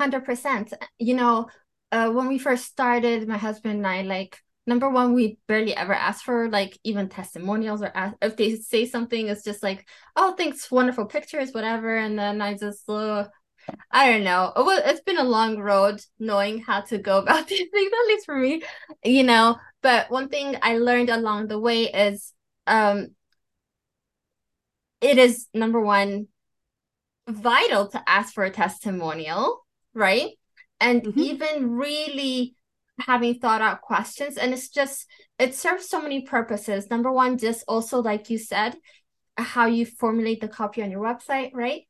100% 0.00 0.72
you 0.98 1.14
know 1.14 1.48
uh, 1.92 2.10
when 2.10 2.26
we 2.28 2.38
first 2.38 2.64
started 2.64 3.28
my 3.28 3.36
husband 3.36 3.76
and 3.76 3.86
i 3.86 4.02
like 4.02 4.38
number 4.66 4.88
one, 4.88 5.14
we 5.14 5.38
barely 5.48 5.74
ever 5.74 5.94
ask 5.94 6.24
for 6.24 6.48
like 6.48 6.78
even 6.84 7.08
testimonials 7.08 7.82
or 7.82 7.90
ask, 7.94 8.16
if 8.22 8.36
they 8.36 8.56
say 8.56 8.86
something, 8.86 9.28
it's 9.28 9.44
just 9.44 9.62
like, 9.62 9.86
oh, 10.16 10.34
thanks, 10.36 10.70
wonderful 10.70 11.06
pictures, 11.06 11.52
whatever. 11.52 11.96
And 11.96 12.18
then 12.18 12.40
I 12.40 12.54
just, 12.54 12.88
uh, 12.88 13.26
I 13.90 14.10
don't 14.10 14.24
know. 14.24 14.52
It 14.56 14.64
was, 14.64 14.82
it's 14.84 15.00
been 15.02 15.18
a 15.18 15.24
long 15.24 15.58
road 15.58 16.00
knowing 16.18 16.60
how 16.60 16.82
to 16.82 16.98
go 16.98 17.18
about 17.22 17.48
these 17.48 17.68
things, 17.72 17.92
at 17.92 18.06
least 18.06 18.26
for 18.26 18.36
me, 18.36 18.62
you 19.04 19.24
know. 19.24 19.56
But 19.82 20.10
one 20.10 20.28
thing 20.28 20.56
I 20.62 20.78
learned 20.78 21.10
along 21.10 21.48
the 21.48 21.58
way 21.58 21.84
is 21.84 22.32
um, 22.66 23.08
it 25.00 25.18
is 25.18 25.48
number 25.52 25.80
one, 25.80 26.28
vital 27.28 27.88
to 27.88 28.02
ask 28.08 28.32
for 28.32 28.44
a 28.44 28.50
testimonial, 28.50 29.64
right? 29.94 30.30
And 30.80 31.02
mm-hmm. 31.02 31.20
even 31.20 31.70
really 31.72 32.54
having 33.00 33.34
thought 33.34 33.62
out 33.62 33.80
questions 33.80 34.36
and 34.36 34.52
it's 34.52 34.68
just 34.68 35.06
it 35.38 35.54
serves 35.54 35.88
so 35.88 36.00
many 36.00 36.22
purposes 36.22 36.90
number 36.90 37.10
one 37.10 37.38
just 37.38 37.64
also 37.66 38.00
like 38.00 38.28
you 38.30 38.38
said 38.38 38.74
how 39.36 39.66
you 39.66 39.86
formulate 39.86 40.40
the 40.40 40.48
copy 40.48 40.82
on 40.82 40.90
your 40.90 41.00
website 41.00 41.50
right 41.54 41.82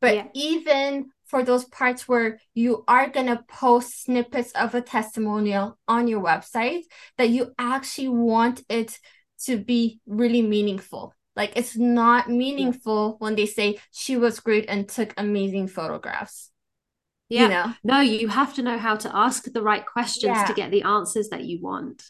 but 0.00 0.14
yeah. 0.14 0.26
even 0.34 1.10
for 1.26 1.42
those 1.42 1.64
parts 1.66 2.08
where 2.08 2.40
you 2.54 2.82
are 2.88 3.10
going 3.10 3.26
to 3.26 3.44
post 3.46 4.04
snippets 4.04 4.52
of 4.52 4.74
a 4.74 4.80
testimonial 4.80 5.78
on 5.86 6.08
your 6.08 6.22
website 6.22 6.82
that 7.18 7.28
you 7.28 7.52
actually 7.58 8.08
want 8.08 8.64
it 8.68 8.98
to 9.44 9.58
be 9.58 10.00
really 10.06 10.42
meaningful 10.42 11.12
like 11.36 11.52
it's 11.56 11.76
not 11.76 12.30
meaningful 12.30 13.10
yeah. 13.10 13.16
when 13.18 13.36
they 13.36 13.46
say 13.46 13.78
she 13.92 14.16
was 14.16 14.40
great 14.40 14.64
and 14.68 14.88
took 14.88 15.12
amazing 15.18 15.68
photographs 15.68 16.50
yeah. 17.28 17.42
You 17.42 17.48
know? 17.48 17.74
No, 17.84 18.00
you 18.00 18.28
have 18.28 18.54
to 18.54 18.62
know 18.62 18.78
how 18.78 18.96
to 18.96 19.14
ask 19.14 19.44
the 19.44 19.62
right 19.62 19.84
questions 19.84 20.36
yeah. 20.36 20.44
to 20.44 20.54
get 20.54 20.70
the 20.70 20.82
answers 20.82 21.28
that 21.28 21.44
you 21.44 21.60
want. 21.60 22.02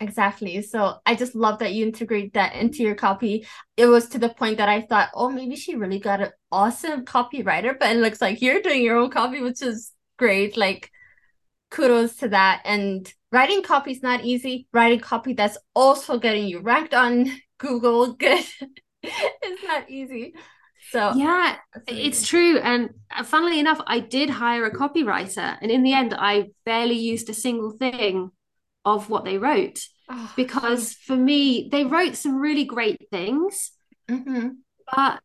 Exactly. 0.00 0.62
So 0.62 0.98
I 1.04 1.16
just 1.16 1.34
love 1.34 1.58
that 1.58 1.72
you 1.72 1.84
integrate 1.84 2.34
that 2.34 2.54
into 2.54 2.82
your 2.84 2.94
copy. 2.94 3.46
It 3.76 3.86
was 3.86 4.08
to 4.10 4.18
the 4.18 4.28
point 4.28 4.58
that 4.58 4.68
I 4.68 4.82
thought, 4.82 5.10
oh, 5.12 5.28
maybe 5.28 5.56
she 5.56 5.74
really 5.74 5.98
got 5.98 6.20
an 6.20 6.30
awesome 6.52 7.04
copywriter, 7.04 7.76
but 7.78 7.96
it 7.96 7.98
looks 7.98 8.20
like 8.20 8.40
you're 8.40 8.62
doing 8.62 8.82
your 8.82 8.96
own 8.96 9.10
copy, 9.10 9.40
which 9.40 9.60
is 9.60 9.90
great. 10.16 10.56
Like, 10.56 10.90
kudos 11.70 12.16
to 12.16 12.28
that. 12.28 12.62
And 12.64 13.12
writing 13.32 13.62
copy 13.62 13.90
is 13.90 14.02
not 14.02 14.24
easy. 14.24 14.68
Writing 14.72 15.00
copy 15.00 15.32
that's 15.32 15.58
also 15.74 16.18
getting 16.18 16.46
you 16.46 16.60
ranked 16.60 16.94
on 16.94 17.32
Google 17.58 18.12
good. 18.14 18.44
it's 19.02 19.64
not 19.64 19.90
easy. 19.90 20.34
So 20.90 21.12
yeah, 21.14 21.56
it's 21.86 22.26
true. 22.26 22.58
And 22.58 22.90
uh, 23.14 23.24
funnily 23.24 23.60
enough, 23.60 23.80
I 23.86 24.00
did 24.00 24.30
hire 24.30 24.64
a 24.64 24.74
copywriter, 24.74 25.56
and 25.60 25.70
in 25.70 25.82
the 25.82 25.92
end, 25.92 26.14
I 26.16 26.50
barely 26.64 26.96
used 26.96 27.28
a 27.28 27.34
single 27.34 27.72
thing 27.72 28.30
of 28.84 29.10
what 29.10 29.24
they 29.24 29.38
wrote 29.38 29.80
oh, 30.08 30.32
because 30.36 30.94
for 30.94 31.16
me, 31.16 31.68
they 31.70 31.84
wrote 31.84 32.16
some 32.16 32.36
really 32.36 32.64
great 32.64 33.08
things, 33.10 33.72
mm-hmm. 34.08 34.50
but 34.94 35.20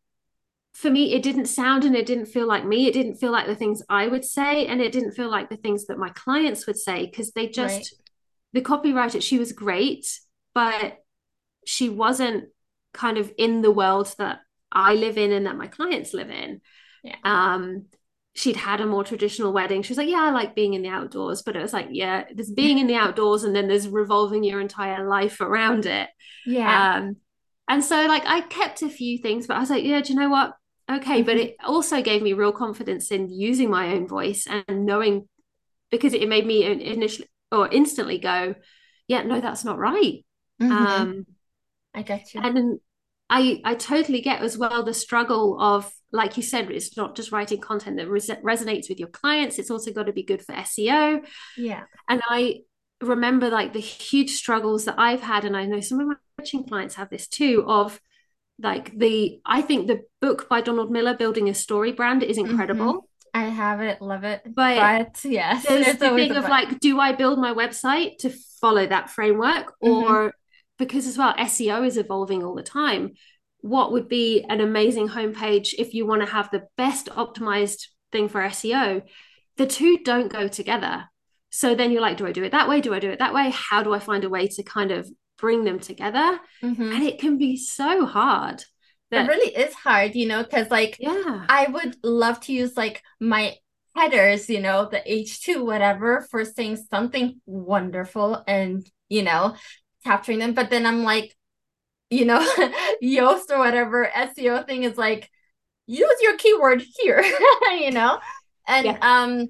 for 0.74 0.90
me, 0.90 1.14
it 1.14 1.22
didn't 1.22 1.46
sound 1.46 1.84
and 1.84 1.94
it 1.94 2.04
didn't 2.04 2.26
feel 2.26 2.46
like 2.46 2.66
me. 2.66 2.86
It 2.86 2.94
didn't 2.94 3.16
feel 3.16 3.30
like 3.30 3.46
the 3.46 3.54
things 3.54 3.82
I 3.88 4.08
would 4.08 4.24
say, 4.24 4.66
and 4.66 4.80
it 4.80 4.92
didn't 4.92 5.12
feel 5.12 5.30
like 5.30 5.48
the 5.48 5.56
things 5.56 5.86
that 5.86 5.98
my 5.98 6.10
clients 6.10 6.66
would 6.66 6.76
say 6.76 7.06
because 7.06 7.30
they 7.30 7.48
just 7.48 7.74
right. 7.74 7.86
the 8.52 8.60
copywriter. 8.60 9.22
She 9.22 9.38
was 9.38 9.52
great, 9.52 10.18
but 10.52 10.98
she 11.64 11.88
wasn't 11.88 12.46
kind 12.92 13.18
of 13.18 13.32
in 13.38 13.62
the 13.62 13.70
world 13.70 14.14
that 14.18 14.40
I 14.74 14.94
live 14.94 15.18
in 15.18 15.32
and 15.32 15.46
that 15.46 15.56
my 15.56 15.66
clients 15.66 16.12
live 16.14 16.30
in. 16.30 16.60
Yeah. 17.02 17.16
Um, 17.22 17.86
she'd 18.34 18.56
had 18.56 18.80
a 18.80 18.86
more 18.86 19.04
traditional 19.04 19.52
wedding. 19.52 19.82
She 19.82 19.92
was 19.92 19.98
like, 19.98 20.08
Yeah, 20.08 20.22
I 20.22 20.30
like 20.30 20.54
being 20.54 20.74
in 20.74 20.82
the 20.82 20.88
outdoors. 20.88 21.42
But 21.42 21.56
it 21.56 21.62
was 21.62 21.72
like, 21.72 21.88
Yeah, 21.90 22.24
there's 22.34 22.50
being 22.50 22.78
in 22.78 22.86
the 22.86 22.96
outdoors 22.96 23.44
and 23.44 23.54
then 23.54 23.68
there's 23.68 23.88
revolving 23.88 24.44
your 24.44 24.60
entire 24.60 25.08
life 25.08 25.40
around 25.40 25.86
it. 25.86 26.08
Yeah. 26.44 26.96
Um, 26.96 27.16
and 27.68 27.82
so 27.82 28.06
like 28.06 28.24
I 28.26 28.40
kept 28.42 28.82
a 28.82 28.88
few 28.88 29.18
things, 29.18 29.46
but 29.46 29.56
I 29.56 29.60
was 29.60 29.70
like, 29.70 29.84
Yeah, 29.84 30.00
do 30.00 30.12
you 30.12 30.18
know 30.18 30.30
what? 30.30 30.54
Okay. 30.90 31.18
Mm-hmm. 31.18 31.26
But 31.26 31.36
it 31.36 31.56
also 31.64 32.02
gave 32.02 32.22
me 32.22 32.32
real 32.32 32.52
confidence 32.52 33.10
in 33.10 33.30
using 33.30 33.70
my 33.70 33.94
own 33.94 34.08
voice 34.08 34.46
and 34.46 34.84
knowing 34.84 35.28
because 35.90 36.12
it 36.12 36.28
made 36.28 36.46
me 36.46 36.64
initially 36.64 37.28
or 37.52 37.68
instantly 37.68 38.18
go, 38.18 38.54
Yeah, 39.06 39.22
no, 39.22 39.40
that's 39.40 39.64
not 39.64 39.78
right. 39.78 40.24
Mm-hmm. 40.60 40.72
Um, 40.72 41.26
I 41.94 42.02
get 42.02 42.34
you. 42.34 42.40
And 42.40 42.80
I 43.30 43.60
I 43.64 43.74
totally 43.74 44.20
get 44.20 44.42
as 44.42 44.58
well 44.58 44.82
the 44.82 44.94
struggle 44.94 45.60
of 45.60 45.90
like 46.14 46.36
you 46.36 46.42
said, 46.44 46.70
it's 46.70 46.96
not 46.96 47.16
just 47.16 47.32
writing 47.32 47.60
content 47.60 47.96
that 47.96 48.08
res- 48.08 48.30
resonates 48.30 48.88
with 48.88 49.00
your 49.00 49.08
clients. 49.08 49.58
It's 49.58 49.70
also 49.70 49.92
got 49.92 50.04
to 50.06 50.12
be 50.12 50.22
good 50.22 50.44
for 50.44 50.54
SEO. 50.54 51.26
Yeah. 51.56 51.82
And 52.08 52.22
I 52.28 52.60
remember 53.00 53.50
like 53.50 53.72
the 53.72 53.80
huge 53.80 54.30
struggles 54.30 54.84
that 54.84 54.94
I've 54.96 55.22
had, 55.22 55.44
and 55.44 55.56
I 55.56 55.66
know 55.66 55.80
some 55.80 55.98
of 55.98 56.06
my 56.06 56.14
coaching 56.38 56.64
clients 56.64 56.94
have 56.94 57.10
this 57.10 57.26
too. 57.26 57.64
Of 57.66 58.00
like 58.60 58.96
the 58.96 59.40
I 59.44 59.62
think 59.62 59.88
the 59.88 60.02
book 60.20 60.48
by 60.48 60.60
Donald 60.60 60.92
Miller, 60.92 61.14
Building 61.16 61.48
a 61.48 61.54
Story 61.54 61.90
Brand, 61.92 62.22
is 62.22 62.38
mm-hmm. 62.38 62.50
incredible. 62.50 62.92
Mm-hmm. 62.94 63.06
I 63.36 63.46
have 63.46 63.80
it, 63.80 64.00
love 64.00 64.22
it. 64.22 64.42
But, 64.44 64.76
but 64.76 65.24
yes, 65.24 65.66
there's 65.66 65.96
the 65.96 66.10
thing 66.10 66.36
of 66.36 66.44
like, 66.44 66.78
do 66.78 67.00
I 67.00 67.10
build 67.10 67.40
my 67.40 67.52
website 67.52 68.18
to 68.18 68.30
follow 68.60 68.86
that 68.86 69.10
framework, 69.10 69.74
mm-hmm. 69.82 69.88
or 69.88 70.32
because 70.78 71.06
as 71.06 71.16
well 71.16 71.34
SEO 71.34 71.86
is 71.86 71.96
evolving 71.96 72.42
all 72.42 72.54
the 72.54 72.62
time 72.62 73.12
what 73.64 73.92
would 73.92 74.08
be 74.08 74.44
an 74.46 74.60
amazing 74.60 75.08
homepage 75.08 75.72
if 75.78 75.94
you 75.94 76.06
want 76.06 76.20
to 76.20 76.30
have 76.30 76.50
the 76.50 76.64
best 76.76 77.06
optimized 77.06 77.86
thing 78.12 78.28
for 78.28 78.42
SEO, 78.42 79.00
the 79.56 79.66
two 79.66 80.00
don't 80.04 80.30
go 80.30 80.48
together. 80.48 81.04
So 81.48 81.74
then 81.74 81.90
you're 81.90 82.02
like, 82.02 82.18
do 82.18 82.26
I 82.26 82.32
do 82.32 82.44
it 82.44 82.52
that 82.52 82.68
way? 82.68 82.82
Do 82.82 82.92
I 82.92 82.98
do 82.98 83.08
it 83.08 83.20
that 83.20 83.32
way? 83.32 83.50
How 83.54 83.82
do 83.82 83.94
I 83.94 84.00
find 84.00 84.22
a 84.22 84.28
way 84.28 84.48
to 84.48 84.62
kind 84.62 84.90
of 84.90 85.08
bring 85.38 85.64
them 85.64 85.78
together? 85.78 86.38
Mm-hmm. 86.62 86.92
And 86.92 87.04
it 87.04 87.18
can 87.18 87.38
be 87.38 87.56
so 87.56 88.04
hard. 88.04 88.62
That, 89.10 89.24
it 89.24 89.28
really 89.28 89.56
is 89.56 89.72
hard, 89.72 90.14
you 90.14 90.28
know, 90.28 90.42
because 90.42 90.70
like, 90.70 90.98
yeah, 91.00 91.46
I 91.48 91.66
would 91.66 91.96
love 92.04 92.40
to 92.40 92.52
use 92.52 92.76
like 92.76 93.02
my 93.18 93.54
headers, 93.96 94.50
you 94.50 94.60
know, 94.60 94.90
the 94.90 95.00
H2, 95.08 95.64
whatever, 95.64 96.26
for 96.30 96.44
saying 96.44 96.84
something 96.90 97.40
wonderful 97.46 98.44
and, 98.46 98.84
you 99.08 99.22
know, 99.22 99.56
capturing 100.04 100.38
them. 100.38 100.54
But 100.54 100.70
then 100.70 100.86
I'm 100.86 101.02
like, 101.04 101.34
you 102.10 102.24
know, 102.24 102.40
Yoast 103.02 103.50
or 103.50 103.58
whatever 103.58 104.10
SEO 104.14 104.66
thing 104.66 104.84
is 104.84 104.96
like, 104.96 105.30
use 105.86 106.16
your 106.22 106.36
keyword 106.36 106.82
here, 106.98 107.24
you 107.78 107.90
know? 107.90 108.18
And 108.66 108.86
yeah. 108.86 108.98
um 109.00 109.48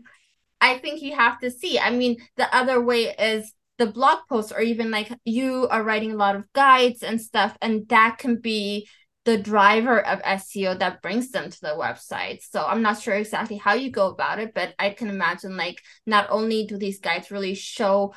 I 0.61 0.79
think 0.79 1.03
you 1.03 1.15
have 1.15 1.39
to 1.41 1.51
see. 1.51 1.79
I 1.79 1.91
mean, 1.91 2.17
the 2.37 2.53
other 2.55 2.81
way 2.81 3.15
is 3.15 3.53
the 3.77 3.87
blog 3.87 4.21
posts 4.29 4.53
or 4.53 4.61
even 4.61 4.91
like 4.91 5.13
you 5.25 5.69
are 5.69 5.83
writing 5.83 6.13
a 6.13 6.17
lot 6.17 6.37
of 6.37 6.51
guides 6.53 7.03
and 7.03 7.21
stuff, 7.21 7.57
and 7.61 7.87
that 7.89 8.17
can 8.19 8.41
be 8.41 8.89
the 9.25 9.39
driver 9.39 10.01
of 10.05 10.23
SEO 10.23 10.79
that 10.79 11.03
brings 11.03 11.31
them 11.31 11.51
to 11.51 11.61
the 11.61 11.69
website. 11.69 12.43
So 12.43 12.65
I'm 12.65 12.83
not 12.83 13.01
sure 13.01 13.15
exactly 13.15 13.57
how 13.57 13.75
you 13.75 13.91
go 13.91 14.09
about 14.09 14.39
it, 14.39 14.53
but 14.55 14.75
I 14.79 14.91
can 14.91 15.09
imagine 15.09 15.57
like 15.57 15.81
not 16.07 16.27
only 16.31 16.67
do 16.67 16.77
these 16.77 17.01
guides 17.01 17.31
really 17.31 17.55
show 17.55 18.15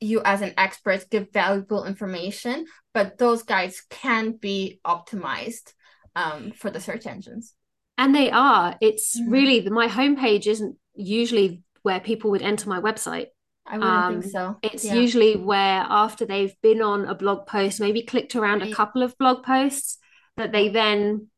you 0.00 0.22
as 0.24 0.40
an 0.40 0.54
expert 0.56 1.08
give 1.10 1.32
valuable 1.32 1.84
information, 1.84 2.66
but 2.94 3.18
those 3.18 3.42
guides 3.42 3.82
can 3.90 4.32
be 4.32 4.80
optimized 4.84 5.74
um, 6.16 6.52
for 6.52 6.70
the 6.70 6.80
search 6.80 7.06
engines. 7.06 7.54
And 7.98 8.14
they 8.14 8.30
are. 8.30 8.76
It's 8.80 9.20
mm-hmm. 9.20 9.30
really 9.30 9.68
my 9.68 9.88
homepage 9.88 10.46
isn't 10.46 10.76
usually 10.94 11.62
where 11.82 12.00
people 12.00 12.30
would 12.30 12.42
enter 12.42 12.68
my 12.68 12.80
website. 12.80 13.26
I 13.66 13.78
wouldn't 13.78 13.92
um, 13.92 14.20
think 14.22 14.32
so. 14.32 14.56
It's 14.62 14.84
yeah. 14.84 14.94
usually 14.94 15.36
where 15.36 15.84
after 15.88 16.24
they've 16.24 16.54
been 16.62 16.82
on 16.82 17.04
a 17.04 17.14
blog 17.14 17.46
post, 17.46 17.78
maybe 17.78 18.02
clicked 18.02 18.34
around 18.34 18.60
right. 18.60 18.72
a 18.72 18.74
couple 18.74 19.02
of 19.02 19.16
blog 19.18 19.44
posts, 19.44 19.98
that 20.36 20.50
they 20.50 20.70
then 20.70 21.28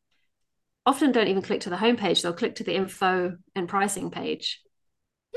often 0.85 1.11
don't 1.11 1.27
even 1.27 1.41
click 1.41 1.61
to 1.61 1.69
the 1.69 1.75
homepage. 1.75 2.21
They'll 2.21 2.33
click 2.33 2.55
to 2.55 2.63
the 2.63 2.75
info 2.75 3.37
and 3.55 3.67
pricing 3.67 4.09
page. 4.09 4.61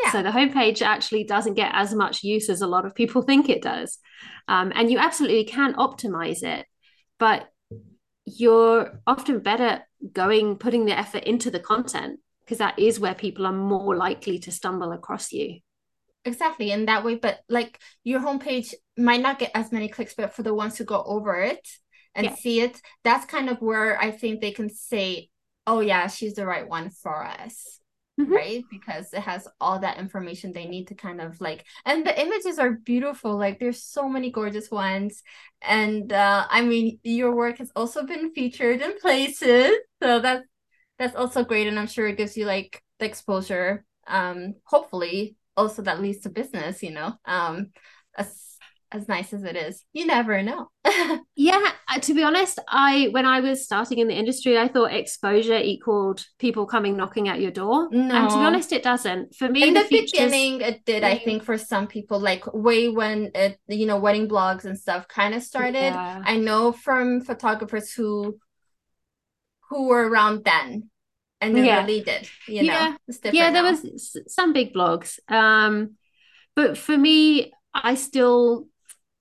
Yeah. 0.02 0.12
So 0.12 0.22
the 0.22 0.30
homepage 0.30 0.82
actually 0.82 1.24
doesn't 1.24 1.54
get 1.54 1.72
as 1.74 1.94
much 1.94 2.22
use 2.22 2.50
as 2.50 2.60
a 2.60 2.66
lot 2.66 2.84
of 2.84 2.94
people 2.94 3.22
think 3.26 3.48
it 3.48 3.62
does. 3.62 3.98
Um, 4.48 4.72
and 4.74 4.90
you 4.90 4.98
absolutely 4.98 5.44
can 5.44 5.74
optimize 5.74 6.42
it, 6.42 6.66
but 7.18 7.48
you're 8.24 9.00
often 9.06 9.40
better 9.40 9.82
going, 10.12 10.56
putting 10.56 10.84
the 10.84 10.98
effort 10.98 11.24
into 11.24 11.50
the 11.50 11.60
content 11.60 12.20
because 12.44 12.58
that 12.58 12.78
is 12.78 13.00
where 13.00 13.14
people 13.14 13.46
are 13.46 13.52
more 13.52 13.96
likely 13.96 14.38
to 14.40 14.52
stumble 14.52 14.92
across 14.92 15.32
you. 15.32 15.60
Exactly. 16.24 16.70
In 16.72 16.86
that 16.86 17.04
way, 17.04 17.16
but 17.16 17.38
like 17.48 17.80
your 18.04 18.20
homepage 18.20 18.74
might 18.96 19.20
not 19.20 19.38
get 19.38 19.52
as 19.54 19.72
many 19.72 19.88
clicks, 19.88 20.14
but 20.14 20.34
for 20.34 20.42
the 20.42 20.54
ones 20.54 20.76
who 20.76 20.84
go 20.84 21.02
over 21.04 21.40
it 21.40 21.66
and 22.14 22.26
yeah. 22.26 22.34
see 22.34 22.60
it, 22.60 22.80
that's 23.04 23.24
kind 23.26 23.48
of 23.48 23.60
where 23.60 24.00
I 24.00 24.10
think 24.10 24.40
they 24.40 24.50
can 24.50 24.70
say, 24.70 25.30
oh, 25.66 25.80
yeah, 25.80 26.08
she's 26.08 26.34
the 26.34 26.46
right 26.46 26.68
one 26.68 26.90
for 26.90 27.24
us 27.24 27.80
mm-hmm. 28.18 28.32
right? 28.32 28.64
Because 28.70 29.12
it 29.12 29.20
has 29.20 29.48
all 29.60 29.78
that 29.80 29.98
information 29.98 30.52
they 30.52 30.66
need 30.66 30.88
to 30.88 30.94
kind 30.94 31.20
of 31.20 31.40
like, 31.40 31.64
and 31.84 32.06
the 32.06 32.20
images 32.20 32.58
are 32.58 32.72
beautiful. 32.72 33.36
Like 33.36 33.58
there's 33.58 33.82
so 33.82 34.08
many 34.08 34.30
gorgeous 34.30 34.70
ones, 34.70 35.22
and 35.62 36.12
uh, 36.12 36.46
I 36.50 36.62
mean, 36.62 36.98
your 37.02 37.34
work 37.34 37.58
has 37.58 37.70
also 37.76 38.04
been 38.04 38.32
featured 38.32 38.80
in 38.82 38.98
places, 38.98 39.72
so 40.02 40.20
that's 40.20 40.46
that's 40.98 41.16
also 41.16 41.44
great, 41.44 41.66
and 41.66 41.78
I'm 41.78 41.86
sure 41.86 42.06
it 42.06 42.16
gives 42.16 42.36
you 42.36 42.46
like 42.46 42.82
the 42.98 43.06
exposure. 43.06 43.84
Um, 44.06 44.54
hopefully, 44.64 45.36
also 45.56 45.82
that 45.82 46.00
leads 46.00 46.20
to 46.20 46.30
business. 46.30 46.82
You 46.82 46.92
know, 46.92 47.14
um, 47.24 47.72
as 48.16 48.56
as 48.92 49.08
nice 49.08 49.32
as 49.32 49.42
it 49.42 49.56
is 49.56 49.84
you 49.92 50.06
never 50.06 50.42
know 50.42 50.70
yeah 51.36 51.70
uh, 51.88 51.98
to 52.00 52.14
be 52.14 52.22
honest 52.22 52.58
i 52.68 53.08
when 53.12 53.26
i 53.26 53.40
was 53.40 53.64
starting 53.64 53.98
in 53.98 54.08
the 54.08 54.14
industry 54.14 54.58
i 54.58 54.68
thought 54.68 54.92
exposure 54.92 55.58
equaled 55.58 56.24
people 56.38 56.66
coming 56.66 56.96
knocking 56.96 57.28
at 57.28 57.40
your 57.40 57.50
door 57.50 57.88
no. 57.90 58.14
and 58.14 58.30
to 58.30 58.36
be 58.36 58.42
honest 58.42 58.72
it 58.72 58.82
doesn't 58.82 59.34
for 59.34 59.48
me 59.48 59.68
in 59.68 59.74
the, 59.74 59.80
the 59.80 59.86
features, 59.86 60.12
beginning 60.12 60.60
it 60.60 60.84
did 60.84 61.04
i 61.04 61.16
think 61.18 61.42
for 61.42 61.58
some 61.58 61.86
people 61.86 62.18
like 62.18 62.44
way 62.52 62.88
when 62.88 63.30
it 63.34 63.58
you 63.68 63.86
know 63.86 63.98
wedding 63.98 64.28
blogs 64.28 64.64
and 64.64 64.78
stuff 64.78 65.06
kind 65.08 65.34
of 65.34 65.42
started 65.42 65.92
yeah. 65.92 66.22
i 66.24 66.36
know 66.36 66.72
from 66.72 67.20
photographers 67.20 67.92
who 67.92 68.38
who 69.70 69.88
were 69.88 70.08
around 70.08 70.44
then 70.44 70.88
and 71.40 71.54
then 71.54 71.64
yeah. 71.64 71.80
really 71.80 72.02
did 72.02 72.28
you 72.48 72.62
know 72.62 72.72
yeah, 72.72 73.30
yeah 73.32 73.50
there 73.50 73.62
now. 73.62 73.70
was 73.70 74.16
some 74.28 74.52
big 74.52 74.72
blogs 74.72 75.18
um 75.30 75.96
but 76.54 76.78
for 76.78 76.96
me 76.96 77.52
I 77.82 77.94
still 77.94 78.66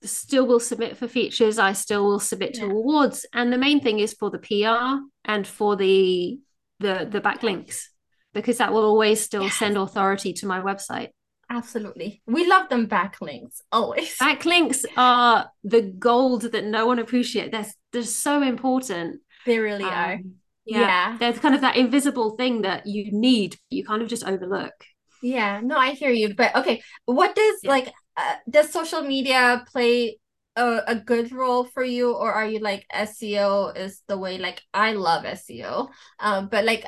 still 0.07 0.45
will 0.45 0.59
submit 0.59 0.97
for 0.97 1.07
features 1.07 1.57
i 1.57 1.73
still 1.73 2.05
will 2.05 2.19
submit 2.19 2.53
to 2.55 2.61
yeah. 2.61 2.71
awards. 2.71 3.25
And 3.33 3.51
the 3.51 3.57
main 3.57 3.79
thing 3.81 3.99
is 3.99 4.13
for 4.13 4.29
the 4.29 4.39
pr 4.39 5.03
and 5.25 5.45
for 5.47 5.75
the 5.75 6.39
the 6.79 7.07
the 7.09 7.21
backlinks 7.21 7.85
because 8.33 8.57
that 8.57 8.73
will 8.73 8.83
always 8.83 9.21
still 9.21 9.43
yes. 9.43 9.55
send 9.55 9.77
authority 9.77 10.33
to 10.33 10.45
my 10.45 10.59
website. 10.59 11.09
Absolutely. 11.49 12.21
We 12.27 12.47
love 12.47 12.69
them 12.69 12.87
backlinks 12.87 13.61
always. 13.71 14.17
Backlinks 14.19 14.83
are 14.97 15.49
the 15.63 15.81
gold 15.81 16.41
that 16.51 16.65
no 16.65 16.85
one 16.87 16.99
appreciates 16.99 17.51
they're, 17.51 17.71
they're 17.93 18.03
so 18.03 18.41
important. 18.41 19.21
They 19.45 19.59
really 19.59 19.83
um, 19.83 19.93
are. 19.93 20.19
yeah, 20.65 20.79
yeah. 20.79 21.17
They're 21.19 21.33
kind 21.33 21.55
of 21.55 21.61
that 21.61 21.77
invisible 21.77 22.35
thing 22.35 22.63
that 22.63 22.87
you 22.87 23.11
need 23.11 23.55
you 23.69 23.85
kind 23.85 24.01
of 24.01 24.09
just 24.09 24.25
overlook. 24.25 24.73
Yeah. 25.21 25.61
No 25.63 25.77
i 25.77 25.91
hear 25.91 26.11
you. 26.11 26.35
But 26.35 26.55
okay 26.55 26.81
what 27.05 27.35
does 27.35 27.59
yeah. 27.63 27.69
like 27.69 27.93
uh, 28.17 28.35
does 28.49 28.71
social 28.71 29.01
media 29.01 29.65
play 29.71 30.19
a, 30.55 30.81
a 30.87 30.95
good 30.95 31.31
role 31.31 31.65
for 31.65 31.83
you 31.83 32.13
or 32.13 32.31
are 32.31 32.45
you 32.45 32.59
like 32.59 32.85
seo 32.93 33.75
is 33.75 34.01
the 34.07 34.17
way 34.17 34.37
like 34.37 34.61
i 34.73 34.93
love 34.93 35.25
seo 35.25 35.89
um 36.19 36.47
but 36.47 36.63
like 36.63 36.85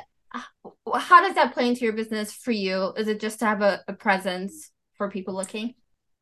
how 0.94 1.22
does 1.22 1.34
that 1.34 1.54
play 1.54 1.68
into 1.68 1.84
your 1.84 1.92
business 1.92 2.32
for 2.32 2.52
you? 2.52 2.92
Is 2.96 3.08
it 3.08 3.20
just 3.20 3.38
to 3.40 3.46
have 3.46 3.62
a, 3.62 3.80
a 3.88 3.92
presence 3.92 4.70
for 4.96 5.10
people 5.10 5.34
looking? 5.34 5.74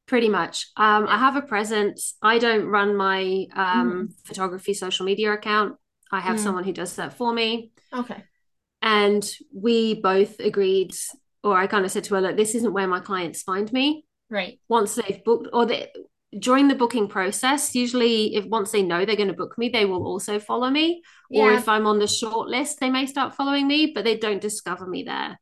Pretty 0.07 0.28
much. 0.28 0.68
Um 0.76 1.07
i 1.09 1.18
have 1.18 1.36
a 1.36 1.42
presence. 1.42 2.14
I 2.22 2.38
don't 2.38 2.66
run 2.66 2.96
my 2.96 3.46
um 3.54 3.90
mm. 3.92 4.09
photography 4.24 4.74
social 4.74 5.04
media 5.04 5.32
account. 5.32 5.76
I 6.12 6.20
have 6.20 6.36
mm. 6.36 6.40
someone 6.40 6.64
who 6.64 6.72
does 6.72 6.94
that 6.96 7.14
for 7.14 7.32
me. 7.32 7.72
Okay. 7.92 8.22
And 8.82 9.28
we 9.52 9.94
both 10.00 10.38
agreed 10.38 10.94
or 11.42 11.57
i 11.57 11.66
kind 11.66 11.84
of 11.84 11.90
said 11.90 12.04
to 12.04 12.14
her 12.14 12.20
look 12.20 12.36
this 12.36 12.54
isn't 12.54 12.72
where 12.72 12.88
my 12.88 13.00
clients 13.00 13.42
find 13.42 13.72
me 13.72 14.04
right 14.30 14.58
once 14.68 14.94
they've 14.94 15.22
booked 15.24 15.48
or 15.52 15.66
they, 15.66 15.90
during 16.38 16.68
the 16.68 16.74
booking 16.74 17.08
process 17.08 17.74
usually 17.74 18.34
if 18.34 18.44
once 18.46 18.70
they 18.70 18.82
know 18.82 19.04
they're 19.04 19.16
going 19.16 19.28
to 19.28 19.34
book 19.34 19.56
me 19.56 19.68
they 19.68 19.84
will 19.84 20.06
also 20.06 20.38
follow 20.38 20.68
me 20.68 21.02
yeah. 21.30 21.42
or 21.42 21.52
if 21.52 21.68
i'm 21.68 21.86
on 21.86 21.98
the 21.98 22.06
short 22.06 22.48
list 22.48 22.80
they 22.80 22.90
may 22.90 23.06
start 23.06 23.34
following 23.34 23.66
me 23.66 23.92
but 23.94 24.04
they 24.04 24.16
don't 24.16 24.40
discover 24.40 24.86
me 24.86 25.02
there 25.02 25.38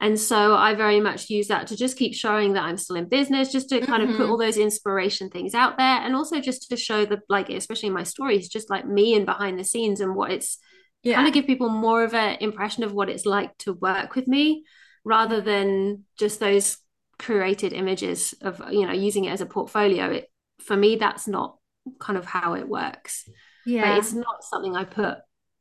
and 0.00 0.18
so 0.18 0.54
i 0.54 0.74
very 0.74 1.00
much 1.00 1.28
use 1.28 1.48
that 1.48 1.66
to 1.66 1.76
just 1.76 1.98
keep 1.98 2.14
showing 2.14 2.54
that 2.54 2.64
i'm 2.64 2.78
still 2.78 2.96
in 2.96 3.08
business 3.08 3.52
just 3.52 3.68
to 3.68 3.80
kind 3.80 4.02
mm-hmm. 4.02 4.12
of 4.12 4.16
put 4.16 4.22
mm-hmm. 4.22 4.32
all 4.32 4.38
those 4.38 4.56
inspiration 4.56 5.28
things 5.28 5.54
out 5.54 5.76
there 5.76 6.00
and 6.00 6.16
also 6.16 6.40
just 6.40 6.68
to 6.68 6.76
show 6.76 7.04
the 7.04 7.20
like 7.28 7.50
especially 7.50 7.88
in 7.88 7.94
my 7.94 8.02
stories 8.02 8.48
just 8.48 8.70
like 8.70 8.86
me 8.86 9.14
and 9.14 9.26
behind 9.26 9.58
the 9.58 9.64
scenes 9.64 10.00
and 10.00 10.14
what 10.14 10.30
it's 10.30 10.58
yeah. 11.02 11.16
kind 11.16 11.28
of 11.28 11.34
give 11.34 11.46
people 11.46 11.68
more 11.68 12.04
of 12.04 12.14
an 12.14 12.38
impression 12.40 12.84
of 12.84 12.92
what 12.92 13.10
it's 13.10 13.26
like 13.26 13.56
to 13.58 13.74
work 13.74 14.14
with 14.14 14.26
me 14.26 14.64
rather 15.04 15.40
than 15.40 16.04
just 16.16 16.40
those 16.40 16.78
curated 17.22 17.72
images 17.72 18.34
of 18.40 18.60
you 18.70 18.86
know 18.86 18.92
using 18.92 19.24
it 19.24 19.30
as 19.30 19.40
a 19.40 19.46
portfolio 19.46 20.10
it 20.10 20.30
for 20.60 20.76
me 20.76 20.96
that's 20.96 21.28
not 21.28 21.56
kind 22.00 22.18
of 22.18 22.24
how 22.24 22.54
it 22.54 22.68
works 22.68 23.28
yeah 23.64 23.90
but 23.90 23.98
it's 23.98 24.12
not 24.12 24.42
something 24.42 24.74
i 24.74 24.84
put 24.84 25.18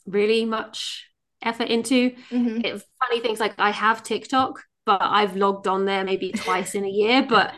really 0.08 0.46
much 0.46 1.08
effort 1.44 1.68
into 1.68 2.12
mm-hmm. 2.32 2.62
it, 2.64 2.84
funny 3.00 3.20
things 3.20 3.40
like 3.40 3.54
i 3.60 3.70
have 3.70 4.04
tiktok 4.04 4.64
but 4.86 5.02
i've 5.02 5.36
logged 5.36 5.68
on 5.68 5.86
there 5.86 6.04
maybe 6.04 6.32
twice 6.32 6.76
in 6.76 6.84
a 6.84 6.90
year 6.90 7.26
but 7.28 7.54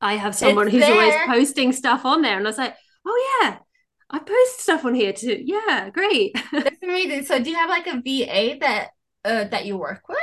i 0.00 0.14
have 0.14 0.34
someone 0.34 0.66
it's 0.66 0.74
who's 0.76 0.84
there. 0.84 0.94
always 0.94 1.14
posting 1.26 1.72
stuff 1.72 2.04
on 2.04 2.22
there 2.22 2.36
and 2.36 2.46
i 2.46 2.50
was 2.50 2.58
like 2.58 2.76
oh 3.04 3.40
yeah 3.42 3.58
I 4.12 4.18
post 4.18 4.60
stuff 4.60 4.84
on 4.84 4.94
here 4.94 5.12
too. 5.12 5.40
Yeah, 5.40 5.88
great. 5.90 6.36
That's 6.52 6.82
amazing. 6.82 7.26
So 7.26 7.40
do 7.40 7.48
you 7.48 7.54
have 7.54 7.70
like 7.70 7.86
a 7.86 8.00
VA 8.00 8.58
that 8.58 8.88
uh, 9.24 9.44
that 9.44 9.66
you 9.66 9.76
work 9.76 10.08
with? 10.08 10.18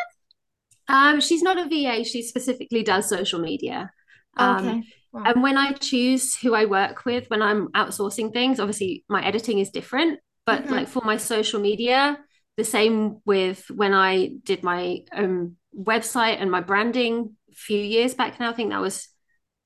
Um, 0.88 1.20
she's 1.20 1.42
not 1.42 1.58
a 1.58 1.66
VA. 1.68 2.04
She 2.04 2.22
specifically 2.24 2.84
does 2.84 3.10
social 3.10 3.40
media. 3.40 3.92
Um, 4.38 4.68
okay. 4.68 4.84
Wow. 5.14 5.24
And 5.26 5.44
when 5.44 5.58
I 5.58 5.72
choose 5.74 6.36
who 6.36 6.54
I 6.54 6.66
work 6.66 7.06
with 7.06 7.30
when 7.30 7.42
I'm 7.42 7.70
outsourcing 7.70 8.34
things, 8.34 8.60
obviously 8.60 9.04
my 9.10 9.26
editing 9.26 9.60
is 9.60 9.70
different. 9.70 10.20
But 10.46 10.64
mm-hmm. 10.64 10.74
like 10.74 10.88
for 10.88 11.02
my 11.04 11.18
social 11.18 11.60
media, 11.60 12.20
the 12.56 12.64
same 12.64 13.22
with 13.26 13.70
when 13.70 13.94
I 13.94 14.32
did 14.44 14.64
my 14.64 15.00
um, 15.12 15.58
website 15.78 16.42
and 16.42 16.50
my 16.50 16.62
branding 16.62 17.36
a 17.52 17.56
few 17.56 17.80
years 17.80 18.14
back 18.14 18.40
now. 18.40 18.50
I 18.50 18.54
think 18.54 18.72
that 18.72 18.82
was 18.82 19.08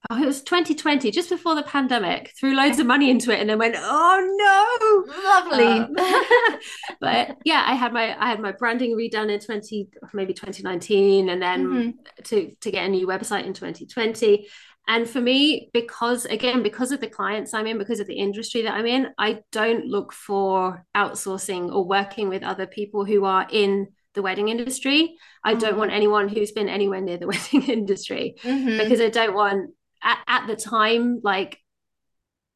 oh, 0.10 0.22
it 0.22 0.26
was 0.26 0.42
2020, 0.44 1.12
just 1.12 1.30
before 1.30 1.56
the 1.56 1.64
pandemic. 1.64 2.34
Threw 2.40 2.56
loads 2.56 2.80
of 2.80 2.88
money 2.88 3.10
into 3.10 3.32
it 3.32 3.40
and 3.40 3.50
then 3.50 3.60
went, 3.60 3.76
oh 3.78 5.06
no, 5.08 5.24
lovely. 5.24 5.66
Um, 5.66 6.60
but 7.02 7.38
yeah, 7.46 7.64
I 7.66 7.76
had 7.76 7.94
my 7.94 8.16
I 8.20 8.30
had 8.30 8.40
my 8.40 8.52
branding 8.52 8.98
redone 8.98 9.32
in 9.32 9.40
20 9.40 9.90
maybe 10.14 10.34
2019, 10.34 11.30
and 11.30 11.42
then 11.42 11.68
mm-hmm. 11.68 11.90
to 12.24 12.56
to 12.62 12.72
get 12.72 12.86
a 12.86 12.90
new 12.90 13.08
website 13.08 13.46
in 13.46 13.54
2020. 13.54 14.48
And 14.88 15.08
for 15.08 15.22
me, 15.22 15.70
because 15.74 16.26
again, 16.26 16.64
because 16.64 16.92
of 16.92 17.00
the 17.00 17.08
clients 17.08 17.54
I'm 17.54 17.68
in, 17.68 17.78
because 17.78 18.00
of 18.00 18.08
the 18.08 18.18
industry 18.18 18.64
that 18.64 18.74
I'm 18.74 18.88
in, 18.88 19.10
I 19.18 19.42
don't 19.52 19.86
look 19.86 20.12
for 20.12 20.86
outsourcing 20.96 21.72
or 21.72 21.86
working 21.86 22.30
with 22.30 22.44
other 22.44 22.66
people 22.66 23.06
who 23.06 23.26
are 23.26 23.48
in 23.50 23.90
the 24.14 24.22
wedding 24.22 24.50
industry. 24.50 25.16
I 25.44 25.54
don't 25.54 25.78
want 25.78 25.92
mm-hmm. 25.92 25.98
anyone 25.98 26.28
who's 26.28 26.52
been 26.52 26.68
anywhere 26.68 27.02
near 27.02 27.18
the 27.18 27.28
wedding 27.54 27.64
industry 27.70 28.36
mm-hmm. 28.42 28.78
because 28.78 29.00
I 29.00 29.10
don't 29.10 29.36
want 29.36 29.72
at, 30.04 30.20
at 30.28 30.48
the 30.48 30.56
time, 30.56 31.22
like 31.24 31.60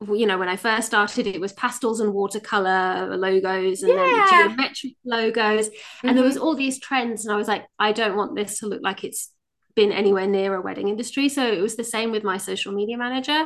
you 0.02 0.26
know, 0.26 0.38
when 0.38 0.50
I 0.50 0.58
first 0.58 0.88
started, 0.88 1.26
it 1.26 1.40
was 1.40 1.54
pastels 1.54 2.00
and 2.00 2.14
watercolor 2.14 3.16
logos 3.18 3.82
and 3.82 3.94
yeah. 3.94 4.28
then 4.30 4.50
geometric 4.50 4.94
logos. 5.06 5.70
Mm-hmm. 5.70 6.08
And 6.08 6.18
there 6.18 6.26
was 6.26 6.36
mm-hmm. 6.36 6.44
all 6.44 6.56
these 6.56 6.80
trends. 6.80 7.26
And 7.26 7.34
I 7.34 7.38
was 7.38 7.48
like, 7.48 7.66
I 7.80 7.92
don't 7.92 8.18
want 8.18 8.36
this 8.36 8.60
to 8.60 8.68
look 8.68 8.82
like 8.84 9.04
it's 9.04 9.32
been 9.76 9.92
anywhere 9.92 10.28
near 10.28 10.56
a 10.56 10.62
wedding 10.62 10.90
industry. 10.90 11.30
So 11.30 11.46
it 11.46 11.62
was 11.62 11.76
the 11.76 11.84
same 11.84 12.12
with 12.12 12.24
my 12.24 12.38
social 12.38 12.74
media 12.74 12.98
manager. 12.98 13.46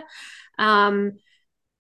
Um, 0.58 1.14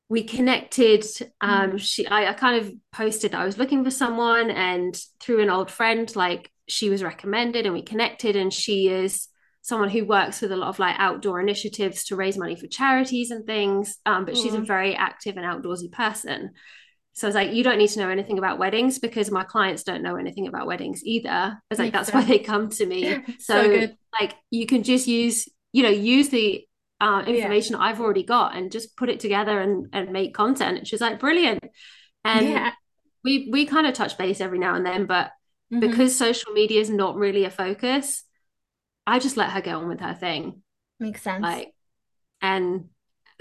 we 0.08 0.24
connected. 0.24 1.06
Um, 1.42 1.70
mm-hmm. 1.70 1.78
she, 1.78 2.08
I, 2.08 2.30
I 2.30 2.34
kind 2.34 2.64
of 2.64 2.72
posted 2.92 3.32
that 3.32 3.42
I 3.42 3.46
was 3.46 3.58
looking 3.58 3.84
for 3.84 3.92
someone, 3.92 4.50
and 4.50 5.00
through 5.20 5.42
an 5.42 5.52
old 5.52 5.70
friend, 5.70 6.14
like 6.16 6.52
she 6.68 6.90
was 6.90 7.04
recommended, 7.04 7.66
and 7.66 7.74
we 7.74 7.84
connected. 7.84 8.36
And 8.36 8.52
she 8.52 8.88
is 8.88 9.28
someone 9.70 9.90
who 9.90 10.04
works 10.04 10.42
with 10.42 10.52
a 10.52 10.58
lot 10.58 10.70
of 10.70 10.80
like 10.80 10.96
outdoor 10.98 11.40
initiatives 11.40 12.06
to 12.06 12.16
raise 12.16 12.38
money 12.38 12.56
for 12.56 12.66
charities 12.66 13.30
and 13.30 13.46
things. 13.46 13.98
Um, 14.04 14.26
but 14.26 14.34
mm. 14.34 14.42
she's 14.42 14.56
a 14.56 14.60
mm. 14.60 14.68
very 14.68 14.96
active 14.96 15.38
and 15.38 15.46
outdoorsy 15.46 15.92
person. 15.92 16.52
So 17.14 17.28
I 17.28 17.30
was 17.30 17.36
like, 17.36 17.54
you 17.54 17.64
don't 17.64 17.78
need 17.78 17.90
to 17.90 18.00
know 18.00 18.10
anything 18.10 18.40
about 18.40 18.58
weddings 18.58 18.98
because 18.98 19.30
my 19.30 19.44
clients 19.44 19.84
don't 19.84 20.02
know 20.02 20.16
anything 20.16 20.48
about 20.48 20.66
weddings 20.66 21.04
either. 21.04 21.30
I 21.30 21.58
was 21.70 21.78
like, 21.78 21.94
that's 21.94 22.12
why 22.12 22.24
they 22.24 22.40
come 22.40 22.70
to 22.70 22.86
me. 22.86 23.24
So, 23.40 23.64
so 23.64 23.88
like 24.20 24.34
you 24.50 24.66
can 24.66 24.82
just 24.82 25.08
use, 25.08 25.48
you 25.72 25.84
know, 25.84 25.90
use 25.90 26.30
the 26.30 26.66
uh, 27.00 27.24
information 27.28 27.76
yeah. 27.76 27.84
I've 27.84 28.02
already 28.02 28.24
got 28.24 28.56
and 28.56 28.72
just 28.72 28.98
put 28.98 29.10
it 29.10 29.20
together 29.20 29.60
and, 29.60 29.88
and 29.94 30.12
make 30.12 30.34
content. 30.34 30.80
And 30.80 30.88
she's 30.88 31.02
like, 31.02 31.20
brilliant. 31.20 31.64
And 32.26 32.50
yeah. 32.50 32.72
we 33.24 33.50
we 33.52 33.66
kind 33.66 33.86
of 33.86 33.94
touch 33.94 34.18
base 34.18 34.42
every 34.42 34.58
now 34.58 34.76
and 34.76 34.86
then, 34.86 35.06
but 35.06 35.28
mm-hmm. 35.72 35.80
because 35.80 36.18
social 36.18 36.54
media 36.54 36.82
is 36.82 36.90
not 36.90 37.16
really 37.16 37.46
a 37.46 37.52
focus, 37.52 38.24
I 39.10 39.20
just 39.20 39.38
let 39.38 39.50
her 39.50 39.62
get 39.62 39.76
on 39.76 39.88
with 39.88 40.02
her 40.02 40.14
thing. 40.14 40.62
Makes 41.00 41.24
sense. 41.24 41.42
Like, 41.42 41.74
and 42.42 42.86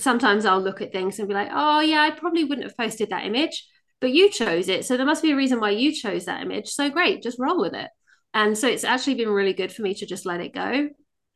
sometimes 0.00 0.46
I'll 0.46 0.62
look 0.62 0.80
at 0.80 0.92
things 0.92 1.18
and 1.18 1.28
be 1.28 1.34
like, 1.34 1.50
oh, 1.52 1.80
yeah, 1.80 2.00
I 2.00 2.10
probably 2.10 2.44
wouldn't 2.44 2.66
have 2.66 2.76
posted 2.76 3.10
that 3.10 3.26
image, 3.26 3.66
but 4.00 4.10
you 4.10 4.30
chose 4.30 4.68
it. 4.68 4.86
So 4.86 4.96
there 4.96 5.04
must 5.04 5.22
be 5.22 5.32
a 5.32 5.36
reason 5.36 5.60
why 5.60 5.70
you 5.70 5.92
chose 5.92 6.24
that 6.24 6.42
image. 6.42 6.68
So 6.68 6.88
great, 6.88 7.22
just 7.22 7.38
roll 7.38 7.60
with 7.60 7.74
it. 7.74 7.90
And 8.32 8.56
so 8.56 8.66
it's 8.66 8.84
actually 8.84 9.16
been 9.16 9.28
really 9.28 9.52
good 9.52 9.70
for 9.70 9.82
me 9.82 9.94
to 9.94 10.06
just 10.06 10.24
let 10.24 10.40
it 10.40 10.54
go 10.54 10.88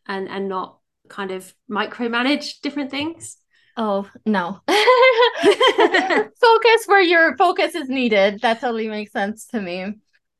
and 0.06 0.28
and 0.28 0.48
not 0.48 0.78
kind 1.08 1.30
of 1.30 1.52
micromanage 1.70 2.60
different 2.62 2.90
things. 2.90 3.36
Oh, 3.76 4.08
no. 4.24 4.60
focus 6.40 6.86
where 6.86 7.02
your 7.02 7.36
focus 7.36 7.74
is 7.74 7.88
needed. 7.88 8.40
That 8.40 8.60
totally 8.60 8.88
makes 8.88 9.12
sense 9.12 9.46
to 9.48 9.60
me. 9.60 9.94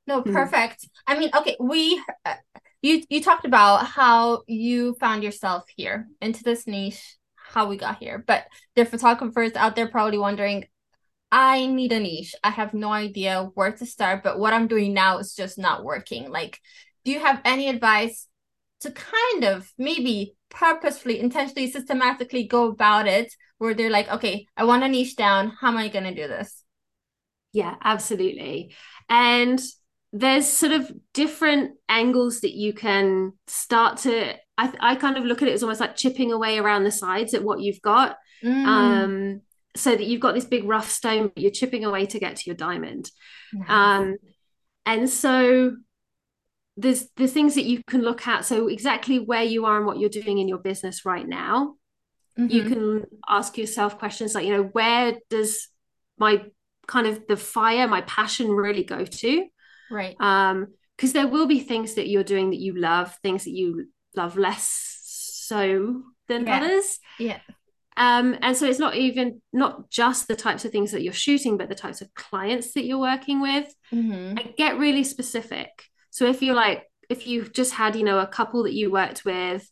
No, 0.07 0.23
hmm. 0.23 0.33
perfect. 0.33 0.83
Mm. 0.83 0.89
I 1.07 1.19
mean, 1.19 1.31
okay, 1.37 1.57
we 1.61 2.03
you 2.83 3.03
you 3.09 3.23
talked 3.23 3.45
about 3.45 3.87
how 3.87 4.43
you 4.47 4.95
found 5.01 5.23
yourself 5.23 5.65
here 5.77 6.09
into 6.21 6.43
this 6.43 6.67
niche 6.67 7.17
how 7.37 7.67
we 7.67 7.77
got 7.77 7.99
here 7.99 8.23
but 8.27 8.45
there 8.75 8.83
are 8.85 8.89
photographers 8.89 9.53
out 9.55 9.77
there 9.77 9.89
probably 9.89 10.19
wondering 10.19 10.65
i 11.31 11.65
need 11.65 11.93
a 11.93 12.01
niche. 12.01 12.35
I 12.45 12.51
have 12.51 12.75
no 12.75 12.93
idea 12.93 13.51
where 13.55 13.73
to 13.73 13.87
start 13.87 14.23
but 14.23 14.39
what 14.39 14.53
i'm 14.53 14.67
doing 14.69 14.93
now 14.93 15.19
is 15.19 15.35
just 15.35 15.59
not 15.59 15.85
working. 15.85 16.31
Like 16.31 16.61
do 17.05 17.13
you 17.13 17.21
have 17.21 17.41
any 17.45 17.69
advice 17.69 18.29
to 18.81 18.91
kind 18.91 19.45
of 19.45 19.73
maybe 19.79 20.35
purposefully 20.51 21.19
intentionally 21.21 21.71
systematically 21.71 22.45
go 22.45 22.69
about 22.69 23.07
it 23.07 23.33
where 23.59 23.75
they're 23.75 23.91
like 23.91 24.11
okay 24.11 24.47
i 24.57 24.65
want 24.65 24.83
a 24.83 24.89
niche 24.89 25.17
down. 25.17 25.53
How 25.61 25.69
am 25.69 25.79
i 25.79 25.89
going 25.89 26.05
to 26.05 26.15
do 26.15 26.29
this? 26.29 26.63
Yeah 27.53 27.77
absolutely. 27.83 28.75
And 29.09 29.61
there's 30.13 30.47
sort 30.47 30.73
of 30.73 30.93
different 31.15 31.73
angles 31.89 32.41
that 32.41 32.53
you 32.53 32.73
can 32.73 33.33
start 33.47 33.99
to 33.99 34.35
I, 34.59 34.73
I 34.81 34.97
kind 34.97 35.17
of 35.17 35.25
look 35.25 35.41
at 35.41 35.49
it 35.49 35.53
as 35.53 35.63
almost 35.63 35.81
like 35.81 35.97
chipping 35.97 36.33
away 36.33 36.59
around 36.59 36.85
the 36.85 36.91
sides 36.91 37.33
at 37.35 37.43
what 37.43 37.61
you've 37.61 37.81
got 37.81 38.17
mm. 38.45 38.65
um 38.67 39.41
so 39.75 39.91
that 39.91 40.05
you've 40.05 40.21
got 40.21 40.35
this 40.35 40.45
big 40.45 40.65
rough 40.65 40.91
stone 40.91 41.31
but 41.35 41.43
you're 41.43 41.51
chipping 41.51 41.85
away 41.85 42.05
to 42.07 42.19
get 42.19 42.37
to 42.37 42.43
your 42.47 42.57
diamond 42.57 43.11
nice. 43.53 43.71
um 43.71 44.17
and 44.85 45.09
so 45.09 45.77
there's 46.77 47.09
the 47.17 47.29
things 47.29 47.55
that 47.55 47.65
you 47.65 47.83
can 47.87 48.03
look 48.03 48.27
at 48.27 48.45
so 48.45 48.69
exactly 48.69 49.19
where 49.19 49.45
you 49.45 49.65
are 49.65 49.79
and 49.79 49.87
what 49.87 49.99
you're 49.99 50.11
doing 50.11 50.39
in 50.39 50.49
your 50.49 50.59
business 50.59 51.07
right 51.07 51.27
now 51.27 51.75
mm-hmm. 52.39 52.51
you 52.51 52.65
can 52.65 53.05
ask 53.29 53.57
yourself 53.57 53.99
questions 53.99 54.35
like 54.35 54.45
you 54.45 54.55
know 54.55 54.65
where 54.65 55.15
does 55.31 55.69
my 56.19 56.43
kind 56.87 57.07
of 57.07 57.27
the 57.29 57.37
fire 57.37 57.89
my 57.89 58.03
passion 58.03 58.51
really 58.51 58.85
go 58.85 59.05
to 59.07 59.47
Right. 59.93 60.17
Um, 60.19 60.69
because 60.97 61.13
there 61.13 61.27
will 61.27 61.47
be 61.47 61.61
things 61.61 61.95
that 61.95 62.09
you're 62.09 62.23
doing 62.23 62.51
that 62.51 62.61
you 62.61 62.79
love, 62.79 63.17
things 63.23 63.45
that 63.45 63.51
you 63.51 63.89
love 64.15 64.37
less 64.37 65.01
so 65.03 66.03
than 66.29 66.47
yeah. 66.47 66.57
others. 66.57 66.99
Yeah. 67.19 67.39
Um, 67.97 68.39
and 68.41 68.57
so 68.57 68.67
it's 68.67 68.79
not 68.79 68.95
even 68.95 69.43
not 69.53 69.91
just 69.91 70.29
the 70.29 70.37
types 70.37 70.65
of 70.65 70.71
things 70.71 70.93
that 70.93 71.03
you're 71.03 71.13
shooting, 71.13 71.57
but 71.57 71.69
the 71.69 71.75
types 71.75 72.01
of 72.01 72.15
clients 72.15 72.75
that 72.75 72.85
you're 72.85 72.99
working 72.99 73.41
with. 73.41 73.75
Mm-hmm. 73.93 74.39
And 74.39 74.55
get 74.57 74.79
really 74.79 75.05
specific. 75.05 75.69
So 76.11 76.27
if 76.27 76.43
you're 76.43 76.55
like, 76.55 76.85
if 77.09 77.27
you've 77.27 77.53
just 77.53 77.75
had, 77.75 77.97
you 77.97 78.05
know, 78.05 78.21
a 78.21 78.27
couple 78.27 78.63
that 78.63 78.75
you 78.75 78.91
worked 78.91 79.25
with 79.25 79.69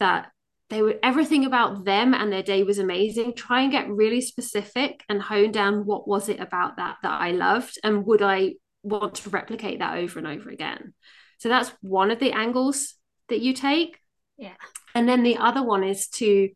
that 0.00 0.30
they 0.70 0.82
were 0.82 0.96
everything 1.02 1.44
about 1.44 1.84
them 1.84 2.14
and 2.14 2.32
their 2.32 2.42
day 2.42 2.62
was 2.62 2.78
amazing 2.78 3.34
try 3.34 3.60
and 3.60 3.70
get 3.70 3.88
really 3.88 4.20
specific 4.20 5.04
and 5.08 5.20
hone 5.22 5.52
down 5.52 5.86
what 5.86 6.08
was 6.08 6.28
it 6.28 6.40
about 6.40 6.78
that 6.78 6.96
that 7.02 7.20
i 7.20 7.30
loved 7.30 7.78
and 7.84 8.04
would 8.06 8.22
i 8.22 8.52
want 8.84 9.16
to 9.16 9.30
replicate 9.30 9.80
that 9.80 9.98
over 9.98 10.18
and 10.18 10.28
over 10.28 10.50
again. 10.50 10.94
So 11.38 11.48
that's 11.48 11.72
one 11.80 12.10
of 12.10 12.20
the 12.20 12.32
angles 12.32 12.94
that 13.28 13.40
you 13.40 13.52
take. 13.52 13.98
Yeah. 14.36 14.54
And 14.94 15.08
then 15.08 15.22
the 15.22 15.38
other 15.38 15.62
one 15.62 15.82
is 15.82 16.08
to 16.10 16.50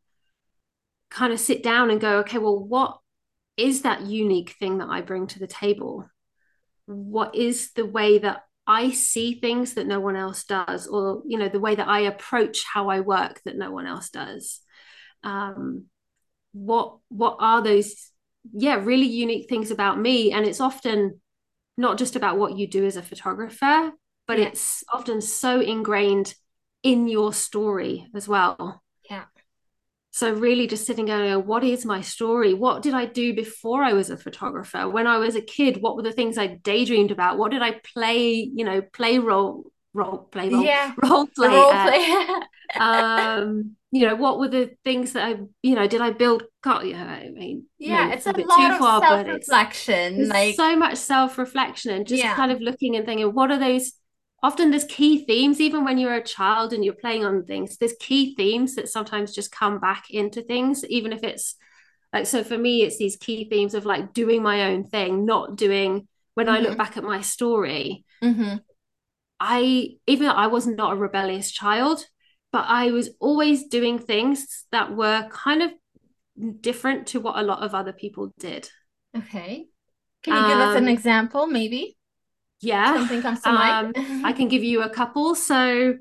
kind 1.10 1.32
of 1.32 1.40
sit 1.40 1.62
down 1.62 1.90
and 1.90 2.00
go, 2.00 2.18
okay, 2.18 2.38
well, 2.38 2.58
what 2.58 2.98
is 3.56 3.82
that 3.82 4.02
unique 4.02 4.54
thing 4.58 4.78
that 4.78 4.88
I 4.88 5.00
bring 5.00 5.26
to 5.28 5.38
the 5.38 5.46
table? 5.46 6.08
What 6.86 7.34
is 7.34 7.72
the 7.72 7.86
way 7.86 8.18
that 8.18 8.44
I 8.66 8.90
see 8.90 9.40
things 9.40 9.74
that 9.74 9.86
no 9.86 9.98
one 9.98 10.14
else 10.14 10.44
does, 10.44 10.86
or 10.86 11.22
you 11.26 11.38
know, 11.38 11.48
the 11.48 11.60
way 11.60 11.74
that 11.74 11.88
I 11.88 12.00
approach 12.00 12.64
how 12.64 12.90
I 12.90 13.00
work 13.00 13.40
that 13.44 13.56
no 13.56 13.70
one 13.70 13.86
else 13.86 14.10
does? 14.10 14.60
Um, 15.24 15.86
what 16.52 16.98
what 17.08 17.36
are 17.40 17.62
those 17.62 18.10
yeah 18.52 18.76
really 18.76 19.06
unique 19.06 19.48
things 19.48 19.70
about 19.70 20.00
me 20.00 20.32
and 20.32 20.46
it's 20.46 20.60
often 20.60 21.20
not 21.78 21.96
just 21.96 22.16
about 22.16 22.36
what 22.36 22.58
you 22.58 22.66
do 22.66 22.84
as 22.84 22.96
a 22.96 23.02
photographer, 23.02 23.92
but 24.26 24.38
yeah. 24.38 24.46
it's 24.46 24.84
often 24.92 25.22
so 25.22 25.60
ingrained 25.60 26.34
in 26.82 27.08
your 27.08 27.32
story 27.32 28.06
as 28.14 28.28
well. 28.28 28.82
Yeah. 29.08 29.24
So 30.10 30.32
really 30.32 30.66
just 30.66 30.84
sitting 30.84 31.08
and 31.08 31.22
going, 31.22 31.46
what 31.46 31.62
is 31.62 31.86
my 31.86 32.00
story? 32.00 32.52
What 32.52 32.82
did 32.82 32.92
I 32.92 33.06
do 33.06 33.32
before 33.32 33.84
I 33.84 33.92
was 33.92 34.10
a 34.10 34.16
photographer? 34.16 34.88
When 34.88 35.06
I 35.06 35.18
was 35.18 35.36
a 35.36 35.40
kid, 35.40 35.80
what 35.80 35.96
were 35.96 36.02
the 36.02 36.12
things 36.12 36.36
I 36.36 36.48
daydreamed 36.48 37.12
about? 37.12 37.38
What 37.38 37.52
did 37.52 37.62
I 37.62 37.80
play, 37.94 38.26
you 38.30 38.64
know, 38.64 38.82
play 38.82 39.18
role 39.18 39.70
role 39.94 40.18
play 40.18 40.48
role, 40.50 40.64
yeah. 40.64 40.92
role 41.02 41.26
play, 41.26 41.48
role 41.48 41.70
play. 41.70 42.26
um 42.80 43.76
you 43.90 44.06
know 44.06 44.14
what 44.14 44.38
were 44.38 44.48
the 44.48 44.70
things 44.84 45.12
that 45.12 45.24
i 45.24 45.36
you 45.62 45.74
know 45.74 45.86
did 45.86 46.00
i 46.00 46.10
build 46.10 46.44
yeah 46.66 47.04
i 47.04 47.30
mean 47.30 47.64
yeah 47.78 48.12
it's 48.12 48.26
a, 48.26 48.30
a 48.30 48.34
bit 48.34 48.46
lot 48.46 48.56
too 48.56 48.78
far, 48.78 48.98
of 48.98 49.02
self-reflection 49.02 50.28
like 50.28 50.54
so 50.54 50.76
much 50.76 50.96
self-reflection 50.96 51.92
and 51.92 52.06
just 52.06 52.22
yeah. 52.22 52.34
kind 52.34 52.52
of 52.52 52.60
looking 52.60 52.96
and 52.96 53.06
thinking 53.06 53.32
what 53.32 53.50
are 53.50 53.58
those 53.58 53.92
often 54.42 54.70
there's 54.70 54.84
key 54.84 55.24
themes 55.24 55.60
even 55.60 55.84
when 55.84 55.98
you're 55.98 56.14
a 56.14 56.22
child 56.22 56.72
and 56.72 56.84
you're 56.84 56.94
playing 56.94 57.24
on 57.24 57.44
things 57.44 57.78
there's 57.78 57.94
key 57.98 58.34
themes 58.34 58.74
that 58.74 58.88
sometimes 58.88 59.34
just 59.34 59.50
come 59.50 59.80
back 59.80 60.10
into 60.10 60.42
things 60.42 60.84
even 60.86 61.12
if 61.12 61.24
it's 61.24 61.54
like 62.12 62.26
so 62.26 62.44
for 62.44 62.58
me 62.58 62.82
it's 62.82 62.98
these 62.98 63.16
key 63.16 63.48
themes 63.48 63.74
of 63.74 63.86
like 63.86 64.12
doing 64.12 64.42
my 64.42 64.70
own 64.70 64.84
thing 64.84 65.24
not 65.24 65.56
doing 65.56 66.06
when 66.34 66.46
mm-hmm. 66.46 66.56
i 66.56 66.58
look 66.58 66.70
mm-hmm. 66.70 66.78
back 66.78 66.96
at 66.96 67.04
my 67.04 67.22
story 67.22 68.04
mm-hmm. 68.22 68.56
i 69.40 69.88
even 70.06 70.26
though 70.26 70.32
i 70.32 70.46
was 70.46 70.66
not 70.66 70.92
a 70.92 70.96
rebellious 70.96 71.50
child 71.50 72.04
but 72.52 72.64
i 72.68 72.90
was 72.90 73.10
always 73.20 73.68
doing 73.68 73.98
things 73.98 74.66
that 74.72 74.94
were 74.94 75.28
kind 75.30 75.62
of 75.62 75.70
different 76.60 77.08
to 77.08 77.20
what 77.20 77.38
a 77.38 77.42
lot 77.42 77.62
of 77.62 77.74
other 77.74 77.92
people 77.92 78.32
did. 78.38 78.68
Okay. 79.16 79.66
Can 80.22 80.34
you 80.34 80.48
give 80.48 80.58
um, 80.58 80.70
us 80.70 80.76
an 80.76 80.84
um, 80.84 80.88
example 80.88 81.46
maybe? 81.46 81.94
yeah 82.60 82.96
something 82.96 83.22
comes 83.22 83.40
to 83.40 83.52
mind? 83.52 83.96
um, 83.96 84.24
i 84.24 84.32
can 84.32 84.48
give 84.48 84.64
you 84.64 84.82
a 84.82 84.90
couple. 84.90 85.34
So 85.34 85.94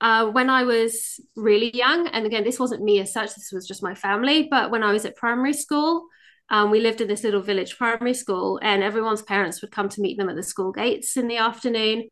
uh, 0.00 0.26
when 0.26 0.48
I 0.48 0.62
was 0.62 1.20
really 1.34 1.76
young, 1.76 2.06
and 2.08 2.24
again, 2.24 2.44
this 2.44 2.60
wasn't 2.60 2.82
me 2.82 3.00
as 3.00 3.12
such, 3.12 3.34
this 3.34 3.50
was 3.52 3.66
just 3.66 3.82
my 3.82 3.94
family, 3.94 4.46
but 4.48 4.70
when 4.70 4.84
I 4.84 4.92
was 4.92 5.04
at 5.04 5.16
primary 5.16 5.52
school, 5.52 6.06
um, 6.50 6.70
we 6.70 6.80
lived 6.80 7.00
in 7.00 7.08
this 7.08 7.24
little 7.24 7.42
village 7.42 7.76
primary 7.76 8.14
school, 8.14 8.60
and 8.62 8.82
everyone's 8.82 9.22
parents 9.22 9.60
would 9.60 9.72
come 9.72 9.88
to 9.88 10.00
meet 10.00 10.16
them 10.16 10.28
at 10.28 10.36
the 10.36 10.42
school 10.42 10.70
gates 10.70 11.16
in 11.16 11.26
the 11.26 11.38
afternoon. 11.38 12.08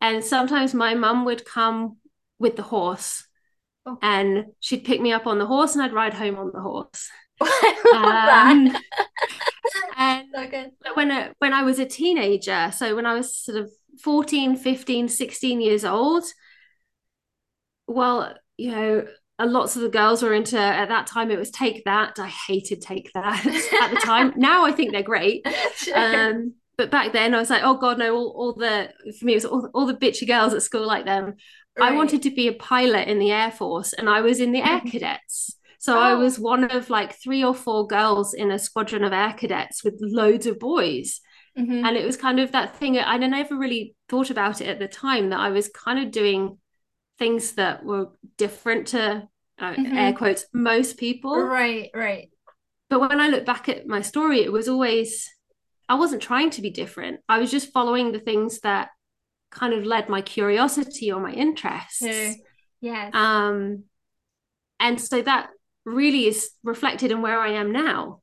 And 0.00 0.24
sometimes 0.24 0.72
my 0.72 0.94
mum 0.94 1.26
would 1.26 1.44
come 1.44 1.98
with 2.38 2.56
the 2.56 2.62
horse, 2.62 3.26
oh. 3.86 3.98
and 4.02 4.46
she'd 4.60 4.84
pick 4.84 5.00
me 5.00 5.12
up 5.12 5.26
on 5.26 5.38
the 5.38 5.46
horse, 5.46 5.74
and 5.74 5.82
I'd 5.82 5.92
ride 5.92 6.14
home 6.14 6.36
on 6.36 6.50
the 6.52 6.60
horse. 6.60 7.08
um, 7.94 8.76
and 9.96 10.26
so 10.34 10.94
when 10.94 11.12
I, 11.12 11.30
when 11.38 11.52
I 11.52 11.62
was 11.62 11.78
a 11.78 11.86
teenager, 11.86 12.72
so 12.74 12.96
when 12.96 13.06
I 13.06 13.14
was 13.14 13.34
sort 13.34 13.58
of 13.58 13.70
14, 14.02 14.56
15, 14.56 15.08
16 15.08 15.60
years 15.60 15.84
old, 15.84 16.24
well, 17.86 18.34
you 18.56 18.70
know, 18.70 19.06
lots 19.40 19.76
of 19.76 19.82
the 19.82 19.88
girls 19.88 20.22
were 20.22 20.34
into 20.34 20.58
at 20.58 20.88
that 20.88 21.06
time 21.06 21.30
it 21.30 21.38
was 21.38 21.50
take 21.50 21.84
that. 21.84 22.18
I 22.18 22.28
hated 22.28 22.82
take 22.82 23.10
that 23.14 23.46
at 23.82 23.90
the 23.90 24.00
time. 24.04 24.32
now 24.36 24.64
I 24.64 24.72
think 24.72 24.92
they're 24.92 25.02
great. 25.02 25.46
Sure. 25.76 25.96
Um, 25.96 26.54
but 26.76 26.90
back 26.90 27.12
then 27.12 27.34
I 27.34 27.38
was 27.38 27.50
like, 27.50 27.62
oh 27.64 27.76
god, 27.76 27.98
no, 27.98 28.14
all, 28.14 28.34
all 28.36 28.54
the 28.54 28.90
for 29.18 29.24
me 29.24 29.32
it 29.32 29.36
was 29.36 29.44
all, 29.44 29.70
all 29.74 29.86
the 29.86 29.94
bitchy 29.94 30.26
girls 30.26 30.54
at 30.54 30.62
school 30.62 30.86
like 30.86 31.04
them. 31.04 31.34
Right. 31.78 31.92
I 31.92 31.96
wanted 31.96 32.22
to 32.22 32.30
be 32.30 32.48
a 32.48 32.52
pilot 32.52 33.08
in 33.08 33.18
the 33.18 33.32
Air 33.32 33.50
Force 33.50 33.92
and 33.92 34.08
I 34.08 34.20
was 34.20 34.40
in 34.40 34.52
the 34.52 34.62
Air 34.62 34.80
Cadets. 34.80 35.56
So 35.78 35.96
oh. 35.96 36.00
I 36.00 36.14
was 36.14 36.38
one 36.38 36.64
of 36.64 36.90
like 36.90 37.14
three 37.22 37.44
or 37.44 37.54
four 37.54 37.86
girls 37.86 38.34
in 38.34 38.50
a 38.50 38.58
squadron 38.58 39.04
of 39.04 39.12
air 39.12 39.32
cadets 39.32 39.84
with 39.84 39.94
loads 40.00 40.46
of 40.46 40.58
boys. 40.58 41.20
Mm-hmm. 41.56 41.84
And 41.84 41.96
it 41.96 42.04
was 42.04 42.16
kind 42.16 42.40
of 42.40 42.50
that 42.50 42.76
thing. 42.76 42.98
I 42.98 43.16
never 43.16 43.56
really 43.56 43.94
thought 44.08 44.30
about 44.30 44.60
it 44.60 44.66
at 44.66 44.80
the 44.80 44.88
time 44.88 45.30
that 45.30 45.38
I 45.38 45.50
was 45.50 45.68
kind 45.68 46.04
of 46.04 46.10
doing 46.10 46.58
things 47.18 47.52
that 47.52 47.84
were 47.84 48.08
different 48.36 48.88
to 48.88 49.28
uh, 49.58 49.72
mm-hmm. 49.72 49.96
air 49.96 50.12
quotes 50.12 50.46
most 50.52 50.96
people 50.96 51.36
right 51.36 51.90
right 51.92 52.30
but 52.88 53.00
when 53.00 53.20
i 53.20 53.28
look 53.28 53.44
back 53.44 53.68
at 53.68 53.86
my 53.86 54.00
story 54.00 54.40
it 54.40 54.52
was 54.52 54.68
always 54.68 55.28
i 55.88 55.94
wasn't 55.94 56.22
trying 56.22 56.48
to 56.48 56.62
be 56.62 56.70
different 56.70 57.20
i 57.28 57.38
was 57.38 57.50
just 57.50 57.72
following 57.72 58.12
the 58.12 58.20
things 58.20 58.60
that 58.60 58.90
kind 59.50 59.72
of 59.72 59.84
led 59.84 60.08
my 60.08 60.20
curiosity 60.20 61.10
or 61.10 61.20
my 61.20 61.32
interests 61.32 62.02
yeah 62.02 62.34
yes. 62.80 63.10
um 63.14 63.84
and 64.80 65.00
so 65.00 65.22
that 65.22 65.50
really 65.84 66.26
is 66.26 66.50
reflected 66.62 67.10
in 67.10 67.22
where 67.22 67.40
i 67.40 67.50
am 67.52 67.72
now 67.72 68.20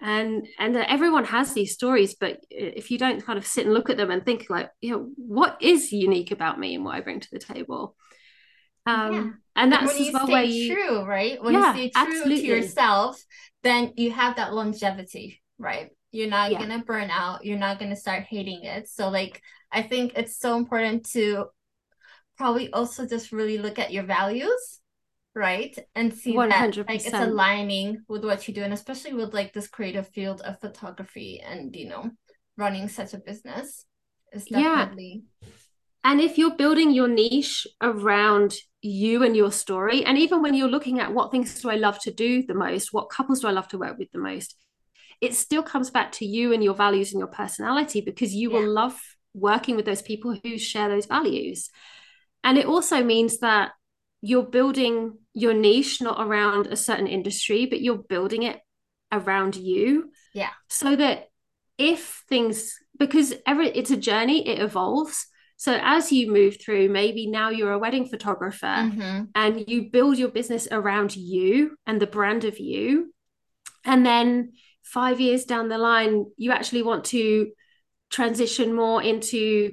and 0.00 0.46
and 0.58 0.76
everyone 0.76 1.24
has 1.24 1.52
these 1.52 1.74
stories 1.74 2.14
but 2.14 2.40
if 2.50 2.90
you 2.90 2.98
don't 2.98 3.24
kind 3.24 3.38
of 3.38 3.46
sit 3.46 3.66
and 3.66 3.74
look 3.74 3.90
at 3.90 3.96
them 3.96 4.10
and 4.10 4.24
think 4.24 4.46
like 4.48 4.70
you 4.80 4.90
know 4.90 5.10
what 5.16 5.58
is 5.60 5.92
unique 5.92 6.30
about 6.30 6.58
me 6.58 6.74
and 6.74 6.84
what 6.84 6.94
i 6.94 7.00
bring 7.00 7.20
to 7.20 7.28
the 7.32 7.38
table 7.38 7.94
um 8.86 9.12
yeah. 9.12 9.30
and 9.56 9.72
that's 9.72 9.92
when 9.92 10.04
you 10.04 10.12
well 10.12 10.26
stay 10.26 10.44
you, 10.46 10.74
true 10.74 11.04
right 11.04 11.42
when 11.42 11.52
yeah, 11.52 11.74
you 11.74 11.90
stay 11.90 11.90
true 11.90 12.02
absolutely. 12.02 12.40
to 12.40 12.46
yourself 12.46 13.22
then 13.62 13.92
you 13.96 14.10
have 14.10 14.36
that 14.36 14.54
longevity 14.54 15.42
right 15.58 15.90
you're 16.12 16.30
not 16.30 16.50
yeah. 16.50 16.58
gonna 16.58 16.82
burn 16.82 17.10
out 17.10 17.44
you're 17.44 17.58
not 17.58 17.78
gonna 17.78 17.96
start 17.96 18.22
hating 18.22 18.64
it 18.64 18.88
so 18.88 19.10
like 19.10 19.42
i 19.72 19.82
think 19.82 20.12
it's 20.16 20.38
so 20.38 20.56
important 20.56 21.08
to 21.10 21.46
probably 22.36 22.72
also 22.72 23.06
just 23.06 23.32
really 23.32 23.58
look 23.58 23.78
at 23.78 23.92
your 23.92 24.04
values 24.04 24.80
right 25.34 25.78
and 25.94 26.12
see 26.12 26.34
100%. 26.34 26.48
that 26.48 26.76
like 26.88 27.04
it's 27.04 27.12
aligning 27.12 28.02
with 28.08 28.24
what 28.24 28.46
you 28.48 28.54
do 28.54 28.62
and 28.62 28.72
especially 28.72 29.12
with 29.12 29.32
like 29.32 29.52
this 29.52 29.68
creative 29.68 30.08
field 30.08 30.40
of 30.40 30.58
photography 30.60 31.40
and 31.40 31.76
you 31.76 31.88
know 31.88 32.10
running 32.56 32.88
such 32.88 33.14
a 33.14 33.18
business 33.18 33.84
is 34.32 34.44
definitely 34.46 35.22
yeah. 35.40 35.48
and 36.04 36.20
if 36.20 36.36
you're 36.36 36.56
building 36.56 36.90
your 36.90 37.08
niche 37.08 37.66
around 37.80 38.54
you 38.82 39.22
and 39.22 39.36
your 39.36 39.52
story 39.52 40.04
and 40.04 40.18
even 40.18 40.42
when 40.42 40.54
you're 40.54 40.68
looking 40.68 40.98
at 40.98 41.12
what 41.12 41.30
things 41.30 41.60
do 41.60 41.70
i 41.70 41.76
love 41.76 41.98
to 42.00 42.10
do 42.10 42.42
the 42.44 42.54
most 42.54 42.92
what 42.92 43.10
couples 43.10 43.40
do 43.40 43.46
i 43.46 43.52
love 43.52 43.68
to 43.68 43.78
work 43.78 43.98
with 43.98 44.10
the 44.12 44.18
most 44.18 44.56
it 45.20 45.34
still 45.34 45.62
comes 45.62 45.90
back 45.90 46.10
to 46.12 46.24
you 46.24 46.52
and 46.52 46.64
your 46.64 46.74
values 46.74 47.12
and 47.12 47.18
your 47.18 47.28
personality 47.28 48.00
because 48.00 48.34
you 48.34 48.50
yeah. 48.50 48.58
will 48.58 48.68
love 48.68 48.98
working 49.34 49.76
with 49.76 49.84
those 49.84 50.02
people 50.02 50.36
who 50.42 50.58
share 50.58 50.88
those 50.88 51.06
values 51.06 51.70
and 52.42 52.58
it 52.58 52.66
also 52.66 53.02
means 53.02 53.38
that 53.38 53.72
you're 54.22 54.42
building 54.42 55.18
your 55.34 55.54
niche 55.54 56.00
not 56.00 56.20
around 56.20 56.66
a 56.66 56.76
certain 56.76 57.06
industry, 57.06 57.66
but 57.66 57.80
you're 57.80 57.98
building 57.98 58.42
it 58.42 58.60
around 59.12 59.56
you. 59.56 60.10
Yeah. 60.34 60.50
So 60.68 60.96
that 60.96 61.28
if 61.78 62.24
things 62.28 62.76
because 62.98 63.34
every 63.46 63.68
it's 63.70 63.90
a 63.90 63.96
journey, 63.96 64.46
it 64.46 64.60
evolves. 64.60 65.26
So 65.56 65.78
as 65.82 66.10
you 66.10 66.32
move 66.32 66.58
through, 66.60 66.88
maybe 66.88 67.26
now 67.26 67.50
you're 67.50 67.72
a 67.72 67.78
wedding 67.78 68.06
photographer 68.06 68.66
mm-hmm. 68.66 69.24
and 69.34 69.64
you 69.68 69.90
build 69.90 70.18
your 70.18 70.30
business 70.30 70.66
around 70.70 71.16
you 71.16 71.76
and 71.86 72.00
the 72.00 72.06
brand 72.06 72.44
of 72.44 72.58
you. 72.58 73.12
And 73.84 74.04
then 74.04 74.52
five 74.82 75.20
years 75.20 75.44
down 75.44 75.68
the 75.68 75.78
line, 75.78 76.26
you 76.36 76.52
actually 76.52 76.82
want 76.82 77.04
to 77.06 77.50
transition 78.10 78.74
more 78.74 79.02
into 79.02 79.72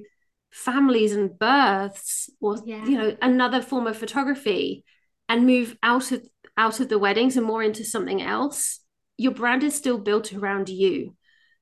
families 0.51 1.13
and 1.13 1.37
births 1.37 2.29
or 2.39 2.57
yeah. 2.65 2.85
you 2.85 2.97
know 2.97 3.15
another 3.21 3.61
form 3.61 3.85
of 3.85 3.97
photography 3.97 4.83
and 5.29 5.45
move 5.45 5.77
out 5.83 6.11
of 6.11 6.25
out 6.55 6.79
of 6.79 6.89
the 6.89 6.97
weddings 6.97 7.37
and 7.37 7.45
more 7.45 7.61
into 7.61 7.83
something 7.83 8.21
else 8.21 8.79
your 9.17 9.33
brand 9.33 9.63
is 9.63 9.75
still 9.75 9.97
built 9.97 10.33
around 10.33 10.69
you 10.69 11.15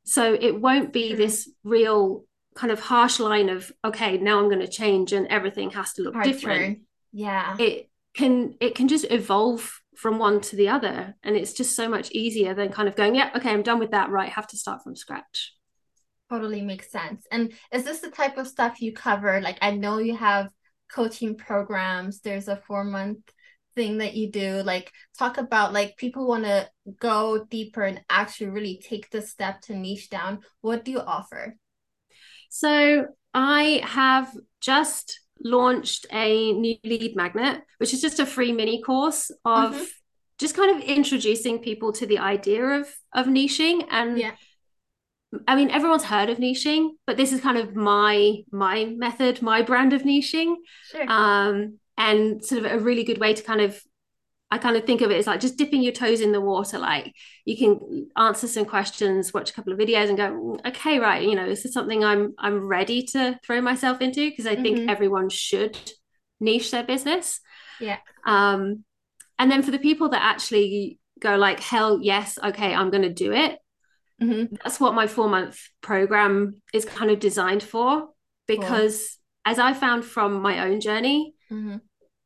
so 0.06 0.34
it 0.34 0.62
won't 0.62 0.94
be 0.94 1.10
True. 1.10 1.18
this 1.18 1.50
real 1.64 2.26
kind 2.56 2.72
of 2.72 2.80
harsh 2.80 3.20
line 3.20 3.50
of 3.50 3.72
okay 3.84 4.18
now 4.18 4.40
i'm 4.40 4.50
going 4.50 4.60
to 4.60 4.68
change 4.68 5.12
and 5.14 5.28
everything 5.28 5.72
has 5.72 5.94
to 5.94 6.04
look 6.04 6.14
different 6.24 6.62
turn. 6.62 6.82
yeah 7.12 7.58
it 7.60 7.90
can 8.14 8.56
it 8.62 8.76
can 8.76 8.88
just 8.88 9.06
evolve 9.10 9.82
from 9.98 10.20
one 10.20 10.40
to 10.42 10.56
the 10.56 10.70
other 10.70 11.16
and 11.24 11.36
it's 11.36 11.54
just 11.54 11.76
so 11.76 11.90
much 11.90 12.12
easier 12.12 12.54
than 12.54 12.70
kind 12.70 12.88
of 12.88 12.96
going 12.96 13.16
yeah 13.16 13.32
okay 13.36 13.50
i'm 13.50 13.64
done 13.64 13.80
with 13.80 13.92
that 13.92 14.10
right 14.10 14.30
have 14.30 14.48
to 14.48 14.58
start 14.58 14.84
from 14.84 14.96
scratch 14.96 15.54
totally 16.30 16.62
makes 16.62 16.92
sense. 16.92 17.26
And 17.32 17.54
is 17.72 17.84
this 17.84 18.00
the 18.00 18.10
type 18.10 18.38
of 18.38 18.48
stuff 18.48 18.82
you 18.82 18.94
cover? 18.94 19.42
Like 19.42 19.58
I 19.62 19.72
know 19.72 19.98
you 20.00 20.16
have 20.16 20.50
coaching 20.92 21.36
programs. 21.36 22.22
There's 22.22 22.48
a 22.48 22.62
four 22.68 22.84
month 22.84 23.20
thing 23.76 24.00
that 24.00 24.16
you 24.16 24.32
do. 24.32 24.62
Like 24.64 24.92
talk 25.18 25.38
about 25.38 25.74
like 25.74 25.98
people 25.98 26.28
want 26.28 26.46
to 26.46 26.70
go 27.00 27.46
deeper 27.50 27.84
and 27.84 28.02
actually 28.10 28.48
really 28.48 28.82
take 28.84 29.10
the 29.10 29.22
step 29.22 29.62
to 29.62 29.76
niche 29.76 30.10
down. 30.10 30.40
What 30.62 30.86
do 30.86 30.92
you 30.92 31.00
offer? 31.00 31.56
So 32.50 33.08
I 33.34 33.82
have 33.84 34.32
just 34.62 35.20
launched 35.44 36.06
a 36.12 36.54
new 36.54 36.78
lead 36.84 37.16
magnet, 37.16 37.62
which 37.78 37.94
is 37.94 38.02
just 38.02 38.20
a 38.20 38.26
free 38.26 38.54
mini 38.54 38.82
course 38.82 39.30
of 39.44 39.74
mm-hmm. 39.74 39.84
just 40.40 40.56
kind 40.56 40.76
of 40.76 40.84
introducing 40.84 41.60
people 41.60 41.92
to 41.94 42.06
the 42.06 42.20
idea 42.20 42.64
of 42.64 42.88
of 43.14 43.28
niching 43.28 43.86
and 43.92 44.18
yeah 44.18 44.32
I 45.48 45.56
mean, 45.56 45.70
everyone's 45.70 46.06
heard 46.06 46.30
of 46.30 46.38
niching, 46.38 46.90
but 47.06 47.18
this 47.18 47.32
is 47.32 47.42
kind 47.42 47.58
of 47.58 47.76
my 47.76 48.44
my 48.52 48.86
method, 48.86 49.42
my 49.42 49.62
brand 49.62 49.94
of 49.94 50.04
niching. 50.04 50.56
Sure. 50.92 51.10
Um, 51.10 51.80
and 51.98 52.44
sort 52.44 52.66
of 52.66 52.72
a 52.72 52.80
really 52.80 53.04
good 53.04 53.20
way 53.20 53.34
to 53.34 53.42
kind 53.44 53.62
of 53.62 53.82
I 54.52 54.58
kind 54.58 54.78
of 54.78 54.86
think 54.86 55.02
of 55.02 55.12
it 55.12 55.18
as 55.18 55.28
like 55.28 55.40
just 55.40 55.58
dipping 55.58 55.82
your 55.82 55.92
toes 55.92 56.22
in 56.22 56.32
the 56.32 56.42
water. 56.42 56.78
Like 56.78 57.14
you 57.46 57.58
can 57.58 58.10
answer 58.16 58.48
some 58.48 58.66
questions, 58.66 59.34
watch 59.34 59.50
a 59.50 59.54
couple 59.54 59.74
of 59.74 59.80
videos, 59.80 60.08
and 60.08 60.18
go, 60.18 60.32
mm, 60.32 60.66
okay, 60.68 61.00
right, 61.00 61.24
you 61.24 61.36
know, 61.36 61.48
this 61.48 61.66
is 61.66 61.74
something 61.74 62.04
I'm 62.04 62.34
I'm 62.38 62.68
ready 62.68 63.04
to 63.08 63.40
throw 63.46 63.60
myself 63.62 64.02
into 64.02 64.30
because 64.30 64.46
I 64.46 64.54
mm-hmm. 64.54 64.64
think 64.64 64.90
everyone 64.90 65.30
should 65.30 65.78
niche 66.40 66.72
their 66.72 66.84
business. 66.84 67.40
Yeah. 67.80 67.98
Um, 68.26 68.84
and 69.40 69.52
then 69.52 69.64
for 69.64 69.72
the 69.72 69.80
people 69.80 70.10
that 70.10 70.22
actually 70.22 71.00
go 71.20 71.36
like, 71.36 71.60
hell 71.60 72.00
yes, 72.02 72.38
okay, 72.42 72.74
I'm 72.74 72.92
going 72.92 73.04
to 73.04 73.14
do 73.14 73.32
it. 73.32 73.58
Mm-hmm. 74.22 74.56
That's 74.64 74.80
what 74.80 74.94
my 74.94 75.08
four 75.08 75.30
month 75.30 75.60
program 75.82 76.62
is 76.74 76.86
kind 76.86 77.12
of 77.12 77.20
designed 77.20 77.64
for. 77.64 78.10
Because 78.48 79.18
cool. 79.46 79.52
as 79.54 79.60
I 79.60 79.74
found 79.74 80.06
from 80.06 80.42
my 80.42 80.68
own 80.68 80.80
journey, 80.80 81.34
mm-hmm. 81.52 81.78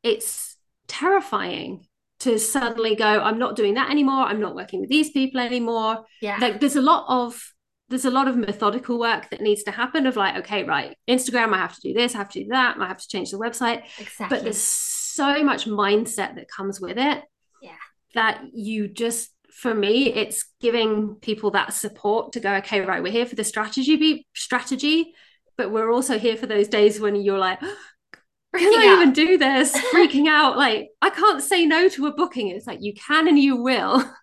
it's 0.03 0.57
terrifying 0.87 1.87
to 2.19 2.37
suddenly 2.37 2.95
go, 2.95 3.05
I'm 3.05 3.39
not 3.39 3.55
doing 3.55 3.75
that 3.75 3.89
anymore. 3.89 4.23
I'm 4.23 4.41
not 4.41 4.55
working 4.55 4.81
with 4.81 4.89
these 4.89 5.11
people 5.11 5.39
anymore. 5.39 6.03
Yeah. 6.21 6.37
Like 6.39 6.59
there's 6.59 6.75
a 6.75 6.81
lot 6.81 7.05
of 7.07 7.41
there's 7.89 8.05
a 8.05 8.11
lot 8.11 8.27
of 8.27 8.37
methodical 8.37 8.99
work 8.99 9.29
that 9.31 9.41
needs 9.41 9.63
to 9.63 9.71
happen 9.71 10.05
of 10.05 10.15
like, 10.15 10.37
okay, 10.37 10.63
right, 10.63 10.95
Instagram, 11.09 11.53
I 11.53 11.57
have 11.57 11.73
to 11.73 11.81
do 11.81 11.93
this, 11.93 12.13
I 12.13 12.19
have 12.19 12.29
to 12.29 12.43
do 12.43 12.49
that, 12.49 12.77
I 12.79 12.87
have 12.87 12.99
to 12.99 13.07
change 13.07 13.31
the 13.31 13.39
website. 13.39 13.81
Exactly. 13.97 14.27
But 14.29 14.43
there's 14.43 14.61
so 14.61 15.43
much 15.43 15.65
mindset 15.65 16.35
that 16.35 16.47
comes 16.55 16.79
with 16.79 16.99
it. 16.99 17.23
Yeah. 17.61 17.71
That 18.13 18.43
you 18.53 18.87
just 18.87 19.31
for 19.51 19.73
me, 19.73 20.13
it's 20.13 20.45
giving 20.61 21.15
people 21.15 21.51
that 21.51 21.73
support 21.73 22.33
to 22.33 22.39
go, 22.39 22.55
okay, 22.55 22.81
right, 22.81 23.03
we're 23.03 23.11
here 23.11 23.25
for 23.25 23.35
the 23.35 23.43
strategy 23.43 23.95
be- 23.95 24.27
strategy, 24.33 25.13
but 25.57 25.71
we're 25.71 25.91
also 25.91 26.17
here 26.17 26.37
for 26.37 26.47
those 26.47 26.67
days 26.67 26.99
when 26.99 27.15
you're 27.15 27.39
like, 27.39 27.59
can 28.55 28.79
I 28.79 28.93
even 28.93 29.13
do 29.13 29.37
this? 29.37 29.75
Freaking 29.93 30.27
out. 30.27 30.57
Like, 30.57 30.89
I 31.01 31.09
can't 31.09 31.41
say 31.41 31.65
no 31.65 31.89
to 31.89 32.07
a 32.07 32.13
booking. 32.13 32.49
It's 32.49 32.67
like 32.67 32.79
you 32.81 32.93
can 32.93 33.27
and 33.27 33.39
you 33.39 33.57
will. 33.57 34.03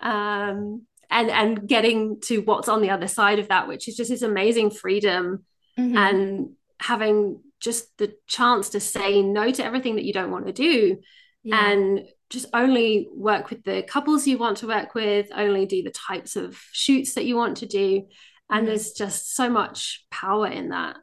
Um, 0.00 0.82
and 1.08 1.30
and 1.30 1.66
getting 1.68 2.20
to 2.22 2.40
what's 2.40 2.68
on 2.68 2.82
the 2.82 2.90
other 2.90 3.06
side 3.06 3.38
of 3.38 3.48
that, 3.48 3.68
which 3.68 3.88
is 3.88 3.96
just 3.96 4.10
this 4.10 4.20
amazing 4.20 4.70
freedom 4.70 5.44
mm-hmm. 5.78 5.96
and 5.96 6.50
having 6.80 7.40
just 7.60 7.96
the 7.96 8.14
chance 8.26 8.70
to 8.70 8.80
say 8.80 9.22
no 9.22 9.50
to 9.50 9.64
everything 9.64 9.94
that 9.94 10.04
you 10.04 10.12
don't 10.12 10.32
want 10.32 10.46
to 10.46 10.52
do 10.52 10.98
yeah. 11.44 11.70
and 11.70 12.08
just 12.34 12.46
only 12.52 13.08
work 13.14 13.48
with 13.48 13.64
the 13.64 13.82
couples 13.84 14.26
you 14.26 14.36
want 14.36 14.58
to 14.58 14.66
work 14.66 14.94
with, 14.94 15.28
only 15.34 15.64
do 15.64 15.82
the 15.82 15.90
types 15.90 16.36
of 16.36 16.60
shoots 16.72 17.14
that 17.14 17.24
you 17.24 17.36
want 17.36 17.58
to 17.58 17.66
do. 17.66 18.06
And 18.50 18.68
there's 18.68 18.92
just 18.92 19.34
so 19.34 19.48
much 19.48 20.04
power 20.10 20.46
in 20.46 20.68
that. 20.68 20.96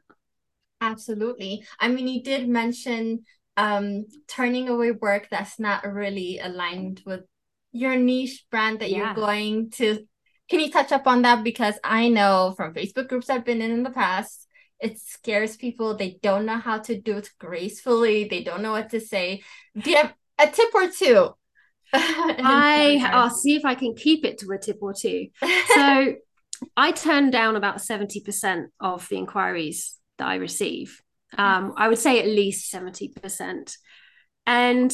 Absolutely. 0.79 1.65
I 1.79 1.87
mean, 1.87 2.07
you 2.07 2.21
did 2.21 2.47
mention 2.47 3.23
um 3.57 4.05
turning 4.27 4.69
away 4.69 4.91
work 4.91 5.27
that's 5.29 5.59
not 5.59 5.85
really 5.85 6.39
aligned 6.39 7.01
with 7.05 7.21
your 7.73 7.97
niche 7.97 8.45
brand 8.49 8.79
that 8.79 8.89
yeah. 8.89 8.97
you're 8.97 9.13
going 9.13 9.69
to 9.69 10.07
can 10.49 10.61
you 10.61 10.71
touch 10.71 10.93
up 10.93 11.05
on 11.05 11.21
that 11.23 11.43
because 11.43 11.75
i 11.83 12.07
know 12.07 12.53
from 12.55 12.73
facebook 12.73 13.09
groups 13.09 13.29
i've 13.29 13.43
been 13.43 13.61
in 13.61 13.71
in 13.71 13.83
the 13.83 13.89
past 13.89 14.47
it 14.79 14.97
scares 14.99 15.57
people 15.57 15.97
they 15.97 16.17
don't 16.23 16.45
know 16.45 16.57
how 16.57 16.77
to 16.77 16.99
do 16.99 17.17
it 17.17 17.29
gracefully 17.39 18.25
they 18.29 18.41
don't 18.41 18.61
know 18.61 18.71
what 18.71 18.89
to 18.89 19.01
say 19.01 19.41
do 19.77 19.91
you 19.91 19.97
have 19.97 20.13
a 20.41 20.47
tip 20.47 20.73
or 20.73 20.89
two 20.89 21.29
i 21.93 23.01
i'll 23.11 23.29
see 23.29 23.55
if 23.55 23.65
i 23.65 23.75
can 23.75 23.93
keep 23.95 24.25
it 24.25 24.37
to 24.37 24.49
a 24.51 24.57
tip 24.57 24.77
or 24.81 24.93
two 24.93 25.27
so 25.73 26.15
i 26.77 26.91
turn 26.91 27.29
down 27.29 27.55
about 27.55 27.77
70% 27.77 28.67
of 28.79 29.07
the 29.09 29.17
inquiries 29.17 29.95
that 30.17 30.27
i 30.27 30.35
receive 30.35 31.01
um, 31.37 31.73
i 31.77 31.87
would 31.87 31.97
say 31.97 32.19
at 32.19 32.25
least 32.25 32.73
70% 32.73 33.75
and 34.47 34.91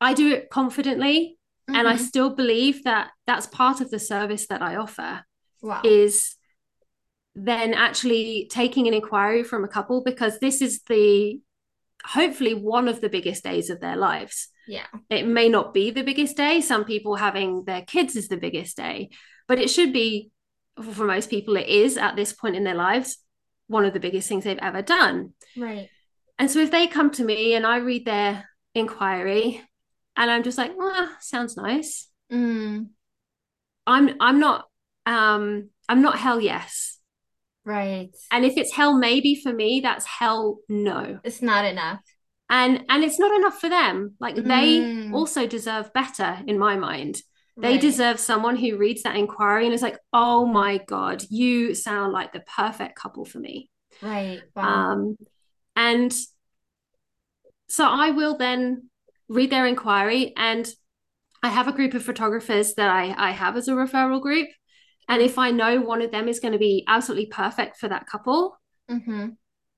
i 0.00 0.14
do 0.14 0.30
it 0.32 0.50
confidently 0.50 1.38
mm-hmm. 1.68 1.78
and 1.78 1.88
i 1.88 1.94
mm-hmm. 1.94 2.04
still 2.04 2.30
believe 2.30 2.84
that 2.84 3.10
that's 3.26 3.46
part 3.46 3.80
of 3.80 3.90
the 3.90 3.98
service 3.98 4.46
that 4.48 4.62
i 4.62 4.76
offer 4.76 5.24
wow. 5.62 5.80
is 5.84 6.36
then 7.34 7.74
actually 7.74 8.46
taking 8.50 8.86
an 8.86 8.94
inquiry 8.94 9.42
from 9.42 9.64
a 9.64 9.68
couple 9.68 10.02
because 10.02 10.38
this 10.38 10.62
is 10.62 10.82
the 10.82 11.40
hopefully 12.04 12.54
one 12.54 12.88
of 12.88 13.00
the 13.00 13.08
biggest 13.08 13.44
days 13.44 13.70
of 13.70 13.80
their 13.80 13.96
lives. 13.96 14.48
Yeah. 14.66 14.86
It 15.10 15.26
may 15.26 15.48
not 15.48 15.74
be 15.74 15.90
the 15.90 16.02
biggest 16.02 16.36
day. 16.36 16.60
Some 16.60 16.84
people 16.84 17.16
having 17.16 17.64
their 17.64 17.82
kids 17.82 18.16
is 18.16 18.28
the 18.28 18.36
biggest 18.36 18.76
day, 18.76 19.10
but 19.48 19.58
it 19.58 19.70
should 19.70 19.92
be 19.92 20.30
for 20.80 21.04
most 21.04 21.30
people 21.30 21.56
it 21.56 21.68
is 21.68 21.96
at 21.96 22.16
this 22.16 22.32
point 22.32 22.56
in 22.56 22.64
their 22.64 22.74
lives 22.74 23.18
one 23.68 23.84
of 23.84 23.92
the 23.92 24.00
biggest 24.00 24.28
things 24.28 24.44
they've 24.44 24.58
ever 24.58 24.82
done. 24.82 25.32
Right. 25.56 25.88
And 26.38 26.50
so 26.50 26.58
if 26.60 26.70
they 26.70 26.86
come 26.86 27.10
to 27.12 27.24
me 27.24 27.54
and 27.54 27.66
I 27.66 27.78
read 27.78 28.04
their 28.04 28.48
inquiry 28.74 29.62
and 30.16 30.30
I'm 30.30 30.42
just 30.42 30.58
like, 30.58 30.72
ah, 30.78 31.16
sounds 31.20 31.56
nice. 31.56 32.08
Mm. 32.32 32.88
I'm 33.86 34.16
I'm 34.20 34.40
not 34.40 34.66
um 35.06 35.70
I'm 35.88 36.02
not 36.02 36.18
hell 36.18 36.40
yes. 36.40 36.93
Right. 37.64 38.10
And 38.30 38.44
if 38.44 38.56
it's 38.56 38.72
hell 38.72 38.96
maybe 38.98 39.34
for 39.34 39.52
me, 39.52 39.80
that's 39.80 40.04
hell 40.04 40.58
no. 40.68 41.18
It's 41.24 41.42
not 41.42 41.64
enough. 41.64 42.00
And 42.50 42.84
and 42.88 43.02
it's 43.02 43.18
not 43.18 43.34
enough 43.34 43.58
for 43.58 43.68
them. 43.68 44.14
Like 44.20 44.36
mm. 44.36 44.46
they 44.46 45.10
also 45.16 45.46
deserve 45.46 45.92
better 45.92 46.38
in 46.46 46.58
my 46.58 46.76
mind. 46.76 47.20
They 47.56 47.72
right. 47.72 47.80
deserve 47.80 48.18
someone 48.18 48.56
who 48.56 48.76
reads 48.76 49.04
that 49.04 49.16
inquiry 49.16 49.64
and 49.64 49.74
is 49.74 49.82
like, 49.82 49.98
"Oh 50.12 50.44
my 50.44 50.78
god, 50.78 51.24
you 51.30 51.74
sound 51.74 52.12
like 52.12 52.32
the 52.32 52.44
perfect 52.56 52.96
couple 52.96 53.24
for 53.24 53.38
me." 53.38 53.70
Right. 54.02 54.42
Wow. 54.54 54.62
Um 54.64 55.16
and 55.76 56.14
so 57.68 57.86
I 57.88 58.10
will 58.10 58.36
then 58.36 58.90
read 59.28 59.50
their 59.50 59.66
inquiry 59.66 60.32
and 60.36 60.68
I 61.42 61.48
have 61.48 61.68
a 61.68 61.72
group 61.72 61.94
of 61.94 62.02
photographers 62.02 62.74
that 62.74 62.88
I, 62.88 63.14
I 63.16 63.30
have 63.32 63.56
as 63.56 63.68
a 63.68 63.72
referral 63.72 64.20
group 64.20 64.48
and 65.08 65.22
if 65.22 65.38
I 65.38 65.50
know 65.50 65.80
one 65.80 66.02
of 66.02 66.10
them 66.10 66.28
is 66.28 66.40
going 66.40 66.52
to 66.52 66.58
be 66.58 66.84
absolutely 66.88 67.26
perfect 67.26 67.78
for 67.78 67.88
that 67.88 68.06
couple, 68.06 68.58
mm-hmm. 68.90 69.30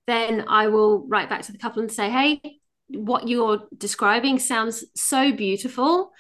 then 0.07 0.45
I 0.49 0.69
will 0.69 1.07
write 1.07 1.29
back 1.29 1.43
to 1.43 1.53
the 1.53 1.59
couple 1.59 1.83
and 1.83 1.91
say, 1.91 2.11
hey, 2.11 2.41
what 2.89 3.29
you're 3.29 3.67
describing 3.77 4.39
sounds 4.39 4.85
so 4.95 5.33
beautiful. 5.33 6.13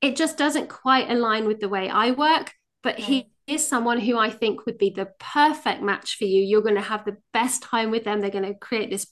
It 0.00 0.16
just 0.16 0.36
doesn't 0.36 0.68
quite 0.68 1.10
align 1.10 1.46
with 1.46 1.60
the 1.60 1.68
way 1.68 1.88
I 1.88 2.10
work, 2.10 2.52
but 2.82 2.98
he 2.98 3.30
is 3.46 3.66
someone 3.66 3.98
who 4.00 4.18
I 4.18 4.30
think 4.30 4.66
would 4.66 4.78
be 4.78 4.90
the 4.90 5.08
perfect 5.18 5.82
match 5.82 6.16
for 6.16 6.24
you. 6.24 6.42
You're 6.42 6.62
going 6.62 6.74
to 6.74 6.80
have 6.80 7.04
the 7.04 7.16
best 7.32 7.62
time 7.62 7.90
with 7.90 8.04
them. 8.04 8.20
They're 8.20 8.30
going 8.30 8.44
to 8.44 8.58
create 8.58 8.90
this 8.90 9.06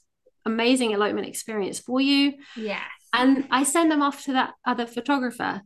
amazing 0.45 0.93
elopement 0.93 1.27
experience 1.27 1.79
for 1.79 2.01
you. 2.01 2.35
Yes. 2.57 2.83
And 3.13 3.47
I 3.51 3.63
send 3.63 3.91
them 3.91 4.03
off 4.03 4.25
to 4.25 4.33
that 4.33 4.55
other 4.67 4.87
photographer 4.87 5.63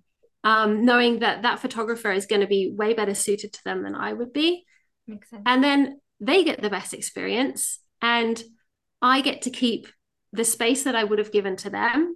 um, 0.46 0.84
knowing 0.84 1.18
that 1.18 1.42
that 1.42 1.58
photographer 1.58 2.12
is 2.12 2.26
going 2.26 2.40
to 2.40 2.46
be 2.46 2.70
way 2.70 2.94
better 2.94 3.14
suited 3.14 3.52
to 3.52 3.64
them 3.64 3.82
than 3.82 3.96
I 3.96 4.12
would 4.12 4.32
be. 4.32 4.64
Makes 5.08 5.30
sense. 5.30 5.42
And 5.44 5.62
then 5.62 6.00
they 6.20 6.44
get 6.44 6.62
the 6.62 6.70
best 6.70 6.94
experience, 6.94 7.80
and 8.00 8.40
I 9.02 9.22
get 9.22 9.42
to 9.42 9.50
keep 9.50 9.88
the 10.32 10.44
space 10.44 10.84
that 10.84 10.94
I 10.94 11.02
would 11.02 11.18
have 11.18 11.32
given 11.32 11.56
to 11.56 11.70
them 11.70 12.14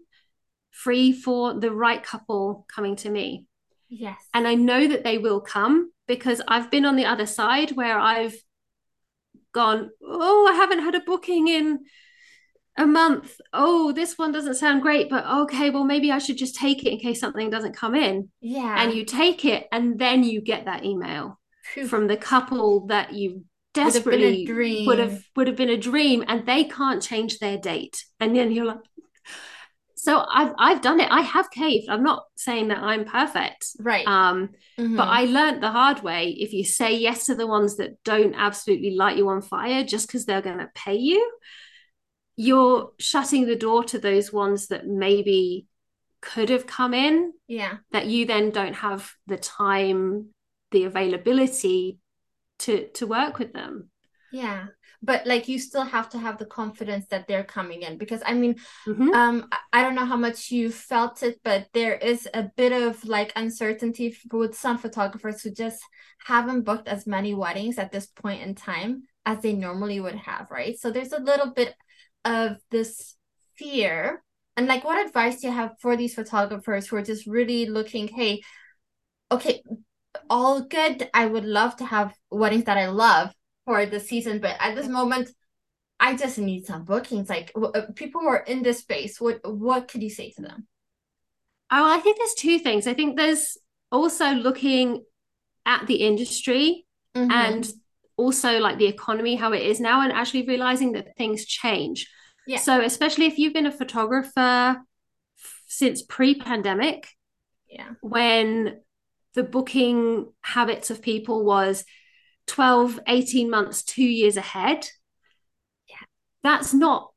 free 0.70 1.12
for 1.12 1.58
the 1.58 1.72
right 1.72 2.00
couple 2.00 2.66
coming 2.72 2.94
to 2.96 3.10
me. 3.10 3.46
Yes. 3.88 4.16
And 4.32 4.46
I 4.46 4.54
know 4.54 4.86
that 4.86 5.02
they 5.02 5.18
will 5.18 5.40
come 5.40 5.90
because 6.06 6.40
I've 6.46 6.70
been 6.70 6.84
on 6.84 6.94
the 6.94 7.06
other 7.06 7.26
side 7.26 7.72
where 7.72 7.98
I've 7.98 8.36
gone, 9.52 9.90
oh, 10.04 10.46
I 10.48 10.54
haven't 10.54 10.84
had 10.84 10.94
a 10.94 11.00
booking 11.00 11.48
in 11.48 11.80
a 12.78 12.86
month 12.86 13.40
oh 13.52 13.92
this 13.92 14.16
one 14.16 14.32
doesn't 14.32 14.54
sound 14.54 14.80
great 14.80 15.10
but 15.10 15.26
okay 15.26 15.70
well 15.70 15.84
maybe 15.84 16.12
i 16.12 16.18
should 16.18 16.38
just 16.38 16.54
take 16.54 16.84
it 16.84 16.90
in 16.90 16.98
case 16.98 17.20
something 17.20 17.50
doesn't 17.50 17.76
come 17.76 17.94
in 17.94 18.28
yeah 18.40 18.82
and 18.82 18.94
you 18.94 19.04
take 19.04 19.44
it 19.44 19.66
and 19.72 19.98
then 19.98 20.22
you 20.22 20.40
get 20.40 20.64
that 20.64 20.84
email 20.84 21.38
from 21.88 22.06
the 22.06 22.16
couple 22.16 22.86
that 22.86 23.12
you 23.12 23.44
desperately 23.74 24.44
would 24.48 24.48
have, 24.48 24.86
would 24.86 24.98
have 24.98 25.24
would 25.36 25.46
have 25.46 25.56
been 25.56 25.70
a 25.70 25.76
dream 25.76 26.24
and 26.26 26.46
they 26.46 26.64
can't 26.64 27.02
change 27.02 27.38
their 27.38 27.58
date 27.58 28.04
and 28.18 28.34
then 28.34 28.50
you're 28.50 28.64
like 28.64 28.78
so 30.00 30.24
I've 30.32 30.54
I've 30.58 30.80
done 30.80 30.98
it. 30.98 31.08
I 31.10 31.20
have 31.20 31.50
caved. 31.50 31.90
I'm 31.90 32.02
not 32.02 32.24
saying 32.34 32.68
that 32.68 32.78
I'm 32.78 33.04
perfect. 33.04 33.66
Right. 33.78 34.06
Um, 34.06 34.48
mm-hmm. 34.78 34.96
but 34.96 35.08
I 35.08 35.24
learned 35.24 35.62
the 35.62 35.70
hard 35.70 36.02
way. 36.02 36.30
If 36.30 36.54
you 36.54 36.64
say 36.64 36.96
yes 36.96 37.26
to 37.26 37.34
the 37.34 37.46
ones 37.46 37.76
that 37.76 38.02
don't 38.02 38.34
absolutely 38.34 38.96
light 38.96 39.18
you 39.18 39.28
on 39.28 39.42
fire 39.42 39.84
just 39.84 40.06
because 40.06 40.24
they're 40.24 40.40
gonna 40.40 40.70
pay 40.74 40.94
you, 40.94 41.30
you're 42.40 42.92
shutting 42.98 43.44
the 43.44 43.54
door 43.54 43.84
to 43.84 43.98
those 43.98 44.32
ones 44.32 44.68
that 44.68 44.86
maybe 44.86 45.66
could 46.22 46.48
have 46.48 46.66
come 46.66 46.94
in 46.94 47.34
yeah. 47.46 47.76
that 47.92 48.06
you 48.06 48.24
then 48.24 48.48
don't 48.48 48.72
have 48.72 49.12
the 49.26 49.36
time 49.36 50.28
the 50.70 50.84
availability 50.84 51.98
to 52.58 52.88
to 52.94 53.06
work 53.06 53.38
with 53.38 53.52
them. 53.52 53.90
Yeah. 54.32 54.68
But 55.02 55.26
like 55.26 55.48
you 55.48 55.58
still 55.58 55.84
have 55.84 56.08
to 56.10 56.18
have 56.18 56.38
the 56.38 56.46
confidence 56.46 57.06
that 57.08 57.28
they're 57.28 57.44
coming 57.58 57.82
in 57.82 57.98
because 57.98 58.22
i 58.26 58.34
mean 58.34 58.56
mm-hmm. 58.86 59.10
um 59.14 59.48
i 59.72 59.82
don't 59.82 59.94
know 59.94 60.04
how 60.04 60.20
much 60.28 60.50
you 60.50 60.70
felt 60.70 61.22
it 61.22 61.40
but 61.42 61.68
there 61.72 61.94
is 61.94 62.28
a 62.34 62.50
bit 62.54 62.72
of 62.72 63.02
like 63.06 63.32
uncertainty 63.34 64.14
with 64.30 64.54
some 64.54 64.76
photographers 64.76 65.40
who 65.40 65.50
just 65.50 65.80
haven't 66.26 66.66
booked 66.68 66.86
as 66.86 67.06
many 67.06 67.32
weddings 67.34 67.78
at 67.78 67.90
this 67.92 68.06
point 68.06 68.42
in 68.42 68.54
time 68.54 69.04
as 69.24 69.38
they 69.40 69.54
normally 69.54 70.00
would 70.00 70.16
have 70.16 70.50
right? 70.50 70.78
So 70.78 70.90
there's 70.90 71.12
a 71.12 71.26
little 71.30 71.50
bit 71.50 71.74
of 72.24 72.56
this 72.70 73.16
fear. 73.56 74.22
And 74.56 74.66
like 74.66 74.84
what 74.84 75.04
advice 75.04 75.40
do 75.40 75.48
you 75.48 75.52
have 75.52 75.72
for 75.80 75.96
these 75.96 76.14
photographers 76.14 76.86
who 76.86 76.96
are 76.96 77.02
just 77.02 77.26
really 77.26 77.66
looking 77.66 78.08
hey 78.08 78.42
okay 79.30 79.62
all 80.28 80.62
good. 80.62 81.08
I 81.14 81.26
would 81.26 81.44
love 81.44 81.76
to 81.76 81.84
have 81.84 82.14
weddings 82.30 82.64
that 82.64 82.76
i 82.76 82.88
love 82.88 83.32
for 83.64 83.86
the 83.86 84.00
season 84.00 84.40
but 84.40 84.56
at 84.58 84.74
this 84.74 84.88
moment 84.88 85.30
i 85.98 86.16
just 86.16 86.38
need 86.38 86.66
some 86.66 86.84
bookings. 86.84 87.28
Like 87.28 87.52
uh, 87.56 87.82
people 87.94 88.20
who 88.20 88.28
are 88.28 88.44
in 88.44 88.62
this 88.62 88.80
space 88.80 89.20
what 89.20 89.40
what 89.44 89.88
could 89.88 90.02
you 90.02 90.10
say 90.10 90.30
to 90.32 90.42
them? 90.42 90.66
Oh 91.70 91.90
i 91.90 92.00
think 92.00 92.18
there's 92.18 92.34
two 92.34 92.58
things. 92.58 92.86
I 92.86 92.94
think 92.94 93.16
there's 93.16 93.56
also 93.92 94.32
looking 94.32 95.04
at 95.66 95.86
the 95.86 95.96
industry 95.96 96.86
mm-hmm. 97.14 97.30
and 97.30 97.72
also 98.20 98.58
like 98.58 98.78
the 98.78 98.86
economy 98.86 99.34
how 99.34 99.52
it 99.52 99.62
is 99.62 99.80
now 99.80 100.02
and 100.02 100.12
actually 100.12 100.46
realizing 100.46 100.92
that 100.92 101.16
things 101.16 101.46
change. 101.46 102.08
Yeah. 102.46 102.58
So 102.58 102.80
especially 102.80 103.26
if 103.26 103.38
you've 103.38 103.54
been 103.54 103.66
a 103.66 103.72
photographer 103.72 104.76
f- 105.38 105.62
since 105.66 106.02
pre-pandemic 106.02 107.08
yeah. 107.68 107.90
when 108.02 108.80
the 109.34 109.42
booking 109.42 110.32
habits 110.42 110.90
of 110.90 111.02
people 111.02 111.44
was 111.44 111.84
12 112.46 113.00
18 113.06 113.48
months 113.48 113.84
2 113.84 114.02
years 114.02 114.36
ahead 114.36 114.88
yeah. 115.88 115.96
that's 116.42 116.74
not 116.74 117.12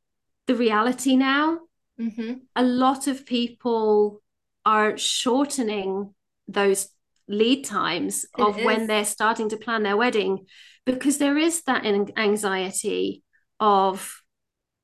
the 0.46 0.56
reality 0.56 1.16
now. 1.16 1.60
Mm-hmm. 2.00 2.34
a 2.56 2.64
lot 2.64 3.06
of 3.06 3.24
people 3.26 4.22
are 4.66 4.98
shortening 4.98 6.14
those 6.48 6.90
lead 7.28 7.64
times 7.64 8.26
it 8.38 8.42
of 8.42 8.60
is. 8.60 8.66
when 8.66 8.88
they're 8.88 9.06
starting 9.06 9.50
to 9.50 9.58
plan 9.58 9.84
their 9.84 9.98
wedding 9.98 10.46
because 10.86 11.18
there 11.18 11.38
is 11.38 11.64
that 11.64 11.86
anxiety 11.86 13.24
of 13.60 14.22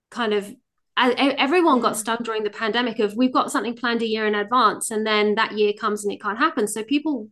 kind 0.10 0.34
of 0.34 0.54
everyone 0.98 1.80
got 1.80 1.96
stung 1.96 2.18
during 2.24 2.44
the 2.44 2.50
pandemic 2.50 3.00
of 3.00 3.16
we've 3.16 3.34
got 3.34 3.52
something 3.52 3.76
planned 3.76 4.02
a 4.02 4.08
year 4.08 4.28
in 4.28 4.36
advance 4.36 4.92
and 4.92 5.06
then 5.06 5.36
that 5.36 5.58
year 5.58 5.74
comes 5.74 6.04
and 6.04 6.14
it 6.14 6.22
can't 6.22 6.38
happen 6.38 6.68
so 6.68 6.84
people 6.84 7.30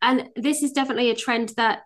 and 0.00 0.28
this 0.36 0.62
is 0.62 0.72
definitely 0.72 1.10
a 1.10 1.14
trend 1.14 1.50
that 1.56 1.80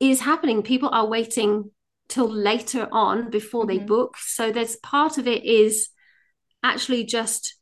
is 0.00 0.20
happening 0.20 0.62
people 0.62 0.88
are 0.92 1.06
waiting 1.06 1.70
till 2.08 2.28
later 2.28 2.88
on 2.90 3.30
before 3.30 3.64
mm-hmm. 3.64 3.78
they 3.78 3.84
book 3.84 4.16
so 4.18 4.50
there's 4.50 4.76
part 4.76 5.18
of 5.18 5.28
it 5.28 5.44
is 5.44 5.90
actually 6.64 7.04
just 7.04 7.56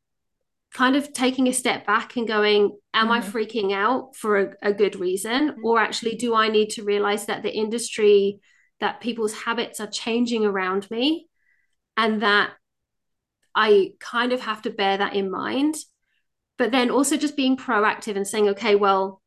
kind 0.72 0.96
of 0.96 1.12
taking 1.12 1.48
a 1.48 1.52
step 1.52 1.86
back 1.86 2.16
and 2.16 2.28
going 2.28 2.76
am 2.94 3.08
mm-hmm. 3.08 3.12
i 3.12 3.20
freaking 3.20 3.72
out 3.72 4.14
for 4.14 4.38
a, 4.38 4.70
a 4.70 4.72
good 4.72 4.96
reason 4.96 5.50
mm-hmm. 5.50 5.64
or 5.64 5.78
actually 5.80 6.16
do 6.16 6.34
i 6.34 6.48
need 6.48 6.70
to 6.70 6.84
realize 6.84 7.26
that 7.26 7.42
the 7.42 7.54
industry 7.54 8.40
that 8.80 9.00
people's 9.00 9.34
habits 9.34 9.78
are 9.78 9.86
changing 9.86 10.44
around 10.44 10.90
me 10.90 11.28
and 11.96 12.22
that 12.22 12.50
I 13.54 13.92
kind 14.00 14.32
of 14.32 14.40
have 14.40 14.62
to 14.62 14.70
bear 14.70 14.98
that 14.98 15.14
in 15.14 15.30
mind. 15.30 15.76
But 16.58 16.70
then 16.70 16.90
also 16.90 17.16
just 17.16 17.36
being 17.36 17.56
proactive 17.56 18.16
and 18.16 18.26
saying, 18.26 18.50
okay, 18.50 18.74
well, 18.74 19.22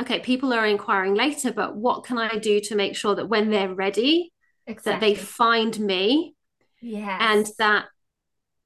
okay, 0.00 0.20
people 0.20 0.52
are 0.52 0.66
inquiring 0.66 1.14
later, 1.14 1.52
but 1.52 1.76
what 1.76 2.04
can 2.04 2.18
I 2.18 2.36
do 2.38 2.60
to 2.60 2.74
make 2.74 2.94
sure 2.94 3.14
that 3.14 3.28
when 3.28 3.50
they're 3.50 3.74
ready, 3.74 4.32
exactly. 4.66 4.92
that 4.92 5.00
they 5.00 5.14
find 5.14 5.78
me? 5.78 6.34
Yeah. 6.80 7.32
And 7.32 7.46
that 7.58 7.86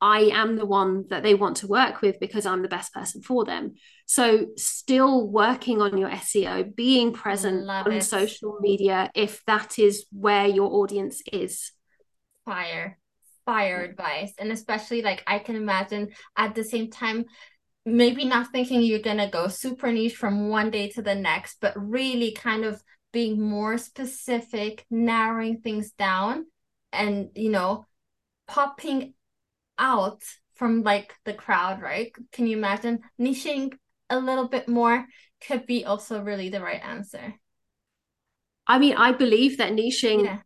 I 0.02 0.30
am 0.32 0.56
the 0.56 0.66
one 0.66 1.04
that 1.10 1.22
they 1.22 1.34
want 1.34 1.58
to 1.58 1.68
work 1.68 2.02
with 2.02 2.18
because 2.18 2.44
I'm 2.44 2.62
the 2.62 2.68
best 2.68 2.92
person 2.92 3.22
for 3.22 3.44
them. 3.44 3.74
So, 4.04 4.48
still 4.56 5.28
working 5.28 5.80
on 5.80 5.96
your 5.96 6.10
SEO, 6.10 6.74
being 6.74 7.12
present 7.12 7.62
Love 7.64 7.86
on 7.86 7.92
it. 7.92 8.02
social 8.02 8.58
media, 8.60 9.12
if 9.14 9.44
that 9.46 9.78
is 9.78 10.04
where 10.10 10.46
your 10.46 10.72
audience 10.72 11.22
is. 11.32 11.70
Fire 12.44 12.98
fire 13.44 13.80
mm. 13.80 13.90
advice 13.90 14.32
and 14.38 14.52
especially 14.52 15.02
like 15.02 15.20
i 15.26 15.36
can 15.36 15.56
imagine 15.56 16.08
at 16.36 16.54
the 16.54 16.62
same 16.62 16.88
time 16.90 17.24
maybe 17.84 18.24
not 18.24 18.52
thinking 18.52 18.80
you're 18.82 19.00
gonna 19.00 19.28
go 19.28 19.48
super 19.48 19.90
niche 19.90 20.14
from 20.14 20.48
one 20.48 20.70
day 20.70 20.88
to 20.88 21.02
the 21.02 21.14
next 21.14 21.56
but 21.60 21.72
really 21.76 22.30
kind 22.30 22.64
of 22.64 22.80
being 23.12 23.40
more 23.40 23.76
specific 23.76 24.86
narrowing 24.90 25.58
things 25.58 25.90
down 25.92 26.46
and 26.92 27.30
you 27.34 27.50
know 27.50 27.84
popping 28.46 29.12
out 29.78 30.22
from 30.54 30.82
like 30.82 31.14
the 31.24 31.34
crowd 31.34 31.80
right 31.80 32.12
can 32.32 32.46
you 32.46 32.56
imagine 32.56 33.00
niching 33.20 33.72
a 34.10 34.18
little 34.18 34.48
bit 34.48 34.68
more 34.68 35.06
could 35.46 35.66
be 35.66 35.84
also 35.84 36.22
really 36.22 36.48
the 36.48 36.60
right 36.60 36.82
answer 36.84 37.34
i 38.66 38.78
mean 38.78 38.94
i 38.96 39.12
believe 39.12 39.58
that 39.58 39.72
niching 39.72 40.24
yeah. 40.24 40.38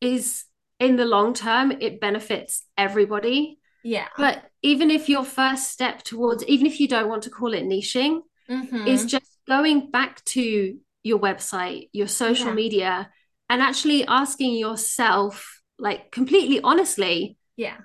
is 0.00 0.44
in 0.78 0.96
the 0.96 1.04
long 1.04 1.34
term, 1.34 1.72
it 1.72 2.00
benefits 2.00 2.64
everybody. 2.76 3.58
Yeah. 3.82 4.08
But 4.16 4.44
even 4.62 4.90
if 4.90 5.08
your 5.08 5.24
first 5.24 5.70
step 5.70 6.02
towards, 6.02 6.44
even 6.44 6.66
if 6.66 6.80
you 6.80 6.88
don't 6.88 7.08
want 7.08 7.22
to 7.22 7.30
call 7.30 7.54
it 7.54 7.64
niching, 7.64 8.20
mm-hmm. 8.50 8.86
is 8.86 9.06
just 9.06 9.38
going 9.48 9.90
back 9.90 10.24
to 10.24 10.76
your 11.02 11.18
website, 11.18 11.88
your 11.92 12.08
social 12.08 12.48
yeah. 12.48 12.54
media, 12.54 13.10
and 13.48 13.62
actually 13.62 14.04
asking 14.06 14.56
yourself, 14.56 15.62
like 15.78 16.10
completely 16.10 16.60
honestly, 16.60 17.38
yeah. 17.56 17.78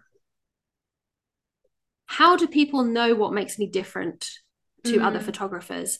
How 2.12 2.36
do 2.36 2.48
people 2.48 2.84
know 2.84 3.16
what 3.16 3.34
makes 3.34 3.58
me 3.58 3.68
different 3.68 4.30
to 4.84 4.94
mm-hmm. 4.94 5.06
other 5.06 5.20
photographers? 5.20 6.00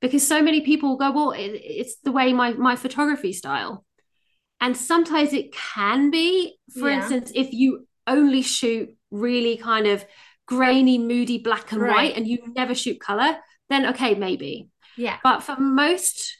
Because 0.00 0.26
so 0.26 0.42
many 0.42 0.62
people 0.62 0.96
go, 0.96 1.12
well, 1.12 1.30
it, 1.32 1.50
it's 1.52 1.96
the 2.02 2.12
way 2.12 2.32
my 2.32 2.52
my 2.54 2.76
photography 2.76 3.32
style 3.32 3.84
and 4.62 4.76
sometimes 4.76 5.32
it 5.34 5.52
can 5.52 6.10
be 6.10 6.56
for 6.78 6.88
yeah. 6.88 6.96
instance 6.96 7.32
if 7.34 7.52
you 7.52 7.86
only 8.06 8.40
shoot 8.40 8.96
really 9.10 9.58
kind 9.58 9.86
of 9.86 10.06
grainy 10.46 10.96
moody 10.96 11.38
black 11.38 11.72
and 11.72 11.82
right. 11.82 11.94
white 11.94 12.16
and 12.16 12.26
you 12.26 12.38
never 12.56 12.74
shoot 12.74 12.98
color 12.98 13.36
then 13.68 13.86
okay 13.86 14.14
maybe 14.14 14.70
yeah 14.96 15.18
but 15.22 15.40
for 15.40 15.56
most 15.58 16.38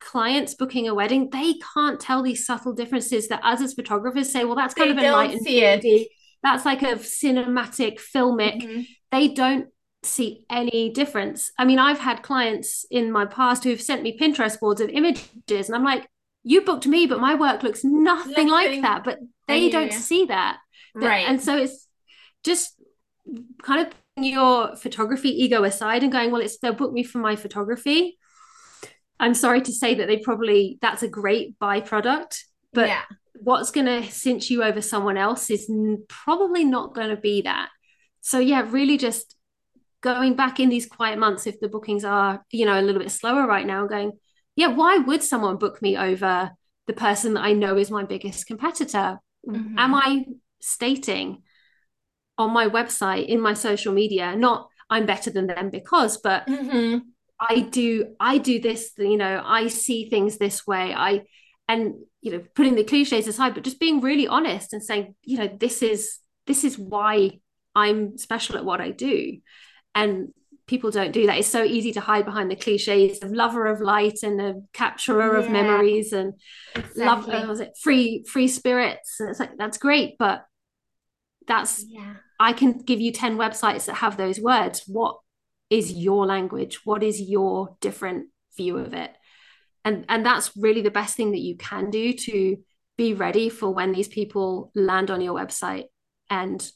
clients 0.00 0.54
booking 0.54 0.88
a 0.88 0.94
wedding 0.94 1.28
they 1.30 1.54
can't 1.74 2.00
tell 2.00 2.22
these 2.22 2.46
subtle 2.46 2.72
differences 2.72 3.28
that 3.28 3.44
us 3.44 3.60
as 3.60 3.74
photographers 3.74 4.30
say 4.30 4.44
well 4.44 4.54
that's 4.54 4.74
kind 4.74 4.96
they 4.96 5.06
of 5.06 5.12
a 5.12 5.16
light 5.16 5.32
and 5.32 5.42
moody 5.42 6.08
that's 6.42 6.64
like 6.64 6.82
a 6.82 6.96
cinematic 6.96 8.00
filmic 8.00 8.62
mm-hmm. 8.62 8.82
they 9.12 9.28
don't 9.28 9.68
see 10.02 10.44
any 10.50 10.90
difference 10.90 11.50
i 11.58 11.64
mean 11.64 11.78
i've 11.78 11.98
had 11.98 12.22
clients 12.22 12.84
in 12.90 13.10
my 13.10 13.26
past 13.26 13.64
who've 13.64 13.80
sent 13.80 14.02
me 14.02 14.16
pinterest 14.16 14.60
boards 14.60 14.80
of 14.80 14.88
images 14.90 15.68
and 15.68 15.74
i'm 15.74 15.84
like 15.84 16.08
you 16.46 16.60
booked 16.60 16.86
me, 16.86 17.06
but 17.06 17.18
my 17.18 17.34
work 17.34 17.64
looks 17.64 17.82
nothing, 17.82 18.30
nothing. 18.30 18.48
like 18.48 18.82
that. 18.82 19.02
But 19.02 19.18
they 19.48 19.68
don't 19.68 19.92
see 19.92 20.26
that. 20.26 20.58
Right. 20.94 21.28
And 21.28 21.42
so 21.42 21.56
it's 21.56 21.88
just 22.44 22.80
kind 23.64 23.84
of 23.84 23.92
your 24.24 24.76
photography 24.76 25.30
ego 25.30 25.64
aside 25.64 26.04
and 26.04 26.12
going, 26.12 26.30
well, 26.30 26.40
it's 26.40 26.58
they'll 26.58 26.72
book 26.72 26.92
me 26.92 27.02
for 27.02 27.18
my 27.18 27.34
photography. 27.34 28.16
I'm 29.18 29.34
sorry 29.34 29.60
to 29.62 29.72
say 29.72 29.96
that 29.96 30.06
they 30.06 30.18
probably 30.18 30.78
that's 30.80 31.02
a 31.02 31.08
great 31.08 31.58
byproduct, 31.58 32.38
but 32.72 32.88
yeah. 32.88 33.02
What's 33.40 33.70
going 33.70 33.86
to 33.86 34.10
cinch 34.10 34.50
you 34.50 34.62
over 34.62 34.80
someone 34.80 35.16
else 35.16 35.50
is 35.50 35.70
probably 36.08 36.64
not 36.64 36.94
going 36.94 37.10
to 37.10 37.16
be 37.16 37.42
that. 37.42 37.68
So 38.20 38.38
yeah, 38.38 38.66
really 38.68 38.98
just 38.98 39.36
going 40.00 40.34
back 40.34 40.60
in 40.60 40.68
these 40.68 40.86
quiet 40.86 41.18
months 41.18 41.46
if 41.46 41.58
the 41.58 41.68
bookings 41.68 42.04
are 42.04 42.44
you 42.50 42.64
know 42.66 42.78
a 42.78 42.82
little 42.82 43.00
bit 43.00 43.10
slower 43.10 43.46
right 43.46 43.66
now, 43.66 43.86
going 43.86 44.12
yeah, 44.56 44.68
why 44.68 44.98
would 44.98 45.22
someone 45.22 45.58
book 45.58 45.82
me 45.82 45.96
over 45.96 46.50
the 46.86 46.92
person 46.92 47.34
that 47.34 47.42
I 47.42 47.52
know 47.52 47.76
is 47.76 47.90
my 47.90 48.04
biggest 48.04 48.46
competitor? 48.46 49.18
Mm-hmm. 49.46 49.78
Am 49.78 49.94
I 49.94 50.24
stating 50.60 51.42
on 52.38 52.52
my 52.52 52.68
website, 52.68 53.26
in 53.26 53.40
my 53.40 53.54
social 53.54 53.92
media, 53.92 54.34
not 54.34 54.68
I'm 54.88 55.06
better 55.06 55.30
than 55.30 55.46
them 55.46 55.70
because, 55.70 56.18
but 56.18 56.46
mm-hmm. 56.46 56.98
I 57.40 57.60
do, 57.60 58.14
I 58.20 58.38
do 58.38 58.60
this, 58.60 58.92
you 58.98 59.16
know, 59.16 59.42
I 59.44 59.68
see 59.68 60.08
things 60.08 60.38
this 60.38 60.66
way. 60.66 60.94
I, 60.94 61.22
and, 61.68 61.94
you 62.20 62.32
know, 62.32 62.44
putting 62.54 62.76
the 62.76 62.84
cliches 62.84 63.26
aside, 63.26 63.54
but 63.54 63.64
just 63.64 63.80
being 63.80 64.00
really 64.00 64.28
honest 64.28 64.72
and 64.72 64.82
saying, 64.82 65.14
you 65.22 65.38
know, 65.38 65.48
this 65.48 65.82
is, 65.82 66.18
this 66.46 66.64
is 66.64 66.78
why 66.78 67.40
I'm 67.74 68.18
special 68.18 68.56
at 68.56 68.64
what 68.64 68.80
I 68.80 68.90
do. 68.90 69.38
And 69.94 70.28
people 70.66 70.90
don't 70.90 71.12
do 71.12 71.26
that. 71.26 71.38
It's 71.38 71.48
so 71.48 71.62
easy 71.62 71.92
to 71.92 72.00
hide 72.00 72.24
behind 72.24 72.50
the 72.50 72.56
cliches 72.56 73.18
of 73.22 73.30
lover 73.30 73.66
of 73.66 73.80
light 73.80 74.18
and 74.22 74.40
a 74.40 74.54
capturer 74.72 75.34
yeah, 75.34 75.44
of 75.44 75.50
memories 75.50 76.12
and 76.12 76.34
exactly. 76.74 77.04
love 77.04 77.28
uh, 77.28 77.46
was 77.48 77.60
it 77.60 77.72
free 77.80 78.24
free 78.28 78.48
spirits. 78.48 79.16
And 79.20 79.30
it's 79.30 79.40
like 79.40 79.56
that's 79.56 79.78
great, 79.78 80.16
but 80.18 80.44
that's 81.46 81.84
yeah. 81.88 82.14
I 82.40 82.52
can 82.52 82.78
give 82.78 83.00
you 83.00 83.12
10 83.12 83.36
websites 83.38 83.86
that 83.86 83.94
have 83.94 84.16
those 84.16 84.40
words. 84.40 84.82
What 84.86 85.18
is 85.70 85.92
your 85.92 86.26
language? 86.26 86.80
What 86.84 87.02
is 87.02 87.20
your 87.20 87.76
different 87.80 88.28
view 88.56 88.78
of 88.78 88.92
it? 88.92 89.12
And 89.86 90.04
and 90.08 90.26
that's 90.26 90.50
really 90.56 90.82
the 90.82 90.90
best 90.90 91.16
thing 91.16 91.30
that 91.30 91.38
you 91.38 91.56
can 91.56 91.90
do 91.90 92.12
to 92.12 92.56
be 92.98 93.14
ready 93.14 93.48
for 93.48 93.72
when 93.72 93.92
these 93.92 94.08
people 94.08 94.72
land 94.74 95.12
on 95.12 95.20
your 95.20 95.32
website 95.32 95.84
and 96.28 96.68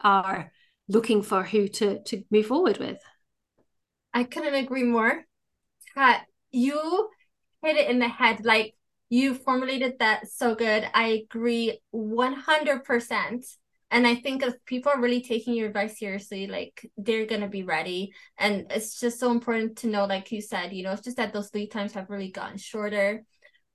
are 0.00 0.52
looking 0.86 1.22
for 1.22 1.42
who 1.42 1.66
to 1.66 2.00
to 2.04 2.22
move 2.30 2.46
forward 2.46 2.78
with. 2.78 2.98
I 4.14 4.22
couldn't 4.22 4.54
agree 4.54 4.84
more. 4.84 5.24
Cat, 5.94 6.26
you 6.52 7.10
hit 7.60 7.76
it 7.76 7.90
in 7.90 7.98
the 7.98 8.08
head. 8.08 8.44
Like 8.44 8.76
you 9.08 9.34
formulated 9.34 9.98
that 9.98 10.28
so 10.28 10.54
good. 10.54 10.88
I 10.94 11.24
agree 11.24 11.80
100%. 11.90 13.44
And 13.92 14.06
I 14.06 14.14
think 14.14 14.42
if 14.42 14.54
people 14.64 14.90
are 14.90 15.00
really 15.00 15.20
taking 15.20 15.54
your 15.54 15.68
advice 15.68 15.98
seriously, 15.98 16.46
like 16.46 16.90
they're 16.96 17.26
going 17.26 17.42
to 17.42 17.48
be 17.48 17.62
ready. 17.62 18.14
And 18.38 18.66
it's 18.70 18.98
just 18.98 19.20
so 19.20 19.30
important 19.30 19.76
to 19.78 19.86
know, 19.86 20.06
like 20.06 20.32
you 20.32 20.40
said, 20.40 20.72
you 20.72 20.82
know, 20.82 20.92
it's 20.92 21.02
just 21.02 21.18
that 21.18 21.34
those 21.34 21.52
lead 21.52 21.70
times 21.70 21.92
have 21.92 22.08
really 22.08 22.30
gotten 22.30 22.56
shorter, 22.56 23.22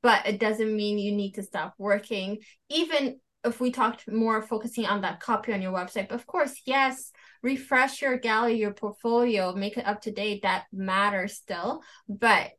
but 0.01 0.26
it 0.26 0.39
doesn't 0.39 0.76
mean 0.76 0.97
you 0.97 1.11
need 1.11 1.34
to 1.34 1.43
stop 1.43 1.76
working. 1.78 2.39
Even 2.70 3.20
if 3.43 3.59
we 3.59 3.72
talked 3.72 4.11
more 4.11 4.41
focusing 4.41 4.88
on 4.88 5.01
that 5.01 5.20
copy 5.20 5.53
on 5.53 5.61
your 5.61 5.72
website, 5.72 6.09
but 6.09 6.15
of 6.15 6.26
course, 6.26 6.61
yes, 6.65 7.11
refresh 7.43 8.01
your 8.01 8.18
gallery, 8.18 8.55
your 8.55 8.74
portfolio, 8.74 9.53
make 9.53 9.78
it 9.78 9.86
up 9.86 10.01
to 10.01 10.11
date. 10.11 10.41
That 10.41 10.65
matters 10.74 11.36
still, 11.36 11.84
but 12.09 12.49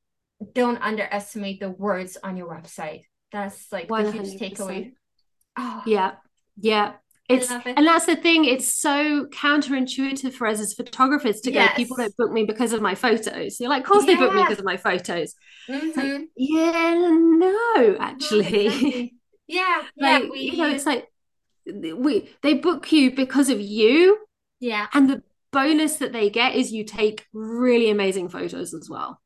don't 0.52 0.80
underestimate 0.80 1.58
the 1.58 1.70
words 1.70 2.16
on 2.22 2.36
your 2.36 2.48
website. 2.48 3.02
That's 3.32 3.72
like 3.72 3.88
100%. 3.88 4.04
the 4.04 4.12
huge 4.12 4.40
takeaway. 4.40 4.92
Oh. 5.56 5.82
Yeah, 5.84 6.12
yeah. 6.56 6.92
It's 7.28 7.50
it. 7.50 7.62
and 7.66 7.86
that's 7.86 8.06
the 8.06 8.16
thing. 8.16 8.46
It's 8.46 8.72
so 8.72 9.26
counterintuitive 9.26 10.32
for 10.32 10.46
us 10.46 10.60
as 10.60 10.72
photographers 10.72 11.42
to 11.42 11.52
yes. 11.52 11.70
go. 11.70 11.76
People 11.76 11.96
don't 11.96 12.16
book 12.16 12.32
me 12.32 12.44
because 12.44 12.72
of 12.72 12.80
my 12.80 12.94
photos. 12.94 13.60
You're 13.60 13.68
like, 13.68 13.82
of 13.82 13.90
course 13.90 14.06
yeah. 14.06 14.14
they 14.14 14.20
book 14.20 14.34
me 14.34 14.42
because 14.42 14.58
of 14.58 14.64
my 14.64 14.78
photos. 14.78 15.34
Mm-hmm. 15.68 16.00
Like, 16.00 16.28
yeah, 16.36 17.06
no, 17.10 17.96
actually. 18.00 18.66
Exactly. 18.66 19.14
Yeah, 19.46 19.82
like 19.98 20.22
yeah, 20.22 20.28
we, 20.30 20.40
you 20.40 20.56
know, 20.56 20.70
it's 20.70 20.86
like 20.86 21.06
we 21.66 22.30
they 22.42 22.54
book 22.54 22.90
you 22.92 23.14
because 23.14 23.50
of 23.50 23.60
you. 23.60 24.18
Yeah, 24.60 24.86
and 24.94 25.10
the 25.10 25.22
bonus 25.52 25.96
that 25.96 26.12
they 26.12 26.30
get 26.30 26.54
is 26.54 26.72
you 26.72 26.84
take 26.84 27.26
really 27.34 27.90
amazing 27.90 28.30
photos 28.30 28.72
as 28.72 28.88
well. 28.88 29.20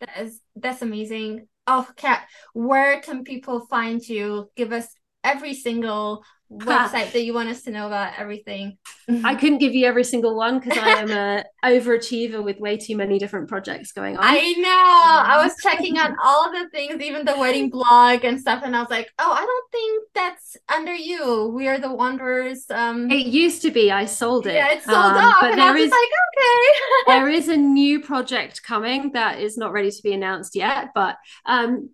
That 0.00 0.18
is 0.18 0.40
that's 0.56 0.82
amazing. 0.82 1.48
Oh, 1.66 1.86
Cat, 1.96 2.26
where 2.52 3.00
can 3.00 3.24
people 3.24 3.66
find 3.66 4.06
you? 4.06 4.50
Give 4.56 4.72
us 4.72 4.88
every 5.22 5.54
single 5.54 6.22
website 6.58 7.12
that 7.12 7.24
you 7.24 7.34
want 7.34 7.48
us 7.48 7.62
to 7.62 7.70
know 7.70 7.86
about 7.86 8.12
everything. 8.18 8.78
I 9.22 9.34
couldn't 9.34 9.58
give 9.58 9.74
you 9.74 9.86
every 9.86 10.04
single 10.04 10.36
one 10.36 10.58
because 10.58 10.78
I 10.78 10.90
am 10.90 11.10
a 11.10 11.44
overachiever 11.64 12.42
with 12.42 12.58
way 12.58 12.76
too 12.76 12.96
many 12.96 13.18
different 13.18 13.48
projects 13.48 13.92
going 13.92 14.16
on. 14.16 14.24
I 14.24 14.52
know. 14.58 14.70
I 14.70 15.44
was 15.44 15.54
checking 15.62 15.98
out 15.98 16.12
all 16.22 16.50
the 16.50 16.68
things, 16.70 17.02
even 17.02 17.24
the 17.24 17.36
wedding 17.36 17.70
blog 17.70 18.24
and 18.24 18.40
stuff, 18.40 18.62
and 18.64 18.74
I 18.74 18.80
was 18.80 18.90
like, 18.90 19.10
oh, 19.18 19.32
I 19.32 19.44
don't 19.44 19.70
think 19.72 20.04
that's 20.14 20.56
under 20.74 20.94
you. 20.94 21.52
We 21.54 21.68
are 21.68 21.78
the 21.78 21.92
Wanderers. 21.92 22.64
Um 22.70 23.10
It 23.10 23.26
used 23.26 23.62
to 23.62 23.70
be. 23.70 23.90
I 23.90 24.06
sold 24.06 24.46
it. 24.46 24.54
Yeah, 24.54 24.72
it's 24.72 24.86
sold 24.86 24.96
um, 24.96 25.16
off. 25.16 25.36
But 25.40 25.50
and 25.52 25.60
there 25.60 25.68
I 25.68 25.72
was 25.72 25.84
is, 25.84 25.90
like, 25.90 26.00
okay. 26.00 26.78
there 27.06 27.28
is 27.28 27.48
a 27.48 27.56
new 27.56 28.00
project 28.00 28.62
coming 28.62 29.12
that 29.12 29.38
is 29.38 29.58
not 29.58 29.72
ready 29.72 29.90
to 29.90 30.02
be 30.02 30.12
announced 30.12 30.56
yet. 30.56 30.90
But 30.94 31.16
um 31.46 31.90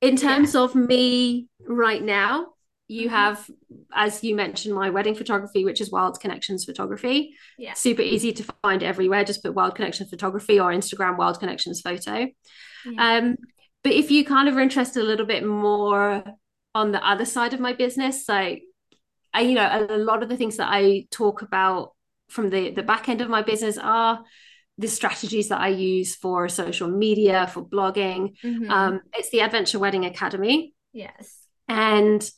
in 0.00 0.16
terms 0.16 0.54
yeah. 0.54 0.62
of 0.62 0.74
me 0.74 1.48
right 1.66 2.02
now, 2.02 2.54
you 2.90 3.06
mm-hmm. 3.06 3.14
have 3.14 3.48
as 3.94 4.24
you 4.24 4.34
mentioned 4.34 4.74
my 4.74 4.90
wedding 4.90 5.14
photography 5.14 5.64
which 5.64 5.80
is 5.80 5.92
wild 5.92 6.20
connections 6.20 6.64
photography. 6.64 7.34
Yeah. 7.56 7.74
Super 7.74 8.02
easy 8.02 8.32
to 8.32 8.44
find 8.62 8.82
everywhere. 8.82 9.24
Just 9.24 9.42
put 9.44 9.54
wild 9.54 9.76
connections 9.76 10.10
photography 10.10 10.58
or 10.58 10.72
instagram 10.72 11.16
wild 11.16 11.38
connections 11.38 11.80
photo. 11.80 12.26
Yeah. 12.84 13.18
um 13.18 13.36
but 13.84 13.92
if 13.92 14.10
you 14.10 14.24
kind 14.24 14.48
of 14.48 14.56
are 14.56 14.60
interested 14.60 15.02
a 15.02 15.06
little 15.06 15.26
bit 15.26 15.46
more 15.46 16.24
on 16.74 16.92
the 16.92 17.06
other 17.06 17.24
side 17.24 17.54
of 17.54 17.60
my 17.60 17.72
business 17.72 18.26
so 18.26 18.56
I, 19.32 19.40
you 19.42 19.54
know 19.54 19.86
a 19.90 19.96
lot 19.96 20.22
of 20.22 20.28
the 20.28 20.36
things 20.36 20.56
that 20.56 20.68
i 20.70 21.06
talk 21.10 21.42
about 21.42 21.92
from 22.28 22.50
the 22.50 22.70
the 22.70 22.82
back 22.82 23.08
end 23.08 23.20
of 23.20 23.28
my 23.28 23.42
business 23.42 23.78
are 23.78 24.24
the 24.78 24.88
strategies 24.88 25.50
that 25.50 25.60
i 25.60 25.68
use 25.68 26.16
for 26.16 26.48
social 26.48 26.88
media 26.88 27.46
for 27.46 27.62
blogging. 27.64 28.34
Mm-hmm. 28.42 28.70
um 28.70 29.00
it's 29.14 29.30
the 29.30 29.40
adventure 29.40 29.78
wedding 29.78 30.04
academy. 30.04 30.74
Yes. 30.92 31.36
And 31.68 32.28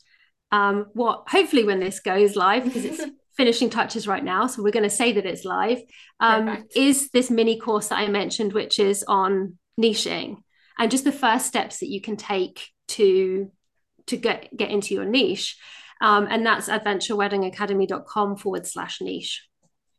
um, 0.53 0.85
what 0.93 1.23
hopefully 1.27 1.63
when 1.63 1.79
this 1.79 1.99
goes 1.99 2.35
live 2.35 2.63
because 2.63 2.85
it's 2.85 3.01
finishing 3.37 3.71
touches 3.71 4.07
right 4.07 4.23
now 4.23 4.45
so 4.45 4.61
we're 4.61 4.71
going 4.71 4.83
to 4.83 4.89
say 4.89 5.11
that 5.13 5.25
it's 5.25 5.43
live. 5.43 5.81
Um, 6.19 6.65
is 6.75 7.09
this 7.09 7.31
mini 7.31 7.59
course 7.59 7.87
that 7.87 7.97
i 7.97 8.07
mentioned 8.07 8.53
which 8.53 8.79
is 8.79 9.03
on 9.07 9.57
niching 9.81 10.37
and 10.77 10.91
just 10.91 11.03
the 11.03 11.11
first 11.11 11.47
steps 11.47 11.79
that 11.79 11.89
you 11.89 11.99
can 11.99 12.15
take 12.17 12.69
to 12.89 13.51
to 14.05 14.15
get 14.15 14.55
get 14.55 14.69
into 14.69 14.93
your 14.93 15.05
niche 15.05 15.57
um, 16.01 16.27
and 16.29 16.45
that's 16.45 16.67
adventureweddingacademy.com 16.67 18.35
forward 18.35 18.67
slash 18.67 18.99
niche. 18.99 19.47